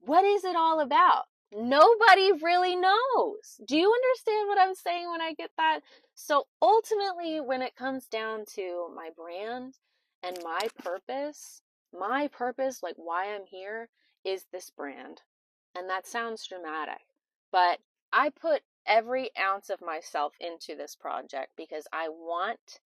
What 0.00 0.24
is 0.24 0.44
it 0.44 0.56
all 0.56 0.80
about? 0.80 1.24
Nobody 1.52 2.32
really 2.42 2.76
knows. 2.76 3.60
Do 3.66 3.76
you 3.76 3.92
understand 3.92 4.48
what 4.48 4.58
I'm 4.60 4.74
saying 4.74 5.10
when 5.10 5.22
I 5.22 5.32
get 5.32 5.50
that? 5.56 5.80
So 6.14 6.46
ultimately, 6.60 7.40
when 7.40 7.62
it 7.62 7.74
comes 7.74 8.06
down 8.06 8.44
to 8.54 8.88
my 8.94 9.10
brand 9.16 9.74
and 10.22 10.38
my 10.44 10.68
purpose, 10.82 11.62
my 11.98 12.28
purpose, 12.28 12.82
like 12.82 12.96
why 12.96 13.34
I'm 13.34 13.46
here, 13.46 13.88
is 14.24 14.44
this 14.52 14.70
brand. 14.70 15.22
And 15.74 15.88
that 15.88 16.06
sounds 16.06 16.46
dramatic, 16.46 17.00
but 17.50 17.78
I 18.12 18.30
put 18.30 18.62
every 18.86 19.30
ounce 19.38 19.70
of 19.70 19.80
myself 19.80 20.34
into 20.40 20.74
this 20.74 20.96
project 20.96 21.52
because 21.56 21.86
I 21.92 22.08
want 22.08 22.80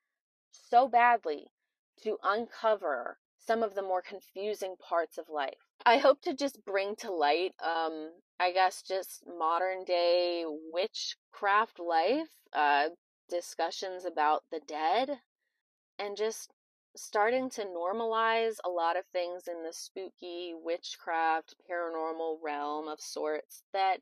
so 0.51 0.89
badly 0.89 1.49
to 2.03 2.19
uncover 2.23 3.19
some 3.47 3.63
of 3.63 3.75
the 3.75 3.83
more 3.83 4.03
confusing 4.03 4.77
parts 4.79 5.19
of 5.19 5.29
life. 5.29 5.59
I 5.85 5.99
hope 5.99 6.23
to 6.23 6.35
just 6.35 6.65
bring 6.65 6.97
to 6.97 7.13
light, 7.13 7.55
um, 7.63 8.11
I 8.39 8.53
guess, 8.53 8.83
just 8.83 9.25
modern 9.27 9.85
day 9.85 10.45
witchcraft 10.47 11.79
life, 11.79 12.29
uh, 12.53 12.91
discussions 13.29 14.05
about 14.05 14.45
the 14.51 14.61
dead, 14.67 15.21
and 15.99 16.17
just 16.17 16.51
starting 16.95 17.49
to 17.51 17.65
normalize 17.65 18.57
a 18.65 18.69
lot 18.69 18.97
of 18.97 19.07
things 19.13 19.49
in 19.49 19.63
the 19.65 19.73
spooky 19.73 20.53
witchcraft 20.55 21.55
paranormal 21.69 22.37
realm 22.43 22.87
of 22.87 23.01
sorts 23.01 23.63
that 23.73 24.01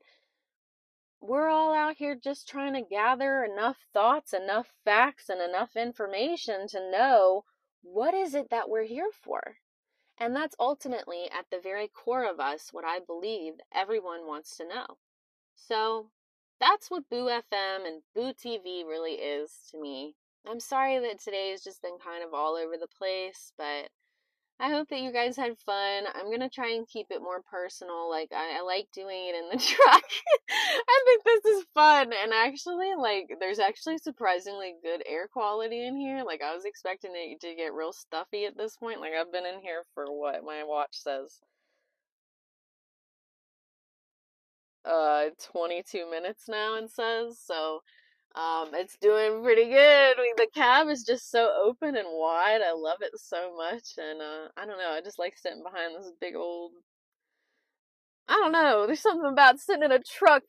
we're 1.21 1.47
all 1.47 1.73
out 1.73 1.95
here 1.97 2.15
just 2.15 2.49
trying 2.49 2.73
to 2.73 2.81
gather 2.81 3.43
enough 3.43 3.77
thoughts, 3.93 4.33
enough 4.33 4.67
facts, 4.83 5.29
and 5.29 5.39
enough 5.39 5.75
information 5.75 6.67
to 6.67 6.91
know 6.91 7.43
what 7.81 8.13
is 8.13 8.33
it 8.33 8.49
that 8.49 8.69
we're 8.69 8.85
here 8.85 9.09
for? 9.11 9.57
And 10.17 10.35
that's 10.35 10.55
ultimately 10.59 11.25
at 11.31 11.45
the 11.51 11.59
very 11.59 11.87
core 11.87 12.29
of 12.29 12.39
us 12.39 12.69
what 12.71 12.85
I 12.85 12.99
believe 12.99 13.53
everyone 13.73 14.27
wants 14.27 14.55
to 14.57 14.67
know. 14.67 14.85
So 15.55 16.09
that's 16.59 16.91
what 16.91 17.09
Boo 17.09 17.25
FM 17.25 17.87
and 17.87 18.03
Boo 18.13 18.33
TV 18.33 18.85
really 18.85 19.13
is 19.13 19.51
to 19.71 19.81
me. 19.81 20.15
I'm 20.47 20.59
sorry 20.59 20.99
that 20.99 21.19
today 21.19 21.49
has 21.51 21.63
just 21.63 21.81
been 21.81 21.97
kind 22.03 22.23
of 22.23 22.33
all 22.33 22.55
over 22.55 22.77
the 22.77 22.87
place, 22.87 23.51
but 23.57 23.89
I 24.61 24.69
hope 24.69 24.89
that 24.89 25.01
you 25.01 25.11
guys 25.11 25.35
had 25.35 25.57
fun. 25.65 26.03
I'm 26.13 26.29
gonna 26.29 26.47
try 26.47 26.69
and 26.73 26.87
keep 26.87 27.07
it 27.09 27.19
more 27.19 27.41
personal. 27.49 28.07
Like 28.07 28.29
I, 28.31 28.59
I 28.59 28.61
like 28.61 28.87
doing 28.93 29.29
it 29.29 29.35
in 29.35 29.49
the 29.49 29.57
truck. 29.65 30.03
I 30.51 31.01
think 31.05 31.23
this 31.23 31.45
is 31.45 31.65
fun, 31.73 32.13
and 32.13 32.31
actually, 32.31 32.91
like 32.95 33.37
there's 33.39 33.57
actually 33.57 33.97
surprisingly 33.97 34.75
good 34.83 35.01
air 35.07 35.27
quality 35.27 35.83
in 35.83 35.97
here. 35.97 36.23
Like 36.23 36.43
I 36.43 36.53
was 36.53 36.65
expecting 36.65 37.11
it 37.15 37.41
to 37.41 37.55
get 37.55 37.73
real 37.73 37.91
stuffy 37.91 38.45
at 38.45 38.55
this 38.55 38.77
point. 38.77 39.01
Like 39.01 39.13
I've 39.19 39.31
been 39.31 39.47
in 39.47 39.61
here 39.61 39.81
for 39.95 40.05
what 40.15 40.43
my 40.45 40.63
watch 40.63 40.93
says. 40.93 41.39
Uh, 44.85 45.29
22 45.51 46.09
minutes 46.09 46.43
now, 46.47 46.75
and 46.77 46.87
says 46.89 47.39
so. 47.43 47.81
Um, 48.33 48.69
it's 48.73 48.97
doing 48.97 49.43
pretty 49.43 49.65
good. 49.65 50.15
The 50.37 50.47
cab 50.53 50.87
is 50.87 51.03
just 51.03 51.29
so 51.29 51.51
open 51.65 51.97
and 51.97 52.07
wide. 52.09 52.61
I 52.65 52.71
love 52.73 52.99
it 53.01 53.11
so 53.17 53.55
much, 53.55 53.97
and 53.97 54.21
uh, 54.21 54.47
I 54.55 54.65
don't 54.65 54.77
know. 54.77 54.91
I 54.91 55.01
just 55.01 55.19
like 55.19 55.37
sitting 55.37 55.63
behind 55.63 55.95
this 55.95 56.11
big 56.21 56.35
old. 56.35 56.71
I 58.29 58.35
don't 58.35 58.53
know. 58.53 58.87
There's 58.87 59.01
something 59.01 59.29
about 59.29 59.59
sitting 59.59 59.83
in 59.83 59.91
a 59.91 59.99
truck 59.99 60.43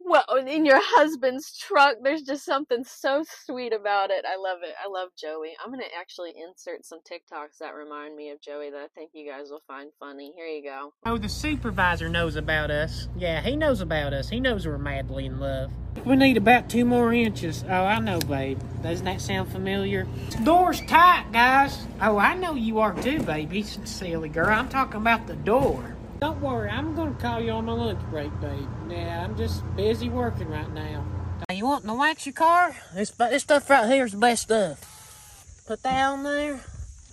well 0.00 0.24
in 0.46 0.64
your 0.64 0.80
husband's 0.80 1.56
truck 1.58 1.96
there's 2.02 2.22
just 2.22 2.44
something 2.44 2.84
so 2.84 3.24
sweet 3.44 3.72
about 3.72 4.10
it. 4.10 4.24
I 4.24 4.36
love 4.36 4.58
it. 4.62 4.74
I 4.82 4.88
love 4.88 5.10
joey. 5.18 5.52
I'm 5.62 5.70
gonna 5.70 5.84
actually 5.98 6.32
insert 6.36 6.84
some 6.84 7.00
tiktoks 7.00 7.58
that 7.60 7.74
remind 7.74 8.16
me 8.16 8.30
of 8.30 8.40
joey 8.40 8.70
that 8.70 8.78
i 8.78 8.86
think 8.94 9.10
you 9.12 9.30
guys 9.30 9.50
will 9.50 9.62
find 9.66 9.90
funny. 9.98 10.32
Here 10.34 10.46
you 10.46 10.62
go. 10.62 10.92
Oh 11.04 11.18
the 11.18 11.28
supervisor 11.28 12.08
knows 12.08 12.36
about 12.36 12.70
us. 12.70 13.08
Yeah 13.16 13.40
he 13.40 13.56
knows 13.56 13.80
about 13.80 14.12
us. 14.12 14.28
He 14.28 14.40
knows 14.40 14.66
we're 14.66 14.78
madly 14.78 15.26
in 15.26 15.40
love. 15.40 15.70
We 16.04 16.16
need 16.16 16.36
about 16.36 16.68
two 16.68 16.84
more 16.84 17.12
inches. 17.12 17.64
Oh 17.68 17.84
i 17.84 17.98
know 17.98 18.20
babe. 18.20 18.60
Doesn't 18.82 19.04
that 19.04 19.20
sound 19.20 19.50
familiar? 19.50 20.06
Door's 20.44 20.80
tight 20.82 21.26
guys. 21.32 21.86
Oh 22.00 22.18
i 22.18 22.34
know 22.34 22.54
you 22.54 22.78
are 22.78 22.94
too 23.02 23.22
baby 23.22 23.62
silly 23.62 24.28
girl. 24.28 24.48
I'm 24.48 24.68
talking 24.68 25.00
about 25.00 25.26
the 25.26 25.36
door 25.36 25.96
don't 26.20 26.40
worry, 26.40 26.68
I'm 26.68 26.94
gonna 26.94 27.14
call 27.14 27.40
you 27.40 27.52
on 27.52 27.64
my 27.66 27.72
lunch 27.72 28.00
break, 28.10 28.30
babe. 28.40 28.68
Yeah, 28.90 29.24
I'm 29.24 29.36
just 29.36 29.62
busy 29.76 30.08
working 30.08 30.48
right 30.48 30.70
now. 30.72 31.04
You 31.50 31.64
want 31.66 31.84
to 31.84 31.94
wax 31.94 32.26
your 32.26 32.32
car? 32.34 32.74
This, 32.94 33.10
this 33.10 33.42
stuff 33.42 33.70
right 33.70 33.88
here 33.88 34.04
is 34.04 34.12
the 34.12 34.18
best 34.18 34.42
stuff. 34.42 35.64
Put 35.66 35.82
that 35.82 36.08
on 36.10 36.22
there. 36.24 36.60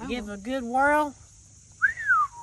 Oh. 0.02 0.08
Give 0.08 0.28
it 0.28 0.34
a 0.34 0.38
good 0.38 0.64
whirl. 0.64 1.14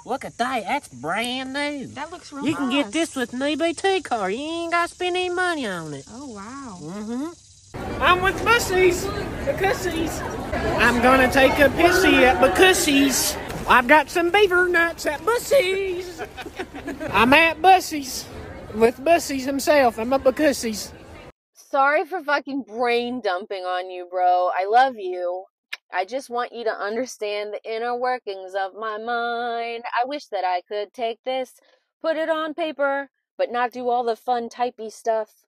Look 0.04 0.24
at 0.24 0.36
that. 0.38 0.64
That's 0.64 0.88
brand 0.88 1.52
new. 1.52 1.86
That 1.88 2.10
looks 2.10 2.32
real 2.32 2.44
You 2.44 2.52
nice. 2.52 2.58
can 2.58 2.70
get 2.70 2.92
this 2.92 3.14
with 3.14 3.32
an 3.34 3.40
EBT 3.40 4.04
car. 4.04 4.30
You 4.30 4.38
ain't 4.40 4.72
got 4.72 4.88
to 4.88 4.94
spend 4.94 5.16
any 5.16 5.30
money 5.30 5.66
on 5.66 5.94
it. 5.94 6.04
Oh, 6.10 6.28
wow. 6.28 6.78
Mm-hmm. 6.80 8.02
I'm 8.02 8.20
with 8.22 8.36
Bussies. 8.42 9.02
The 9.44 9.52
Cussies. 9.52 10.20
I'm 10.80 11.00
going 11.02 11.20
to 11.20 11.32
take 11.32 11.52
a 11.52 11.68
pissy 11.68 12.22
at 12.22 12.42
Bucussies. 12.42 13.36
I've 13.68 13.88
got 13.88 14.10
some 14.10 14.30
beaver 14.30 14.68
nuts 14.68 15.06
at 15.06 15.20
Bussy's. 15.20 16.22
I'm 17.10 17.32
at 17.32 17.62
Bussy's 17.62 18.26
with 18.74 18.96
Bussy's 18.98 19.44
himself. 19.44 19.98
I'm 19.98 20.12
up 20.12 20.26
at 20.26 20.34
Bussy's. 20.34 20.92
Sorry 21.52 22.04
for 22.04 22.22
fucking 22.22 22.64
brain 22.64 23.20
dumping 23.22 23.64
on 23.64 23.90
you, 23.90 24.06
bro. 24.10 24.50
I 24.54 24.66
love 24.68 24.96
you. 24.98 25.44
I 25.92 26.04
just 26.04 26.30
want 26.30 26.52
you 26.52 26.64
to 26.64 26.70
understand 26.70 27.52
the 27.52 27.70
inner 27.70 27.96
workings 27.96 28.54
of 28.54 28.74
my 28.74 28.98
mind. 28.98 29.84
I 29.98 30.06
wish 30.06 30.26
that 30.26 30.44
I 30.44 30.62
could 30.62 30.92
take 30.92 31.22
this, 31.24 31.54
put 32.00 32.16
it 32.16 32.28
on 32.28 32.54
paper, 32.54 33.10
but 33.38 33.52
not 33.52 33.72
do 33.72 33.88
all 33.88 34.04
the 34.04 34.16
fun 34.16 34.48
typey 34.48 34.90
stuff. 34.90 35.46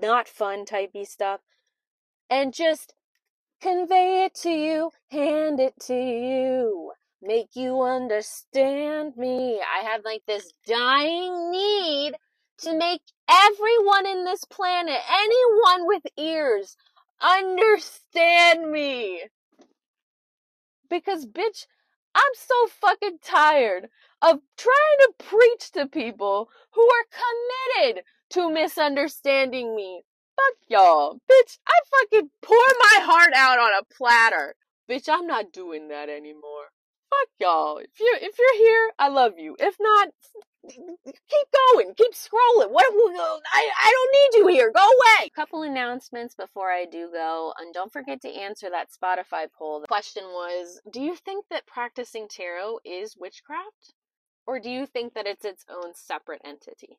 Not 0.00 0.28
fun 0.28 0.64
typey 0.64 1.06
stuff. 1.06 1.40
And 2.30 2.52
just 2.52 2.94
convey 3.60 4.24
it 4.24 4.34
to 4.42 4.50
you, 4.50 4.90
hand 5.10 5.60
it 5.60 5.74
to 5.86 5.94
you, 5.94 6.92
make 7.22 7.50
you 7.54 7.82
understand 7.82 9.16
me. 9.16 9.60
I 9.60 9.84
have 9.84 10.04
like 10.04 10.22
this 10.26 10.52
dying 10.66 11.50
need 11.50 12.14
to 12.58 12.76
make 12.76 13.02
everyone 13.28 14.06
in 14.06 14.24
this 14.24 14.44
planet, 14.44 14.98
anyone 15.10 15.86
with 15.86 16.02
ears, 16.16 16.76
understand 17.20 18.70
me. 18.70 19.22
Because, 20.90 21.26
bitch, 21.26 21.66
I'm 22.14 22.22
so 22.34 22.66
fucking 22.80 23.18
tired 23.22 23.88
of 24.22 24.40
trying 24.56 24.98
to 25.00 25.12
preach 25.18 25.70
to 25.72 25.86
people 25.86 26.48
who 26.72 26.82
are 26.82 27.84
committed 27.84 28.04
to 28.30 28.50
misunderstanding 28.50 29.76
me. 29.76 30.02
Fuck 30.36 30.56
y'all. 30.68 31.14
Bitch, 31.30 31.58
I 31.66 31.74
fucking 31.90 32.30
pour 32.42 32.56
my 32.56 33.00
heart 33.04 33.32
out 33.34 33.58
on 33.58 33.72
a 33.80 33.94
platter. 33.94 34.54
Bitch, 34.90 35.08
I'm 35.08 35.26
not 35.26 35.52
doing 35.52 35.88
that 35.88 36.08
anymore. 36.08 36.70
Fuck 37.10 37.28
y'all. 37.40 37.78
If 37.78 37.98
you 38.00 38.16
if 38.20 38.38
you're 38.38 38.58
here, 38.58 38.92
I 38.98 39.08
love 39.08 39.38
you. 39.38 39.56
If 39.58 39.76
not, 39.80 40.08
keep 40.68 41.48
going, 41.72 41.94
keep 41.96 42.12
scrolling. 42.12 42.70
What 42.70 42.84
I 43.52 43.70
I 43.82 43.92
don't 43.92 44.12
need 44.12 44.38
you 44.38 44.48
here. 44.54 44.72
Go 44.74 44.86
away. 44.86 45.30
Couple 45.30 45.62
announcements 45.62 46.34
before 46.34 46.70
I 46.70 46.84
do 46.84 47.08
go, 47.12 47.52
and 47.58 47.72
don't 47.72 47.92
forget 47.92 48.20
to 48.22 48.28
answer 48.28 48.68
that 48.70 48.88
Spotify 48.90 49.46
poll. 49.56 49.80
The 49.80 49.86
question 49.86 50.24
was, 50.24 50.80
do 50.92 51.00
you 51.00 51.16
think 51.16 51.46
that 51.50 51.66
practicing 51.66 52.28
tarot 52.28 52.80
is 52.84 53.16
witchcraft? 53.18 53.94
Or 54.46 54.58
do 54.58 54.70
you 54.70 54.86
think 54.86 55.12
that 55.12 55.26
it's 55.26 55.44
its 55.44 55.66
own 55.68 55.92
separate 55.94 56.40
entity, 56.42 56.98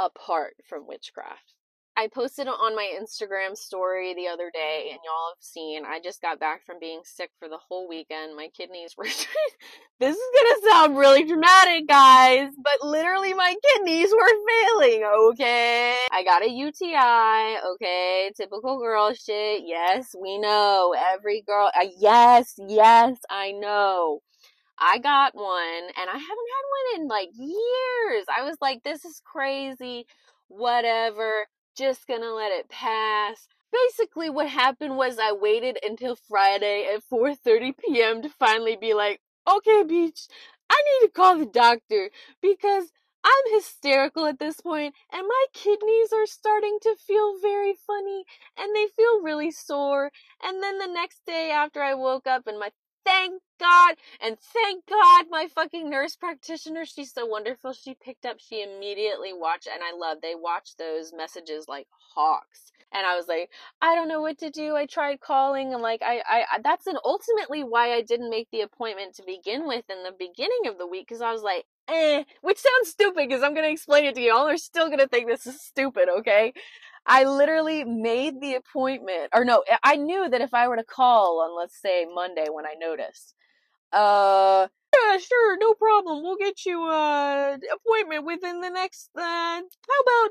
apart 0.00 0.56
from 0.68 0.86
witchcraft? 0.86 1.54
I 1.98 2.08
posted 2.08 2.46
on 2.46 2.76
my 2.76 2.92
Instagram 3.00 3.56
story 3.56 4.12
the 4.12 4.28
other 4.28 4.50
day, 4.52 4.88
and 4.90 4.98
y'all 5.02 5.32
have 5.34 5.40
seen. 5.40 5.84
I 5.86 5.98
just 5.98 6.20
got 6.20 6.38
back 6.38 6.60
from 6.66 6.76
being 6.78 7.00
sick 7.04 7.30
for 7.38 7.48
the 7.48 7.56
whole 7.56 7.88
weekend. 7.88 8.36
My 8.36 8.48
kidneys 8.54 8.94
were. 8.98 9.04
this 10.00 10.14
is 10.14 10.30
gonna 10.34 10.72
sound 10.72 10.98
really 10.98 11.24
dramatic, 11.24 11.88
guys, 11.88 12.50
but 12.62 12.86
literally 12.86 13.32
my 13.32 13.54
kidneys 13.64 14.10
were 14.12 14.78
failing, 14.78 15.04
okay? 15.04 15.96
I 16.12 16.22
got 16.22 16.44
a 16.44 16.50
UTI, 16.50 17.66
okay? 17.66 18.30
Typical 18.36 18.78
girl 18.78 19.14
shit. 19.14 19.62
Yes, 19.64 20.14
we 20.20 20.36
know. 20.36 20.94
Every 21.14 21.42
girl. 21.46 21.70
Uh, 21.74 21.86
yes, 21.98 22.56
yes, 22.58 23.16
I 23.30 23.52
know. 23.52 24.20
I 24.78 24.98
got 24.98 25.34
one, 25.34 25.84
and 25.98 26.10
I 26.10 26.18
haven't 26.18 26.20
had 26.20 26.98
one 26.98 27.00
in 27.00 27.08
like 27.08 27.30
years. 27.38 28.26
I 28.36 28.42
was 28.42 28.58
like, 28.60 28.82
this 28.82 29.06
is 29.06 29.22
crazy. 29.24 30.04
Whatever 30.48 31.46
just 31.76 32.06
gonna 32.06 32.32
let 32.32 32.52
it 32.52 32.68
pass. 32.68 33.48
Basically, 33.72 34.30
what 34.30 34.48
happened 34.48 34.96
was 34.96 35.18
I 35.18 35.32
waited 35.32 35.78
until 35.84 36.16
Friday 36.16 36.86
at 36.92 37.02
4:30 37.04 37.72
p.m. 37.72 38.22
to 38.22 38.28
finally 38.28 38.76
be 38.76 38.94
like, 38.94 39.20
"Okay, 39.46 39.82
beach, 39.84 40.26
I 40.70 40.76
need 41.00 41.06
to 41.06 41.12
call 41.12 41.36
the 41.38 41.46
doctor 41.46 42.10
because 42.40 42.92
I'm 43.24 43.52
hysterical 43.54 44.26
at 44.26 44.38
this 44.38 44.60
point, 44.60 44.94
and 45.12 45.26
my 45.26 45.44
kidneys 45.52 46.12
are 46.12 46.26
starting 46.26 46.78
to 46.82 46.94
feel 46.96 47.38
very 47.40 47.74
funny, 47.74 48.24
and 48.56 48.74
they 48.74 48.86
feel 48.96 49.20
really 49.22 49.50
sore. 49.50 50.12
And 50.42 50.62
then 50.62 50.78
the 50.78 50.86
next 50.86 51.24
day, 51.26 51.50
after 51.50 51.82
I 51.82 51.94
woke 51.94 52.26
up 52.26 52.46
and 52.46 52.58
my 52.58 52.70
thank 53.06 53.42
God 53.60 53.96
and 54.20 54.38
thank 54.38 54.86
God 54.86 55.26
my 55.30 55.48
fucking 55.54 55.88
nurse 55.88 56.16
practitioner, 56.16 56.84
she's 56.84 57.12
so 57.12 57.26
wonderful. 57.26 57.72
She 57.72 57.94
picked 57.94 58.26
up, 58.26 58.38
she 58.40 58.62
immediately 58.62 59.32
watched, 59.32 59.68
and 59.72 59.82
I 59.82 59.96
love, 59.96 60.18
they 60.22 60.34
watch 60.34 60.76
those 60.78 61.12
messages 61.16 61.66
like 61.68 61.86
hawks. 62.14 62.72
And 62.92 63.06
I 63.06 63.16
was 63.16 63.28
like, 63.28 63.50
I 63.82 63.94
don't 63.94 64.08
know 64.08 64.22
what 64.22 64.38
to 64.38 64.50
do. 64.50 64.76
I 64.76 64.86
tried 64.86 65.20
calling 65.20 65.72
and 65.74 65.82
like, 65.82 66.02
I, 66.04 66.22
I, 66.28 66.58
that's 66.62 66.86
an 66.86 66.96
ultimately 67.04 67.64
why 67.64 67.92
I 67.92 68.02
didn't 68.02 68.30
make 68.30 68.48
the 68.50 68.62
appointment 68.62 69.14
to 69.16 69.24
begin 69.26 69.66
with 69.66 69.84
in 69.90 70.02
the 70.04 70.12
beginning 70.18 70.66
of 70.68 70.78
the 70.78 70.86
week. 70.86 71.08
Cause 71.08 71.20
I 71.20 71.32
was 71.32 71.42
like, 71.42 71.64
eh, 71.88 72.24
which 72.42 72.58
sounds 72.58 72.90
stupid 72.90 73.28
because 73.28 73.42
I'm 73.42 73.54
going 73.54 73.66
to 73.66 73.72
explain 73.72 74.04
it 74.04 74.14
to 74.14 74.20
you. 74.22 74.34
All 74.34 74.48
are 74.48 74.56
still 74.56 74.86
going 74.86 75.00
to 75.00 75.08
think 75.08 75.28
this 75.28 75.46
is 75.46 75.60
stupid. 75.60 76.08
Okay. 76.18 76.52
I 77.06 77.24
literally 77.24 77.84
made 77.84 78.40
the 78.40 78.54
appointment, 78.54 79.30
or 79.34 79.44
no, 79.44 79.62
I 79.82 79.96
knew 79.96 80.28
that 80.28 80.40
if 80.40 80.52
I 80.54 80.68
were 80.68 80.76
to 80.76 80.84
call 80.84 81.40
on, 81.40 81.56
let's 81.56 81.80
say, 81.80 82.06
Monday 82.12 82.46
when 82.50 82.66
I 82.66 82.74
noticed, 82.78 83.34
uh, 83.92 84.68
yeah, 84.94 85.18
sure, 85.18 85.58
no 85.58 85.74
problem. 85.74 86.22
We'll 86.22 86.36
get 86.36 86.66
you 86.66 86.82
a 86.88 87.58
appointment 87.74 88.26
within 88.26 88.60
the 88.60 88.70
next, 88.70 89.10
uh, 89.16 89.20
how 89.22 90.00
about 90.02 90.30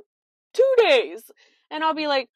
two 0.54 0.76
days? 0.80 1.32
And 1.72 1.84
I'll 1.84 1.94
be 1.94 2.08
like, 2.08 2.30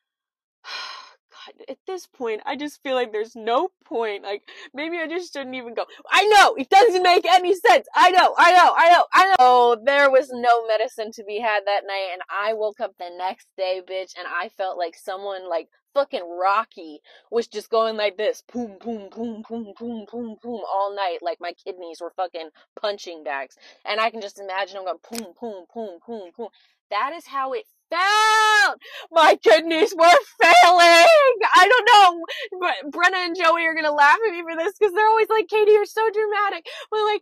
at 1.68 1.78
this 1.88 2.08
point, 2.08 2.42
I 2.46 2.56
just 2.56 2.82
feel 2.84 2.96
like 2.96 3.12
there's 3.12 3.36
no 3.36 3.70
point. 3.86 4.24
Like, 4.24 4.44
maybe 4.74 4.98
I 4.98 5.08
just 5.08 5.34
shouldn't 5.34 5.56
even 5.56 5.74
go. 5.74 5.86
I 6.10 6.26
know! 6.26 6.56
It 6.56 6.70
doesn't 6.70 7.04
make 7.04 7.26
any 7.26 7.56
sense! 7.56 7.88
I 7.96 8.12
know! 8.12 8.34
I 8.38 8.54
know! 8.54 8.74
I 8.76 8.90
know! 8.92 9.06
I 9.14 9.26
know! 9.28 9.36
Oh, 9.40 9.78
there 9.84 10.10
was 10.10 10.30
no 10.32 10.68
medicine 10.68 11.12
to 11.14 11.24
be 11.24 11.40
had 11.40 11.62
that 11.66 11.86
night, 11.86 12.10
and 12.14 12.22
I 12.30 12.54
woke 12.54 12.80
up 12.80 12.94
the 12.98 13.10
next 13.18 13.48
day, 13.58 13.82
bitch, 13.88 14.14
and 14.18 14.28
I 14.28 14.50
felt 14.50 14.78
like 14.78 14.96
someone, 14.96 15.50
like, 15.50 15.70
fucking 15.94 16.28
Rocky 16.40 17.00
was 17.32 17.48
just 17.48 17.70
going 17.70 17.98
like 17.98 18.18
this. 18.18 18.44
Boom, 18.52 18.78
boom, 18.80 19.10
boom, 19.10 19.44
boom, 19.48 19.74
boom, 19.78 20.06
boom, 20.12 20.36
boom, 20.42 20.62
all 20.72 20.96
night. 20.96 21.20
Like, 21.22 21.40
my 21.40 21.54
kidneys 21.54 22.02
were 22.02 22.14
fucking 22.16 22.50
punching 22.80 23.24
bags. 23.24 23.56
And 23.86 24.00
I 24.00 24.10
can 24.10 24.22
just 24.22 24.40
imagine 24.40 24.76
them 24.76 24.86
going 24.86 24.98
boom, 25.10 25.34
boom, 25.40 25.66
boom, 25.74 26.00
boom, 26.06 26.32
boom. 26.38 26.48
That 26.92 27.14
is 27.16 27.28
how 27.28 27.54
it 27.54 27.66
down. 27.90 28.76
My 29.12 29.38
kidneys 29.44 29.94
were 29.98 30.20
failing. 30.42 31.08
I 31.56 31.70
don't 31.70 31.90
know. 31.94 32.26
But 32.60 32.92
Brenna 32.92 33.26
and 33.26 33.36
Joey 33.36 33.66
are 33.66 33.76
gonna 33.76 33.94
laugh 33.94 34.18
at 34.26 34.32
me 34.32 34.42
for 34.42 34.56
this 34.58 34.74
because 34.78 34.94
they're 34.94 35.08
always 35.08 35.30
like, 35.30 35.48
Kati, 35.48 35.68
you're 35.68 35.86
so 35.86 36.10
dramatic. 36.12 36.66
But 36.92 37.02
like, 37.04 37.22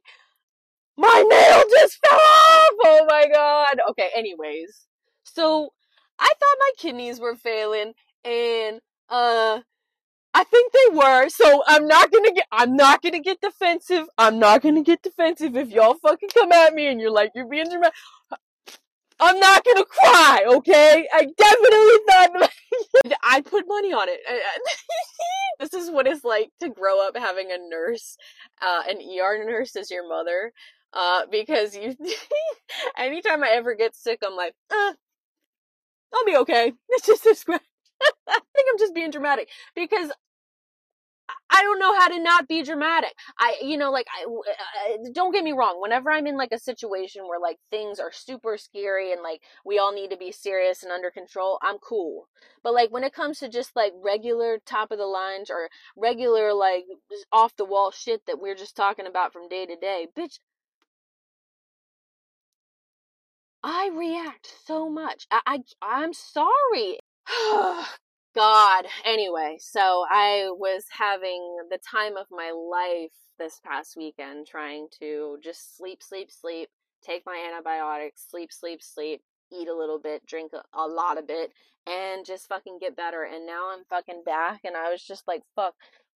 my 0.98 1.24
nail 1.30 1.64
just 1.70 1.98
fell 2.06 2.20
off. 2.20 2.72
Oh 2.86 3.06
my 3.10 3.28
god. 3.34 3.78
Okay, 3.92 4.10
anyways. 4.16 4.88
So 5.24 5.74
I 6.20 6.26
thought 6.26 6.58
my 6.60 6.72
kidneys 6.78 7.20
were 7.20 7.36
failing 7.36 7.94
and 8.26 8.82
uh 9.10 9.60
I 10.34 10.44
think 10.44 10.72
they 10.72 10.96
were, 10.96 11.30
so 11.30 11.64
I'm 11.66 11.88
not 11.88 12.12
gonna 12.12 12.32
get 12.32 12.46
I'm 12.52 12.76
not 12.76 13.02
gonna 13.02 13.22
get 13.22 13.42
defensive. 13.42 14.08
I'm 14.18 14.40
not 14.40 14.62
gonna 14.62 14.84
get 14.84 15.02
defensive 15.02 15.56
if 15.56 15.70
y'all 15.70 15.96
fucking 15.96 16.30
come 16.34 16.52
at 16.52 16.74
me 16.74 16.88
and 16.88 17.00
you're 17.02 17.12
like, 17.12 17.32
you're 17.34 17.48
being 17.48 17.70
dramatic. 17.70 17.96
I'm 19.20 19.40
not 19.40 19.66
gonna 19.66 19.86
cry, 19.86 20.44
okay? 20.48 21.08
I 21.12 21.26
definitely 21.38 21.98
thought 22.08 22.52
I 23.24 23.42
put 23.42 23.68
money 23.68 23.92
on 23.92 24.08
it. 24.10 24.20
this 25.60 25.74
is 25.74 25.90
what 25.90 26.08
it's 26.08 26.24
like 26.24 26.52
to 26.60 26.70
grow 26.70 27.06
up 27.06 27.18
having 27.18 27.52
a 27.52 27.58
nurse, 27.58 28.18
uh, 28.62 28.84
an 28.88 28.98
ER 28.98 29.44
nurse 29.46 29.76
as 29.76 29.90
your 29.90 30.08
mother. 30.08 30.54
Uh, 30.94 31.24
because 31.32 31.76
you, 31.76 31.96
anytime 32.98 33.44
I 33.44 33.50
ever 33.50 33.76
get 33.76 33.96
sick, 33.96 34.20
I'm 34.26 34.36
like, 34.36 34.54
uh, 34.72 34.94
I'll 36.14 36.26
be 36.26 36.38
okay. 36.38 36.74
It's 36.90 37.06
just 37.06 37.26
a 37.26 37.36
scratch. 37.36 37.62
I 38.28 38.40
think 38.56 38.68
I'm 38.72 38.80
just 38.80 38.94
being 38.94 39.12
dramatic 39.12 39.50
because 39.76 40.12
I 41.50 41.64
don't 41.64 41.80
know 41.80 41.98
how 41.98 42.08
to 42.10 42.20
not 42.20 42.48
be 42.48 42.62
dramatic. 42.64 43.14
I, 43.40 43.56
you 43.62 43.78
know, 43.78 43.92
like, 43.92 44.08
I, 44.16 44.26
uh, 44.26 45.10
don't 45.14 45.32
get 45.32 45.44
me 45.44 45.54
wrong. 45.54 45.82
Whenever 45.82 46.12
I'm 46.12 46.28
in 46.28 46.38
like 46.38 46.52
a 46.52 46.60
situation 46.60 47.24
where 47.28 47.40
like 47.40 47.58
things 47.72 48.00
are 48.00 48.12
super 48.12 48.58
scary 48.58 49.12
and 49.12 49.22
like 49.24 49.42
we 49.66 49.80
all 49.80 49.94
need 49.94 50.12
to 50.12 50.18
be 50.18 50.32
serious 50.32 50.84
and 50.84 50.92
under 50.92 51.10
control, 51.10 51.58
I'm 51.62 51.78
cool. 51.80 52.28
But 52.64 52.74
like 52.74 52.92
when 52.92 53.04
it 53.04 53.14
comes 53.14 53.40
to 53.40 53.50
just 53.50 53.76
like 53.76 53.94
regular 54.04 54.60
top 54.66 54.92
of 54.92 54.98
the 55.00 55.06
lines 55.06 55.50
or 55.50 55.70
regular 55.96 56.54
like 56.54 56.86
off 57.32 57.56
the 57.56 57.66
wall 57.66 57.92
shit 57.92 58.26
that 58.28 58.40
we're 58.40 58.56
just 58.56 58.76
talking 58.76 59.08
about 59.08 59.34
from 59.34 59.50
day 59.50 59.66
to 59.66 59.76
day, 59.76 60.08
bitch, 60.18 60.40
I 63.64 63.90
react 63.94 64.54
so 64.66 64.90
much. 64.90 65.28
I, 65.32 65.42
I 65.46 65.60
I'm 65.82 66.14
sorry. 66.14 67.00
God. 68.38 68.86
Anyway, 69.04 69.58
so 69.60 70.06
I 70.08 70.50
was 70.52 70.84
having 70.92 71.58
the 71.72 71.80
time 71.80 72.18
of 72.18 72.28
my 72.30 72.52
life 72.52 73.12
this 73.40 73.60
past 73.66 73.98
weekend 73.98 74.46
trying 74.46 74.90
to 75.00 75.40
just 75.44 75.76
sleep, 75.76 76.04
sleep, 76.04 76.30
sleep, 76.30 76.70
take 77.04 77.24
my 77.26 77.50
antibiotics, 77.52 78.28
sleep, 78.30 78.54
sleep, 78.54 78.84
sleep, 78.84 79.22
eat 79.52 79.68
a 79.68 79.76
little 79.76 79.98
bit, 80.00 80.24
drink 80.28 80.52
a, 80.54 80.62
a 80.80 80.86
lot 80.86 81.18
of 81.18 81.26
it, 81.30 81.52
and 81.88 82.28
just 82.28 82.48
fucking 82.48 82.78
get 82.80 82.96
better. 82.96 83.24
And 83.24 83.48
now 83.48 83.72
I'm 83.74 83.84
fucking 83.90 84.22
back, 84.24 84.60
and 84.64 84.78
I 84.78 84.92
was 84.92 85.02
just 85.02 85.28
like, 85.28 85.42
fuck, 85.56 85.74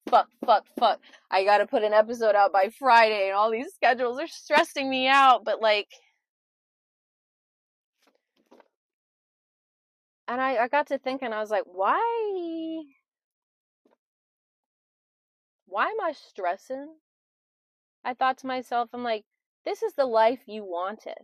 fuck, 0.07 0.27
fuck, 0.45 0.65
fuck. 0.77 0.99
I 1.31 1.43
gotta 1.43 1.65
put 1.65 1.83
an 1.83 1.93
episode 1.93 2.35
out 2.35 2.53
by 2.53 2.69
Friday, 2.77 3.29
and 3.29 3.35
all 3.35 3.49
these 3.49 3.73
schedules 3.73 4.19
are 4.19 4.27
stressing 4.27 4.87
me 4.87 5.07
out. 5.07 5.43
But 5.43 5.59
like, 5.59 5.87
and 10.31 10.39
I, 10.39 10.63
I 10.63 10.67
got 10.69 10.87
to 10.87 10.97
thinking, 10.97 11.33
I 11.33 11.41
was 11.41 11.49
like, 11.49 11.65
why? 11.65 12.83
Why 15.65 15.87
am 15.87 15.99
I 16.01 16.13
stressing? 16.13 16.95
I 18.05 18.13
thought 18.13 18.37
to 18.37 18.47
myself, 18.47 18.89
I'm 18.93 19.03
like, 19.03 19.25
this 19.65 19.83
is 19.83 19.93
the 19.93 20.05
life 20.05 20.39
you 20.47 20.63
wanted. 20.63 21.17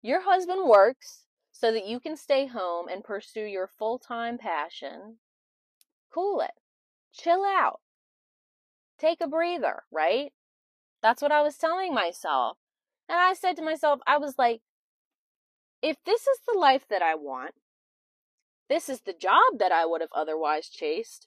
Your 0.00 0.22
husband 0.22 0.68
works 0.68 1.24
so 1.50 1.72
that 1.72 1.86
you 1.86 1.98
can 1.98 2.16
stay 2.16 2.46
home 2.46 2.86
and 2.86 3.02
pursue 3.02 3.46
your 3.46 3.66
full 3.66 3.98
time 3.98 4.38
passion. 4.38 5.16
Cool 6.14 6.40
it. 6.40 6.52
Chill 7.12 7.44
out. 7.44 7.80
Take 9.00 9.20
a 9.20 9.26
breather, 9.26 9.82
right? 9.90 10.32
That's 11.02 11.20
what 11.20 11.32
I 11.32 11.42
was 11.42 11.56
telling 11.56 11.92
myself. 11.92 12.58
And 13.08 13.18
I 13.18 13.32
said 13.32 13.56
to 13.56 13.62
myself, 13.62 13.98
I 14.06 14.18
was 14.18 14.36
like, 14.38 14.60
if 15.82 15.96
this 16.04 16.26
is 16.26 16.38
the 16.46 16.58
life 16.58 16.86
that 16.88 17.02
I 17.02 17.14
want, 17.16 17.54
this 18.68 18.88
is 18.88 19.00
the 19.00 19.12
job 19.12 19.58
that 19.58 19.72
I 19.72 19.84
would 19.84 20.00
have 20.00 20.12
otherwise 20.14 20.68
chased. 20.68 21.26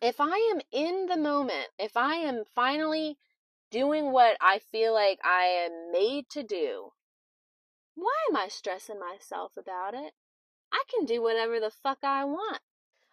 If 0.00 0.20
I 0.20 0.36
am 0.52 0.60
in 0.72 1.06
the 1.06 1.16
moment, 1.16 1.68
if 1.78 1.96
I 1.96 2.14
am 2.14 2.44
finally 2.54 3.18
doing 3.70 4.12
what 4.12 4.36
I 4.40 4.58
feel 4.58 4.94
like 4.94 5.18
I 5.22 5.44
am 5.44 5.92
made 5.92 6.28
to 6.30 6.42
do, 6.42 6.92
why 7.94 8.14
am 8.30 8.36
I 8.36 8.48
stressing 8.48 8.98
myself 8.98 9.52
about 9.56 9.94
it? 9.94 10.12
I 10.72 10.82
can 10.88 11.04
do 11.04 11.20
whatever 11.20 11.60
the 11.60 11.70
fuck 11.70 11.98
I 12.02 12.24
want. 12.24 12.60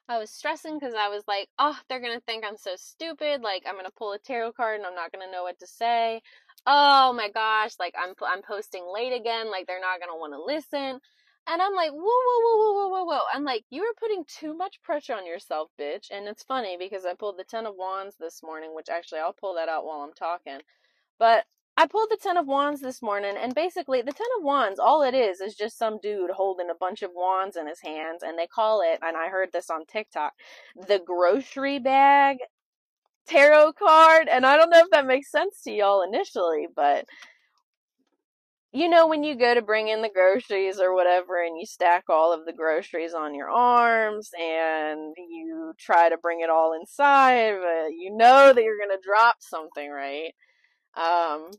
I 0.07 0.19
was 0.19 0.29
stressing 0.29 0.77
because 0.77 0.93
I 0.93 1.09
was 1.09 1.23
like, 1.27 1.49
oh, 1.57 1.79
they're 1.89 1.99
going 1.99 2.13
to 2.15 2.23
think 2.25 2.45
I'm 2.45 2.57
so 2.57 2.75
stupid. 2.75 3.41
Like, 3.41 3.63
I'm 3.65 3.73
going 3.73 3.85
to 3.85 3.91
pull 3.91 4.13
a 4.13 4.19
tarot 4.19 4.53
card 4.53 4.77
and 4.77 4.85
I'm 4.85 4.93
not 4.93 5.11
going 5.11 5.25
to 5.25 5.31
know 5.31 5.43
what 5.43 5.59
to 5.59 5.67
say. 5.67 6.21
Oh 6.67 7.13
my 7.13 7.29
gosh, 7.29 7.73
like, 7.79 7.93
I'm, 7.97 8.13
I'm 8.27 8.41
posting 8.41 8.85
late 8.91 9.13
again. 9.13 9.51
Like, 9.51 9.67
they're 9.67 9.79
not 9.79 9.97
to 9.97 10.15
want 10.19 10.33
to 10.33 10.43
listen. 10.43 10.99
And 11.47 11.61
I'm 11.61 11.75
like, 11.75 11.91
whoa, 11.91 11.99
whoa, 12.01 12.39
whoa, 12.41 12.57
whoa, 12.57 12.73
whoa, 12.73 12.89
whoa, 12.89 13.03
whoa. 13.03 13.19
I'm 13.33 13.43
like, 13.43 13.63
you 13.69 13.83
are 13.83 13.93
putting 13.99 14.25
too 14.25 14.55
much 14.55 14.81
pressure 14.83 15.13
on 15.13 15.27
yourself, 15.27 15.69
bitch. 15.79 16.07
And 16.11 16.27
it's 16.27 16.43
funny 16.43 16.75
because 16.79 17.05
I 17.05 17.13
pulled 17.13 17.37
the 17.37 17.43
Ten 17.43 17.67
of 17.67 17.75
Wands 17.77 18.15
this 18.19 18.41
morning, 18.41 18.73
which 18.73 18.89
actually 18.89 19.19
I'll 19.19 19.33
pull 19.33 19.53
that 19.55 19.69
out 19.69 19.85
while 19.85 19.99
I'm 19.99 20.13
talking. 20.13 20.59
But 21.19 21.45
I 21.77 21.87
pulled 21.87 22.09
the 22.09 22.17
Ten 22.21 22.37
of 22.37 22.47
Wands 22.47 22.81
this 22.81 23.01
morning, 23.01 23.35
and 23.37 23.53
basically, 23.53 24.01
the 24.01 24.13
Ten 24.13 24.27
of 24.37 24.43
Wands, 24.45 24.79
all 24.79 25.03
it 25.03 25.13
is, 25.13 25.41
is 25.41 25.55
just 25.55 25.77
some 25.77 25.99
dude 26.01 26.31
holding 26.31 26.69
a 26.69 26.75
bunch 26.75 27.01
of 27.01 27.11
wands 27.13 27.57
in 27.57 27.67
his 27.67 27.81
hands, 27.81 28.23
and 28.23 28.39
they 28.39 28.47
call 28.47 28.81
it, 28.81 28.99
and 29.01 29.17
I 29.17 29.27
heard 29.27 29.49
this 29.51 29.69
on 29.69 29.85
TikTok, 29.85 30.33
the 30.87 30.99
grocery 30.99 31.79
bag 31.79 32.37
tarot 33.27 33.73
card. 33.73 34.27
And 34.31 34.45
I 34.45 34.57
don't 34.57 34.69
know 34.69 34.79
if 34.79 34.89
that 34.91 35.07
makes 35.07 35.31
sense 35.31 35.61
to 35.63 35.71
y'all 35.71 36.03
initially, 36.03 36.67
but 36.75 37.05
you 38.75 38.89
know, 38.89 39.07
when 39.07 39.23
you 39.23 39.37
go 39.37 39.53
to 39.53 39.61
bring 39.61 39.87
in 39.87 40.01
the 40.01 40.09
groceries 40.09 40.81
or 40.81 40.93
whatever, 40.93 41.41
and 41.41 41.57
you 41.57 41.65
stack 41.65 42.03
all 42.09 42.33
of 42.33 42.45
the 42.45 42.51
groceries 42.51 43.13
on 43.13 43.33
your 43.33 43.49
arms 43.49 44.31
and 44.37 45.15
you 45.17 45.73
try 45.79 46.09
to 46.09 46.17
bring 46.17 46.41
it 46.41 46.49
all 46.49 46.73
inside, 46.73 47.55
but 47.61 47.93
you 47.93 48.13
know 48.13 48.51
that 48.51 48.61
you're 48.61 48.77
going 48.77 48.89
to 48.89 49.01
drop 49.01 49.37
something, 49.39 49.89
right? 49.89 50.33
Um, 50.97 51.51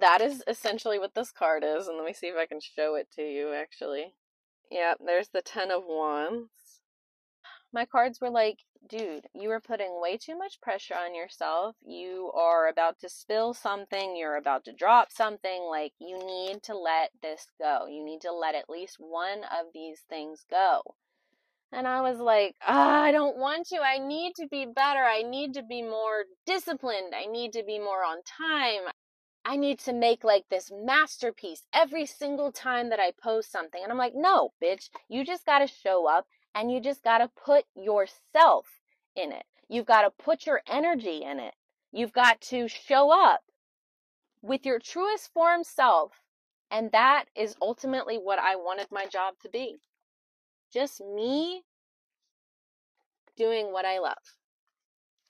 that 0.00 0.20
is 0.20 0.44
essentially 0.46 1.00
what 1.00 1.16
this 1.16 1.32
card 1.32 1.64
is. 1.64 1.88
And 1.88 1.96
let 1.96 2.06
me 2.06 2.12
see 2.12 2.28
if 2.28 2.36
I 2.36 2.46
can 2.46 2.60
show 2.60 2.94
it 2.94 3.08
to 3.16 3.22
you 3.22 3.52
actually. 3.52 4.14
Yeah, 4.70 4.94
there's 5.04 5.30
the 5.30 5.42
Ten 5.42 5.72
of 5.72 5.82
Wands. 5.84 6.48
My 7.72 7.86
cards 7.86 8.20
were 8.20 8.30
like, 8.30 8.58
dude, 8.88 9.26
you 9.34 9.50
are 9.50 9.60
putting 9.60 10.00
way 10.00 10.16
too 10.16 10.36
much 10.36 10.60
pressure 10.60 10.94
on 10.94 11.14
yourself. 11.14 11.76
You 11.84 12.30
are 12.34 12.68
about 12.68 12.98
to 13.00 13.08
spill 13.08 13.54
something, 13.54 14.16
you're 14.16 14.36
about 14.36 14.64
to 14.66 14.72
drop 14.72 15.10
something. 15.10 15.62
Like, 15.62 15.92
you 15.98 16.18
need 16.18 16.62
to 16.64 16.76
let 16.76 17.10
this 17.22 17.46
go. 17.58 17.86
You 17.86 18.04
need 18.04 18.20
to 18.22 18.32
let 18.32 18.54
at 18.54 18.68
least 18.68 18.96
one 18.98 19.38
of 19.44 19.72
these 19.72 20.00
things 20.08 20.44
go. 20.50 20.82
And 21.72 21.88
I 21.88 22.02
was 22.02 22.18
like, 22.18 22.54
oh, 22.68 22.74
I 22.74 23.12
don't 23.12 23.38
want 23.38 23.68
to. 23.68 23.78
I 23.78 23.96
need 23.98 24.34
to 24.36 24.46
be 24.46 24.66
better. 24.66 25.00
I 25.00 25.22
need 25.22 25.54
to 25.54 25.62
be 25.62 25.80
more 25.80 26.24
disciplined. 26.44 27.14
I 27.14 27.24
need 27.24 27.54
to 27.54 27.62
be 27.64 27.78
more 27.78 28.04
on 28.04 28.18
time. 28.24 28.92
I 29.44 29.56
need 29.56 29.78
to 29.80 29.94
make 29.94 30.22
like 30.22 30.44
this 30.50 30.70
masterpiece 30.70 31.62
every 31.72 32.04
single 32.04 32.52
time 32.52 32.90
that 32.90 33.00
I 33.00 33.12
post 33.22 33.50
something. 33.50 33.82
And 33.82 33.90
I'm 33.90 33.98
like, 33.98 34.12
no, 34.14 34.52
bitch, 34.62 34.90
you 35.08 35.24
just 35.24 35.46
got 35.46 35.60
to 35.60 35.66
show 35.66 36.06
up 36.06 36.26
and 36.54 36.70
you 36.70 36.80
just 36.80 37.02
got 37.02 37.18
to 37.18 37.28
put 37.28 37.64
yourself 37.74 38.66
in 39.16 39.32
it. 39.32 39.44
You've 39.68 39.86
got 39.86 40.02
to 40.02 40.10
put 40.10 40.46
your 40.46 40.60
energy 40.66 41.22
in 41.22 41.38
it. 41.38 41.54
You've 41.92 42.12
got 42.12 42.40
to 42.42 42.68
show 42.68 43.10
up 43.10 43.40
with 44.42 44.66
your 44.66 44.78
truest 44.78 45.32
form 45.32 45.64
self. 45.64 46.12
And 46.70 46.90
that 46.92 47.26
is 47.36 47.54
ultimately 47.60 48.16
what 48.16 48.38
I 48.38 48.56
wanted 48.56 48.88
my 48.90 49.06
job 49.06 49.34
to 49.42 49.48
be. 49.48 49.80
Just 50.72 51.00
me 51.00 51.64
doing 53.36 53.72
what 53.72 53.84
I 53.84 53.98
love. 53.98 54.16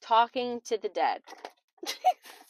Talking 0.01 0.61
to 0.67 0.79
the 0.79 0.89
dead. 0.89 1.21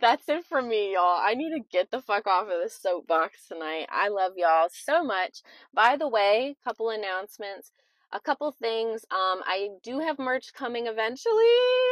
That's 0.00 0.28
it 0.28 0.44
for 0.46 0.62
me, 0.62 0.94
y'all. 0.94 1.20
I 1.20 1.34
need 1.34 1.50
to 1.50 1.64
get 1.70 1.90
the 1.90 2.00
fuck 2.00 2.26
off 2.26 2.44
of 2.44 2.60
this 2.62 2.78
soapbox 2.80 3.48
tonight. 3.48 3.86
I 3.90 4.08
love 4.08 4.32
y'all 4.36 4.68
so 4.70 5.02
much. 5.04 5.42
By 5.74 5.96
the 5.96 6.08
way, 6.08 6.56
couple 6.64 6.90
announcements. 6.90 7.72
A 8.12 8.20
couple 8.20 8.50
things. 8.52 9.04
Um, 9.10 9.42
I 9.44 9.68
do 9.82 9.98
have 9.98 10.18
merch 10.18 10.54
coming 10.54 10.86
eventually. 10.86 11.44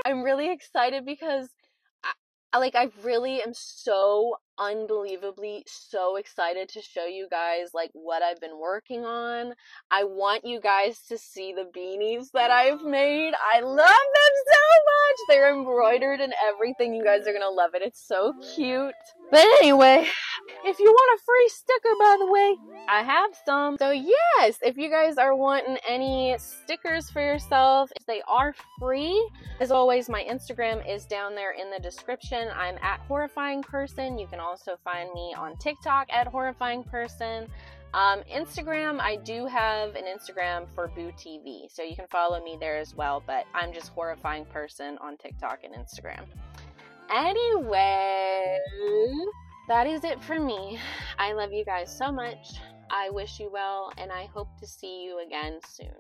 I'm 0.07 0.23
really 0.23 0.53
excited 0.53 1.05
because 1.05 1.49
I, 2.53 2.59
like 2.59 2.77
I 2.77 2.91
really 3.03 3.43
am 3.43 3.53
so 3.53 4.37
unbelievably 4.59 5.65
so 5.67 6.17
excited 6.17 6.69
to 6.71 6.83
show 6.83 7.07
you 7.07 7.27
guys 7.31 7.71
like 7.75 7.91
what 7.93 8.23
I've 8.23 8.41
been 8.41 8.59
working 8.59 9.05
on. 9.05 9.55
I 9.91 10.05
want 10.05 10.45
you 10.45 10.61
guys 10.61 11.01
to 11.09 11.19
see 11.19 11.53
the 11.53 11.71
beanies 11.77 12.31
that 12.33 12.51
I've 12.51 12.83
made. 12.83 13.33
I 13.55 13.61
love 13.61 13.77
them 13.77 14.35
so 14.47 14.61
much. 14.87 15.19
They're 15.29 15.55
embroidered 15.55 16.21
and 16.21 16.35
everything. 16.47 16.95
You 16.95 17.05
guys 17.05 17.23
are 17.23 17.33
going 17.33 17.41
to 17.41 17.51
love 17.51 17.71
it. 17.75 17.83
It's 17.83 18.07
so 18.07 18.33
cute. 18.55 18.95
But 19.31 19.45
anyway, 19.61 20.07
if 20.65 20.79
you 20.79 20.87
want 20.87 21.21
a 21.21 21.25
free 21.25 21.49
sticker 21.49 21.95
by 21.99 22.17
the 22.19 22.31
way, 22.31 22.57
I 22.89 23.03
have 23.03 23.31
some. 23.45 23.77
So 23.79 23.91
yes, 23.91 24.59
if 24.63 24.77
you 24.77 24.91
guys 24.91 25.17
are 25.17 25.35
wanting 25.35 25.79
any 25.89 26.37
stickers 26.39 27.11
for 27.11 27.21
yourself, 27.21 27.91
they 28.07 28.23
are 28.29 28.55
free. 28.79 29.31
As 29.61 29.71
always, 29.71 30.09
my 30.09 30.25
Instagram 30.25 30.89
is 30.89 31.07
down 31.07 31.35
there 31.35 31.53
in 31.53 31.71
the 31.71 31.79
description. 31.81 32.49
I'm 32.55 32.77
at 32.83 33.01
horrifying 33.01 33.63
person. 33.63 34.19
You 34.19 34.27
can 34.27 34.41
also 34.45 34.77
find 34.85 35.13
me 35.13 35.35
on 35.37 35.57
TikTok 35.57 36.09
at 36.13 36.27
Horrifying 36.27 36.85
Person. 36.85 37.49
Um, 37.95 38.23
Instagram, 38.33 39.01
I 39.01 39.17
do 39.17 39.47
have 39.47 39.95
an 39.95 40.05
Instagram 40.05 40.67
for 40.75 40.89
Boo 40.89 41.13
TV, 41.17 41.73
so 41.73 41.83
you 41.83 41.97
can 41.97 42.07
follow 42.09 42.43
me 42.43 42.57
there 42.59 42.77
as 42.77 42.95
well. 42.95 43.23
But 43.27 43.47
I'm 43.55 43.73
just 43.73 43.89
Horrifying 43.89 44.45
Person 44.47 44.99
on 45.01 45.17
TikTok 45.17 45.61
and 45.65 45.75
Instagram. 45.75 46.25
Anyway, 47.15 48.59
that 49.69 49.87
is 49.87 50.05
it 50.05 50.23
for 50.23 50.39
me. 50.41 50.79
I 51.19 51.33
love 51.33 51.53
you 51.53 51.65
guys 51.65 51.97
so 51.97 52.13
much. 52.13 52.59
I 52.91 53.11
wish 53.11 53.41
you 53.41 53.51
well, 53.53 53.93
and 53.97 54.13
I 54.13 54.27
hope 54.35 54.49
to 54.61 54.67
see 54.67 55.05
you 55.05 55.25
again 55.25 55.59
soon. 55.67 55.95